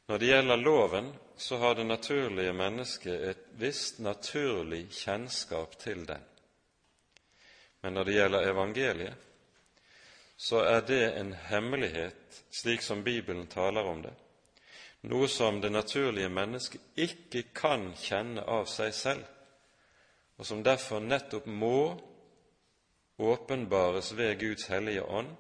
Når 0.04 0.18
det 0.20 0.28
gjelder 0.28 0.60
loven, 0.60 1.06
så 1.36 1.56
har 1.56 1.74
det 1.74 1.86
naturlige 1.88 2.52
mennesket 2.52 3.22
et 3.30 3.46
visst 3.56 4.02
naturlig 4.04 4.82
kjennskap 4.92 5.78
til 5.80 6.04
den. 6.06 6.20
Men 7.80 7.96
når 7.96 8.04
det 8.04 8.16
gjelder 8.18 8.50
evangeliet, 8.50 9.14
så 10.36 10.60
er 10.60 10.84
det 10.84 11.02
en 11.16 11.32
hemmelighet, 11.32 12.42
slik 12.50 12.82
som 12.82 13.00
Bibelen 13.04 13.46
taler 13.46 13.88
om 13.88 14.02
det, 14.04 14.12
noe 15.08 15.28
som 15.28 15.60
det 15.60 15.72
naturlige 15.72 16.28
mennesket 16.28 17.00
ikke 17.00 17.46
kan 17.56 17.94
kjenne 17.96 18.44
av 18.44 18.68
seg 18.68 18.92
selv 18.92 19.33
og 20.38 20.46
som 20.46 20.62
derfor 20.66 21.00
nettopp 21.00 21.46
må 21.46 21.78
åpenbares 23.18 24.12
ved 24.18 24.38
Guds 24.40 24.66
hellige 24.66 25.04
ånd, 25.04 25.30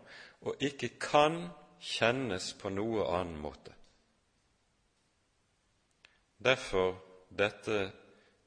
og 0.44 0.62
ikke 0.62 0.94
kan 1.00 1.48
kjennes 1.80 2.52
på 2.60 2.70
noe 2.70 3.06
annen 3.10 3.40
måte. 3.40 3.72
Derfor 6.44 6.94
dette 7.34 7.88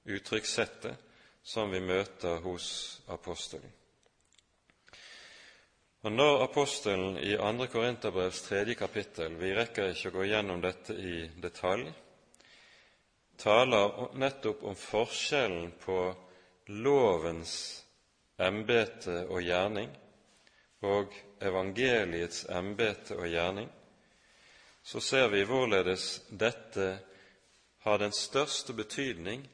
uttrykkssettet 0.07 0.95
som 1.43 1.71
vi 1.71 1.81
møter 1.81 2.39
hos 2.43 3.01
apostelen. 3.07 3.73
Og 6.05 6.11
Når 6.11 6.43
apostelen 6.43 7.17
i 7.17 7.33
2. 7.35 7.65
Korinterbrevs 7.71 8.41
tredje 8.45 8.75
kapittel, 8.79 9.33
vi 9.35 9.51
rekker 9.55 9.89
ikke 9.91 10.11
å 10.11 10.15
gå 10.19 10.27
gjennom 10.29 10.61
dette 10.63 10.93
i 10.93 11.25
detalj, 11.41 11.89
taler 13.37 14.13
nettopp 14.15 14.63
om 14.63 14.77
forskjellen 14.77 15.73
på 15.81 15.97
lovens 16.67 17.83
embete 18.37 19.23
og 19.27 19.41
gjerning 19.41 19.91
og 20.85 21.13
evangeliets 21.41 22.45
embete 22.53 23.17
og 23.17 23.27
gjerning, 23.31 23.69
så 24.83 25.01
ser 25.01 25.27
vi 25.33 25.43
hvorledes 25.43 26.21
dette 26.29 26.87
har 27.83 27.97
den 27.97 28.13
største 28.15 28.73
betydning 28.73 29.45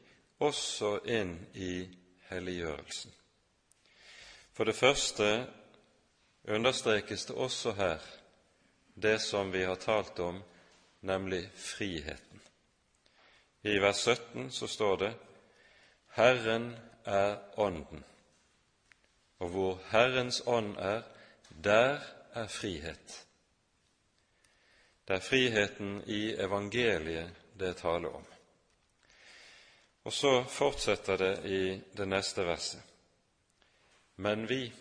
også 0.43 0.97
inn 1.05 1.37
i 1.53 1.85
helliggjørelsen. 2.29 3.11
For 4.53 4.69
det 4.69 4.75
første 4.75 5.27
understrekes 6.43 7.25
det 7.25 7.35
også 7.35 7.73
her 7.77 8.01
det 8.93 9.19
som 9.21 9.51
vi 9.51 9.63
har 9.63 9.75
talt 9.75 10.19
om, 10.19 10.43
nemlig 11.01 11.49
friheten. 11.55 12.41
I 13.63 13.79
vers 13.79 14.03
17 14.05 14.51
så 14.51 14.67
står 14.67 14.97
det 14.97 15.13
Herren 16.13 16.75
er 17.05 17.59
Ånden, 17.59 18.03
og 19.39 19.49
hvor 19.49 19.79
Herrens 19.91 20.41
ånd 20.45 20.77
er, 20.77 21.01
der 21.63 21.99
er 22.33 22.47
frihet. 22.47 23.25
Det 25.07 25.15
er 25.15 25.19
friheten 25.19 26.03
i 26.07 26.33
evangeliet 26.39 27.35
det 27.59 27.67
er 27.67 27.73
tale 27.73 28.09
om. 28.09 28.25
Og 30.03 30.13
så 30.13 30.43
fortsetter 30.49 31.17
det 31.17 31.33
i 31.45 31.81
det 31.97 32.07
neste 32.07 32.45
verset. 32.45 32.81
Men 34.15 34.49
vi, 34.49 34.73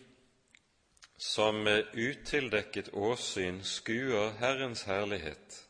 som 1.17 1.63
med 1.65 1.95
utildekket 1.95 2.91
åsyn 2.93 3.63
skuer 3.63 4.33
Herrens 4.39 4.83
herlighet, 4.83 5.61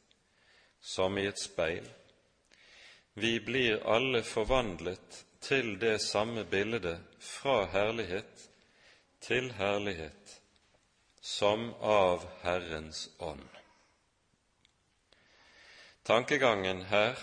som 0.80 1.18
i 1.18 1.26
et 1.26 1.40
speil, 1.40 1.84
vi 3.14 3.38
blir 3.40 3.84
alle 3.86 4.22
forvandlet 4.22 5.24
til 5.42 5.74
det 5.80 6.00
samme 6.00 6.44
bildet 6.44 7.00
fra 7.20 7.64
herlighet 7.72 8.48
til 9.22 9.52
herlighet, 9.52 10.40
som 11.20 11.68
av 11.80 12.24
Herrens 12.42 13.08
ånd. 13.18 13.44
Tankegangen 16.04 16.82
her 16.90 17.18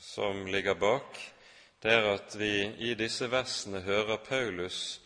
som 0.00 0.46
ligger 0.46 0.74
bak, 0.74 1.18
det 1.82 1.92
er 1.92 2.08
at 2.14 2.36
vi 2.40 2.52
i 2.90 2.94
disse 2.94 3.28
versene 3.30 3.82
hører 3.84 4.16
Paulus 4.16 5.00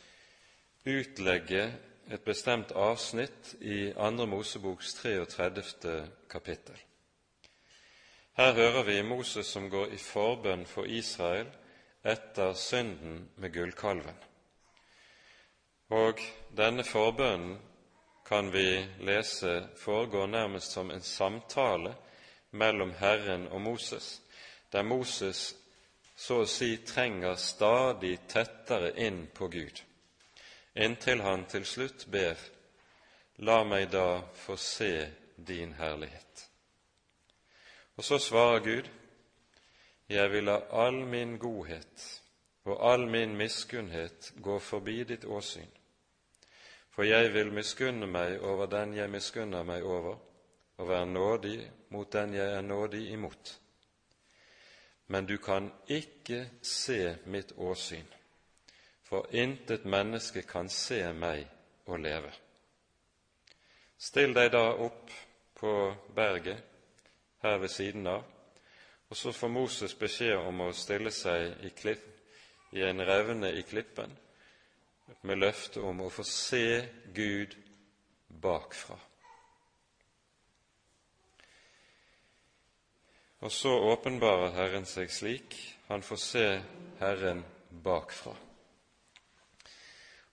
utlegge 0.87 1.65
et 2.11 2.23
bestemt 2.25 2.71
avsnitt 2.73 3.55
i 3.61 3.93
Andre 3.97 4.27
Moseboks 4.27 4.95
33. 4.95 6.07
kapittel. 6.31 6.79
Her 8.33 8.55
hører 8.55 8.83
vi 8.83 9.03
Moses 9.03 9.47
som 9.47 9.69
går 9.71 9.93
i 9.93 9.99
forbønn 9.99 10.65
for 10.67 10.89
Israel 10.89 11.51
etter 12.03 12.55
synden 12.55 13.29
med 13.37 13.53
gullkalven. 13.55 14.17
Og 15.93 16.21
denne 16.57 16.85
forbønnen 16.85 17.59
kan 18.27 18.53
vi 18.53 18.87
lese 19.05 19.69
foregår 19.77 20.27
nærmest 20.27 20.73
som 20.73 20.91
en 20.91 21.03
samtale 21.03 21.95
mellom 22.51 22.95
Herren 22.99 23.49
og 23.49 23.61
Moses, 23.61 24.23
der 24.73 24.83
Moses 24.83 25.55
så 26.17 26.43
å 26.43 26.49
si 26.49 26.77
trenger 26.87 27.37
stadig 27.37 28.19
tettere 28.29 28.93
inn 28.97 29.27
på 29.35 29.49
Gud, 29.53 29.83
inntil 30.75 31.21
han 31.21 31.45
til 31.51 31.67
slutt 31.67 32.07
ber 32.13 32.41
La 33.43 33.63
meg 33.65 33.89
da 33.91 34.23
få 34.37 34.57
se 34.57 35.09
din 35.37 35.73
herlighet. 35.75 36.49
Og 37.97 38.05
så 38.05 38.19
svarer 38.19 38.61
Gud, 38.61 38.91
Jeg 40.09 40.31
vil 40.33 40.45
la 40.45 40.59
all 40.71 41.07
min 41.07 41.39
godhet 41.39 42.23
og 42.65 42.93
all 42.93 43.07
min 43.11 43.37
miskunnhet 43.37 44.33
gå 44.43 44.59
forbi 44.59 45.05
ditt 45.05 45.25
åsyn, 45.25 45.71
for 46.91 47.03
jeg 47.03 47.33
vil 47.35 47.53
miskunne 47.53 48.07
meg 48.07 48.41
over 48.41 48.67
den 48.67 48.95
jeg 48.95 49.11
miskunner 49.11 49.63
meg 49.63 49.83
over, 49.83 50.19
og 50.77 50.89
være 50.89 51.07
nådig 51.07 51.71
mot 51.89 52.13
den 52.13 52.35
jeg 52.35 52.55
er 52.57 52.61
nådig 52.61 53.11
imot. 53.11 53.59
Men 55.07 55.27
du 55.27 55.37
kan 55.37 55.73
ikke 55.89 56.51
se 56.63 57.17
mitt 57.27 57.53
åsyn, 57.57 58.07
for 59.03 59.27
intet 59.31 59.85
menneske 59.85 60.43
kan 60.43 60.69
se 60.69 61.13
meg 61.13 61.47
og 61.87 61.99
leve. 62.01 62.33
Still 63.99 64.35
deg 64.35 64.51
da 64.53 64.63
opp 64.83 65.11
på 65.55 65.73
berget 66.15 66.63
her 67.43 67.59
ved 67.59 67.69
siden 67.69 68.07
av, 68.07 68.25
og 69.13 69.17
så 69.17 69.33
får 69.33 69.51
Moses 69.53 69.93
beskjed 69.93 70.39
om 70.41 70.63
å 70.65 70.71
stille 70.73 71.11
seg 71.13 71.67
i, 71.67 71.71
klipp, 71.77 72.05
i 72.73 72.81
en 72.81 73.03
revne 73.05 73.51
i 73.53 73.61
klippen 73.69 74.15
med 75.29 75.37
løfte 75.37 75.83
om 75.85 76.01
å 76.01 76.09
få 76.09 76.25
se 76.25 76.79
Gud 77.13 77.53
bakfra. 78.41 78.97
Og 83.45 83.53
så 83.53 83.75
åpenbarer 83.91 84.57
Herren 84.57 84.89
seg 84.89 85.13
slik 85.13 85.59
han 85.91 86.01
får 86.09 86.25
se 86.25 86.47
Herren 87.03 87.45
bakfra. 87.85 88.33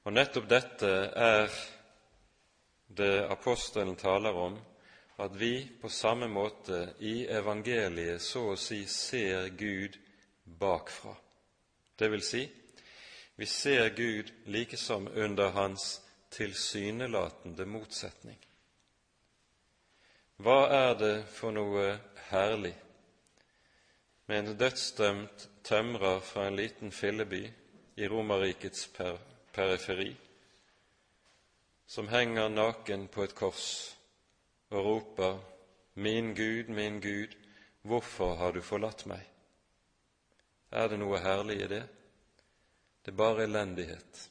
Og 0.07 0.15
nettopp 0.15 0.47
dette 0.55 0.95
er 1.19 1.51
det 2.95 3.15
apostelen 3.27 3.99
taler 3.99 4.39
om, 4.47 4.55
at 5.19 5.35
vi 5.35 5.67
på 5.81 5.89
samme 5.89 6.27
måte 6.27 6.93
i 6.99 7.25
evangeliet 7.27 8.21
så 8.23 8.53
å 8.53 8.59
si 8.59 8.85
ser 8.87 9.49
Gud 9.59 9.97
bakfra. 10.43 11.11
Det 11.99 12.07
vil 12.07 12.23
si, 12.23 12.45
vi 13.35 13.45
ser 13.45 13.89
Gud 13.97 14.31
like 14.45 14.77
som 14.77 15.07
under 15.07 15.51
hans 15.51 16.01
tilsynelatende 16.31 17.67
motsetning. 17.67 18.39
Hva 20.39 20.59
er 20.71 20.95
det 20.95 21.15
for 21.35 21.51
noe 21.51 21.97
herlig 22.29 22.75
med 24.29 24.39
en 24.39 24.57
dødsdømt 24.57 25.49
tømrer 25.67 26.23
fra 26.23 26.47
en 26.47 26.55
liten 26.55 26.95
filleby 26.95 27.43
i 27.99 28.07
Romerrikets 28.07 28.87
per 28.95 29.19
periferi, 29.51 30.13
som 31.87 32.07
henger 32.07 32.47
naken 32.47 33.09
på 33.11 33.27
et 33.27 33.35
kors 33.35 33.71
og 34.69 34.85
roper 34.85 35.39
Min 35.93 36.35
Gud, 36.35 36.69
min 36.69 37.01
Gud, 37.01 37.35
hvorfor 37.81 38.35
har 38.35 38.51
du 38.51 38.61
forlatt 38.61 39.05
meg? 39.09 39.25
Er 40.71 40.87
det 40.87 40.99
noe 41.01 41.19
herlig 41.19 41.57
i 41.63 41.67
det? 41.67 41.81
Det 43.03 43.11
er 43.11 43.17
bare 43.17 43.43
elendighet. 43.43 44.29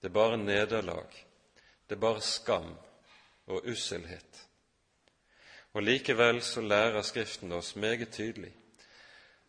Det 0.00 0.10
er 0.10 0.14
bare 0.14 0.36
nederlag. 0.36 1.08
Det 1.88 1.96
er 1.96 2.02
bare 2.02 2.20
skam 2.20 2.74
og 3.46 3.68
usselhet. 3.70 4.42
Og 5.72 5.82
likevel 5.82 6.42
så 6.42 6.60
lærer 6.60 7.02
Skriften 7.02 7.52
oss 7.52 7.76
meget 7.76 8.12
tydelig 8.12 8.52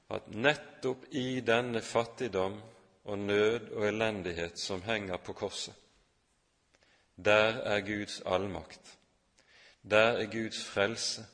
at 0.10 0.28
nettopp 0.32 1.06
i 1.12 1.40
denne 1.44 1.82
fattigdom 1.82 2.62
og 3.08 3.20
nød 3.20 3.72
og 3.72 3.88
elendighet 3.88 4.60
som 4.60 4.82
henger 4.82 5.18
på 5.18 5.34
korset, 5.34 5.74
der 7.16 7.60
er 7.64 7.82
Guds 7.82 8.22
allmakt, 8.26 8.97
der 9.82 10.18
er 10.18 10.26
Guds 10.26 10.66
frelse, 10.66 11.26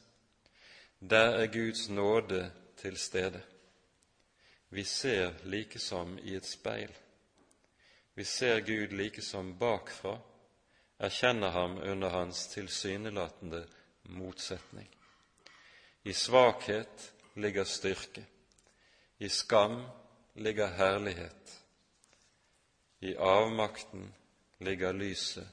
der 1.10 1.30
er 1.30 1.48
Guds 1.48 1.90
nåde 1.90 2.52
til 2.78 2.98
stede. 2.98 3.42
Vi 4.70 4.84
ser 4.84 5.34
like 5.44 5.80
som 5.80 6.18
i 6.18 6.36
et 6.36 6.46
speil. 6.46 6.92
Vi 8.16 8.24
ser 8.24 8.60
Gud 8.60 8.88
like 8.88 9.22
som 9.22 9.58
bakfra, 9.60 10.20
erkjenner 11.00 11.50
ham 11.50 11.78
under 11.78 12.10
hans 12.10 12.48
tilsynelatende 12.48 13.68
motsetning. 14.04 14.90
I 16.04 16.14
svakhet 16.14 17.14
ligger 17.36 17.64
styrke. 17.64 18.26
I 19.20 19.30
skam 19.30 19.86
ligger 20.36 20.68
herlighet. 20.68 21.62
I 23.00 23.16
avmakten 23.16 24.14
ligger 24.60 24.92
lyset 24.92 25.50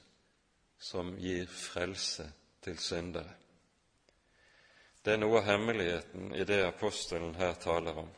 som 0.79 1.15
gir 1.17 1.47
frelse 1.47 2.31
til 2.61 2.77
syndere. 2.79 3.33
Det 5.01 5.13
er 5.13 5.21
noe 5.21 5.39
av 5.39 5.47
hemmeligheten 5.49 6.33
i 6.37 6.45
det 6.45 6.59
apostelen 6.65 7.33
her 7.35 7.55
taler 7.61 7.97
om. 8.03 8.09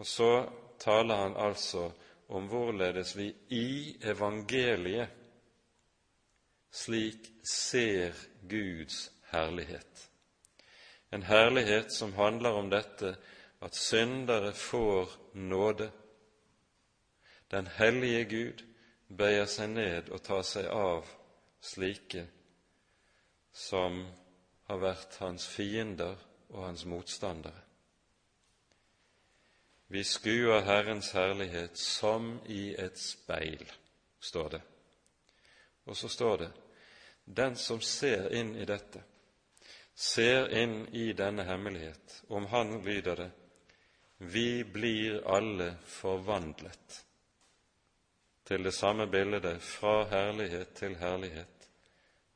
Og 0.00 0.06
så 0.06 0.32
taler 0.80 1.22
han 1.22 1.36
altså 1.36 1.90
om 2.28 2.46
hvorledes 2.48 3.14
vi 3.16 3.30
i 3.56 3.96
evangeliet 4.12 5.16
slik 6.70 7.26
ser 7.42 8.14
Guds 8.48 9.10
herlighet. 9.32 10.10
En 11.10 11.22
herlighet 11.22 11.92
som 11.92 12.12
handler 12.14 12.50
om 12.60 12.70
dette 12.70 13.16
at 13.60 13.74
syndere 13.74 14.52
får 14.52 15.10
nåde. 15.34 15.90
Den 17.50 17.66
hellige 17.66 18.24
Gud 18.24 18.62
bøyer 19.18 19.48
seg 19.50 19.72
ned 19.74 20.12
og 20.14 20.22
tar 20.22 20.44
seg 20.46 20.68
av 20.70 21.08
slike 21.60 22.28
som 23.52 24.06
har 24.70 24.78
vært 24.78 25.16
hans 25.20 25.46
fiender 25.48 26.16
og 26.50 26.64
hans 26.64 26.84
motstandere. 26.86 27.66
Vi 29.90 30.04
skuer 30.06 30.62
Herrens 30.62 31.10
herlighet 31.16 31.78
som 31.78 32.36
i 32.46 32.74
et 32.78 32.98
speil, 32.98 33.64
står 34.20 34.48
det. 34.54 34.60
Og 35.90 35.96
så 35.96 36.08
står 36.08 36.36
det 36.44 36.50
den 37.24 37.56
som 37.56 37.80
ser 37.80 38.30
inn 38.34 38.54
i 38.56 38.64
dette, 38.66 39.02
ser 39.94 40.48
inn 40.54 40.84
i 40.94 41.12
denne 41.12 41.44
hemmelighet, 41.46 42.22
om 42.28 42.46
han 42.50 42.80
lyder 42.84 43.16
det, 43.16 43.30
vi 44.18 44.64
blir 44.64 45.22
alle 45.26 45.72
forvandlet 45.86 47.04
til 48.44 48.62
det 48.66 48.72
samme 48.74 49.06
bildet 49.06 49.62
fra 49.62 50.04
herlighet 50.10 50.74
til 50.76 50.96
herlighet 51.00 51.59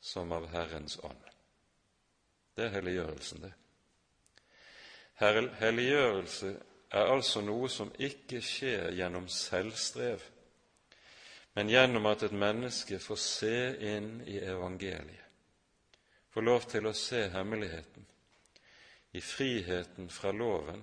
som 0.05 0.33
av 0.33 0.47
Herrens 0.53 0.99
ånd. 1.03 1.21
Det 2.55 2.67
er 2.67 2.75
helliggjørelsen, 2.77 3.41
det. 3.41 3.53
Helliggjørelse 5.61 6.51
er 6.93 7.13
altså 7.15 7.41
noe 7.41 7.71
som 7.73 7.93
ikke 7.97 8.43
skjer 8.45 8.93
gjennom 8.99 9.31
selvstrev, 9.33 10.21
men 11.57 11.71
gjennom 11.73 12.05
at 12.11 12.27
et 12.27 12.35
menneske 12.37 12.99
får 13.01 13.21
se 13.23 13.59
inn 13.95 14.11
i 14.29 14.37
evangeliet, 14.45 15.23
får 16.35 16.47
lov 16.51 16.67
til 16.69 16.91
å 16.91 16.93
se 16.99 17.23
hemmeligheten. 17.33 18.05
I 19.15 19.23
friheten 19.25 20.11
fra 20.11 20.35
loven 20.35 20.83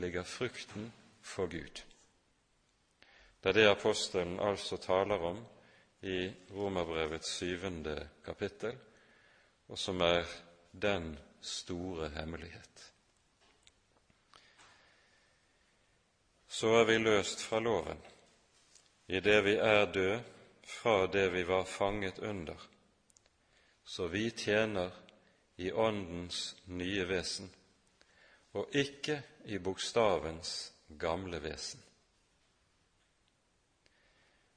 ligger 0.00 0.24
frukten 0.24 0.88
for 1.20 1.50
Gud. 1.50 1.82
Det 3.42 3.52
er 3.52 3.58
det 3.60 3.68
apostelen 3.68 4.40
altså 4.40 4.78
taler 4.80 5.28
om 5.34 5.44
i 6.02 6.32
Romerbrevets 6.50 7.38
syvende 7.38 8.08
kapittel, 8.24 8.76
og 9.68 9.78
som 9.78 10.00
er 10.00 10.24
den 10.72 11.16
store 11.40 12.08
hemmelighet. 12.08 12.92
så 16.56 16.70
er 16.78 16.84
vi 16.88 16.94
løst 16.98 17.42
fra 17.44 17.58
loven, 17.60 17.98
i 19.12 19.20
det 19.20 19.42
vi 19.44 19.58
er 19.60 19.90
død 19.92 20.20
fra 20.64 20.94
det 21.12 21.26
vi 21.34 21.42
var 21.44 21.64
fanget 21.68 22.18
under, 22.18 22.56
så 23.84 24.06
vi 24.08 24.30
tjener 24.30 24.90
i 25.56 25.72
Åndens 25.72 26.56
nye 26.66 27.04
vesen, 27.08 27.50
og 28.52 28.72
ikke 28.72 29.20
i 29.44 29.58
bokstavens 29.58 30.72
gamle 30.98 31.42
vesen. 31.42 31.82